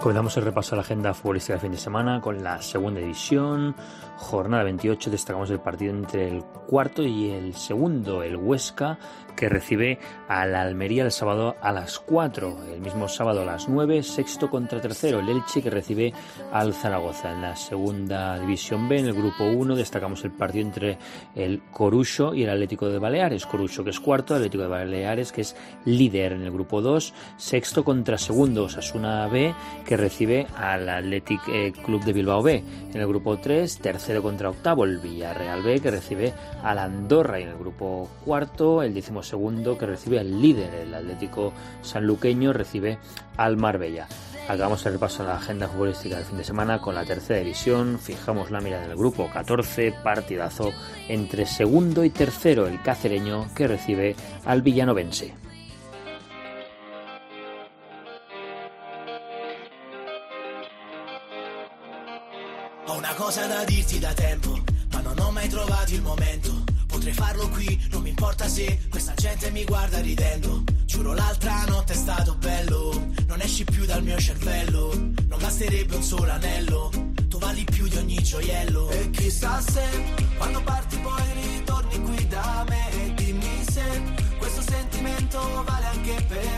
Comenzamos 0.00 0.34
el 0.38 0.44
repaso 0.44 0.74
a 0.74 0.76
la 0.76 0.82
agenda 0.82 1.12
futbolística 1.12 1.54
del 1.54 1.60
fin 1.60 1.72
de 1.72 1.78
semana 1.78 2.22
con 2.22 2.42
la 2.42 2.62
segunda 2.62 3.00
división, 3.00 3.74
jornada 4.16 4.64
28. 4.64 5.10
Destacamos 5.10 5.50
el 5.50 5.60
partido 5.60 5.92
entre 5.92 6.28
el 6.28 6.42
cuarto 6.42 7.02
y 7.02 7.30
el 7.30 7.54
segundo, 7.54 8.22
el 8.22 8.36
Huesca, 8.36 8.98
que 9.36 9.48
recibe 9.48 9.98
al 10.28 10.54
Almería 10.54 11.04
el 11.04 11.10
sábado 11.10 11.56
a 11.60 11.72
las 11.72 11.98
4. 11.98 12.64
El 12.72 12.80
mismo 12.80 13.08
sábado 13.08 13.42
a 13.42 13.44
las 13.44 13.68
9, 13.68 14.02
sexto 14.02 14.50
contra 14.50 14.80
tercero, 14.80 15.20
el 15.20 15.28
Elche, 15.28 15.62
que 15.62 15.70
recibe 15.70 16.12
al 16.52 16.74
Zaragoza. 16.74 17.32
En 17.32 17.42
la 17.42 17.56
segunda 17.56 18.38
división 18.38 18.88
B, 18.88 18.98
en 18.98 19.06
el 19.06 19.14
grupo 19.14 19.44
1, 19.44 19.76
destacamos 19.76 20.24
el 20.24 20.32
partido 20.32 20.66
entre 20.66 20.98
el 21.34 21.62
Corucho 21.70 22.34
y 22.34 22.44
el 22.44 22.50
Atlético 22.50 22.88
de 22.88 22.98
Baleares. 22.98 23.46
Corucho, 23.46 23.84
que 23.84 23.90
es 23.90 24.00
cuarto, 24.00 24.34
Atlético 24.34 24.64
de 24.64 24.68
Baleares, 24.68 25.32
que 25.32 25.42
es 25.42 25.56
líder 25.84 26.32
en 26.32 26.42
el 26.42 26.50
grupo 26.50 26.80
2, 26.80 27.14
sexto 27.36 27.84
contra 27.84 28.18
segundo, 28.18 28.64
Osasuna 28.64 29.26
B, 29.28 29.54
que 29.84 29.96
recibe 29.96 30.46
al 30.56 30.88
Athletic 30.88 31.40
eh, 31.48 31.72
Club 31.84 32.04
de 32.04 32.12
Bilbao 32.12 32.42
B. 32.42 32.62
En 32.92 33.00
el 33.00 33.06
grupo 33.06 33.38
3, 33.38 33.78
tercero 33.78 34.22
contra 34.22 34.50
octavo, 34.50 34.84
el 34.84 34.98
Villarreal 34.98 35.62
B, 35.62 35.80
que 35.80 35.90
recibe 35.90 36.32
al 36.62 36.78
Andorra. 36.78 37.40
Y 37.40 37.44
en 37.44 37.50
el 37.50 37.58
grupo 37.58 38.08
cuarto, 38.24 38.82
el 38.82 38.94
décimo 38.94 39.19
segundo, 39.22 39.78
que 39.78 39.86
recibe 39.86 40.18
al 40.18 40.40
líder, 40.40 40.74
el 40.74 40.94
Atlético 40.94 41.52
Sanluqueño, 41.82 42.52
recibe 42.52 42.98
al 43.36 43.56
Marbella. 43.56 44.08
Hagamos 44.50 44.84
el 44.84 44.94
repaso 44.94 45.22
a 45.22 45.26
la 45.26 45.36
agenda 45.36 45.68
futbolística 45.68 46.16
del 46.16 46.24
fin 46.24 46.38
de 46.38 46.42
semana 46.44 46.80
con 46.80 46.94
la 46.94 47.04
tercera 47.04 47.38
división. 47.38 48.00
Fijamos 48.00 48.50
la 48.50 48.60
mirada 48.60 48.84
en 48.84 48.90
el 48.90 48.96
grupo 48.96 49.30
14, 49.32 49.94
partidazo 50.02 50.72
entre 51.08 51.46
segundo 51.46 52.02
y 52.02 52.10
tercero, 52.10 52.66
el 52.66 52.82
cacereño 52.82 53.46
que 53.54 53.68
recibe 53.68 54.16
al 54.44 54.62
villanovense. 54.62 55.34
Ho 62.86 62.94
una 62.94 63.14
cosa 63.14 63.46
da 63.46 63.64
dirti 63.64 64.00
da 64.00 64.12
tempo, 64.14 64.58
ma 64.90 65.00
non 65.00 65.16
ho 65.20 65.30
mai 65.30 65.48
trovato 65.48 65.94
il 65.94 66.02
momento. 66.02 66.59
Potrei 67.00 67.16
farlo 67.16 67.48
qui, 67.48 67.80
non 67.92 68.02
mi 68.02 68.10
importa 68.10 68.46
se 68.46 68.78
questa 68.90 69.14
gente 69.14 69.50
mi 69.52 69.64
guarda 69.64 70.00
ridendo. 70.00 70.64
Giuro 70.84 71.14
l'altra 71.14 71.64
notte 71.64 71.94
è 71.94 71.96
stato 71.96 72.34
bello, 72.34 73.06
non 73.26 73.40
esci 73.40 73.64
più 73.64 73.86
dal 73.86 74.02
mio 74.02 74.18
cervello. 74.18 74.92
Non 74.94 75.38
basterebbe 75.40 75.96
un 75.96 76.02
solo 76.02 76.30
anello, 76.30 76.90
tu 77.26 77.38
vali 77.38 77.64
più 77.64 77.88
di 77.88 77.96
ogni 77.96 78.22
gioiello. 78.22 78.90
E 78.90 79.08
chissà 79.08 79.62
se 79.62 79.82
quando 80.36 80.62
parti 80.62 80.98
poi 80.98 81.22
ritorni 81.40 82.02
qui 82.02 82.28
da 82.28 82.66
me 82.68 82.89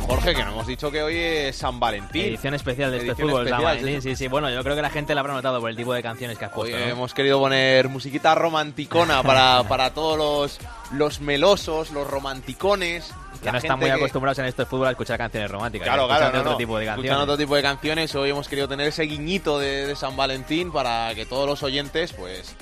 Jorge, 0.06 0.34
que 0.34 0.44
no 0.44 0.50
hemos 0.52 0.66
dicho 0.66 0.90
que 0.90 1.02
hoy 1.02 1.16
es 1.16 1.56
San 1.56 1.78
Valentín. 1.80 2.22
Edición 2.24 2.54
especial 2.54 2.90
de 2.90 2.98
este 2.98 3.08
Edición 3.10 3.28
fútbol, 3.28 3.48
San 3.48 3.60
especial, 3.60 3.76
Valentín, 3.76 4.02
sí, 4.02 4.16
sí. 4.16 4.28
Bueno, 4.28 4.50
yo 4.50 4.62
creo 4.62 4.76
que 4.76 4.82
la 4.82 4.90
gente 4.90 5.14
la 5.14 5.20
habrá 5.20 5.34
notado 5.34 5.60
por 5.60 5.70
el 5.70 5.76
tipo 5.76 5.92
de 5.94 6.02
canciones 6.02 6.38
que 6.38 6.44
has 6.44 6.52
Hoy 6.54 6.70
puesto. 6.70 6.78
¿no? 6.86 6.92
hemos 6.92 7.14
querido 7.14 7.38
poner 7.38 7.88
musiquita 7.88 8.34
romanticona 8.34 9.22
para, 9.24 9.62
para 9.64 9.92
todos 9.94 10.16
los, 10.18 10.58
los 10.92 11.20
melosos, 11.20 11.90
los 11.90 12.06
romanticones. 12.06 13.12
Que 13.40 13.46
la 13.46 13.52
no 13.52 13.58
están 13.58 13.78
muy 13.78 13.88
que- 13.88 13.92
acostumbrados 13.94 14.38
en 14.38 14.44
esto 14.46 14.62
de 14.62 14.66
fútbol 14.66 14.86
a 14.88 14.90
escuchar 14.90 15.18
canciones 15.18 15.50
románticas. 15.50 15.86
Claro, 15.88 16.02
escuchan 16.02 16.18
claro, 16.18 16.32
de 16.32 16.36
no, 16.36 16.40
otro 16.40 16.52
no. 16.52 16.58
tipo 16.58 16.78
de 16.78 16.84
Escuchan 16.84 16.96
canciones. 17.02 17.22
otro 17.24 17.36
tipo 17.38 17.56
de 17.56 17.62
canciones. 17.62 18.14
Hoy 18.14 18.30
hemos 18.30 18.48
querido 18.48 18.68
tener 18.68 18.86
ese 18.88 19.02
guiñito 19.04 19.58
de, 19.58 19.86
de 19.86 19.96
San 19.96 20.16
Valentín 20.16 20.70
para 20.72 21.14
que 21.14 21.26
todos 21.26 21.46
los 21.48 21.62
oyentes, 21.62 22.12
pues, 22.12 22.54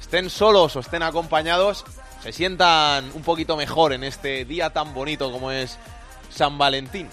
estén 0.00 0.28
solos 0.30 0.74
o 0.76 0.80
estén 0.80 1.02
acompañados, 1.04 1.84
se 2.22 2.32
sientan 2.32 3.10
un 3.14 3.22
poquito 3.22 3.56
mejor 3.56 3.92
en 3.92 4.04
este 4.04 4.44
día 4.44 4.70
tan 4.70 4.94
bonito 4.94 5.30
como 5.30 5.50
es 5.50 5.78
San 6.30 6.58
Valentín. 6.58 7.08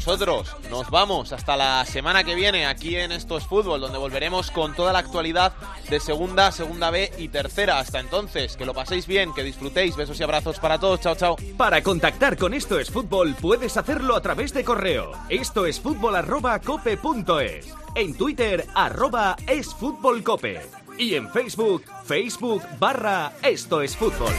Nosotros 0.00 0.56
nos 0.70 0.88
vamos 0.88 1.30
hasta 1.30 1.58
la 1.58 1.84
semana 1.84 2.24
que 2.24 2.34
viene 2.34 2.64
aquí 2.64 2.96
en 2.96 3.12
Esto 3.12 3.36
es 3.36 3.44
Fútbol, 3.44 3.82
donde 3.82 3.98
volveremos 3.98 4.50
con 4.50 4.74
toda 4.74 4.94
la 4.94 5.00
actualidad 5.00 5.52
de 5.90 6.00
segunda, 6.00 6.50
segunda 6.52 6.90
B 6.90 7.12
y 7.18 7.28
tercera. 7.28 7.78
Hasta 7.78 8.00
entonces, 8.00 8.56
que 8.56 8.64
lo 8.64 8.72
paséis 8.72 9.06
bien, 9.06 9.34
que 9.34 9.42
disfrutéis. 9.42 9.96
Besos 9.96 10.18
y 10.18 10.22
abrazos 10.22 10.58
para 10.58 10.78
todos. 10.78 11.00
Chao, 11.00 11.14
chao. 11.16 11.36
Para 11.58 11.82
contactar 11.82 12.38
con 12.38 12.54
Esto 12.54 12.78
es 12.78 12.90
Fútbol 12.90 13.34
puedes 13.34 13.76
hacerlo 13.76 14.16
a 14.16 14.22
través 14.22 14.54
de 14.54 14.64
correo. 14.64 15.12
Esto 15.28 15.66
es 15.66 15.78
fútbol 15.78 16.16
arroba 16.16 16.58
cope 16.60 16.96
punto 16.96 17.38
es. 17.38 17.68
En 17.94 18.16
Twitter 18.16 18.66
arroba 18.74 19.36
es 19.46 19.74
fútbol 19.74 20.22
cope. 20.22 20.62
Y 20.96 21.14
en 21.14 21.28
Facebook, 21.30 21.84
Facebook 22.06 22.62
barra 22.78 23.32
Esto 23.42 23.82
es 23.82 23.94
Fútbol. 23.94 24.32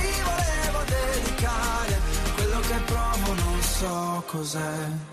So 3.81 4.23
cos'è. 4.27 5.10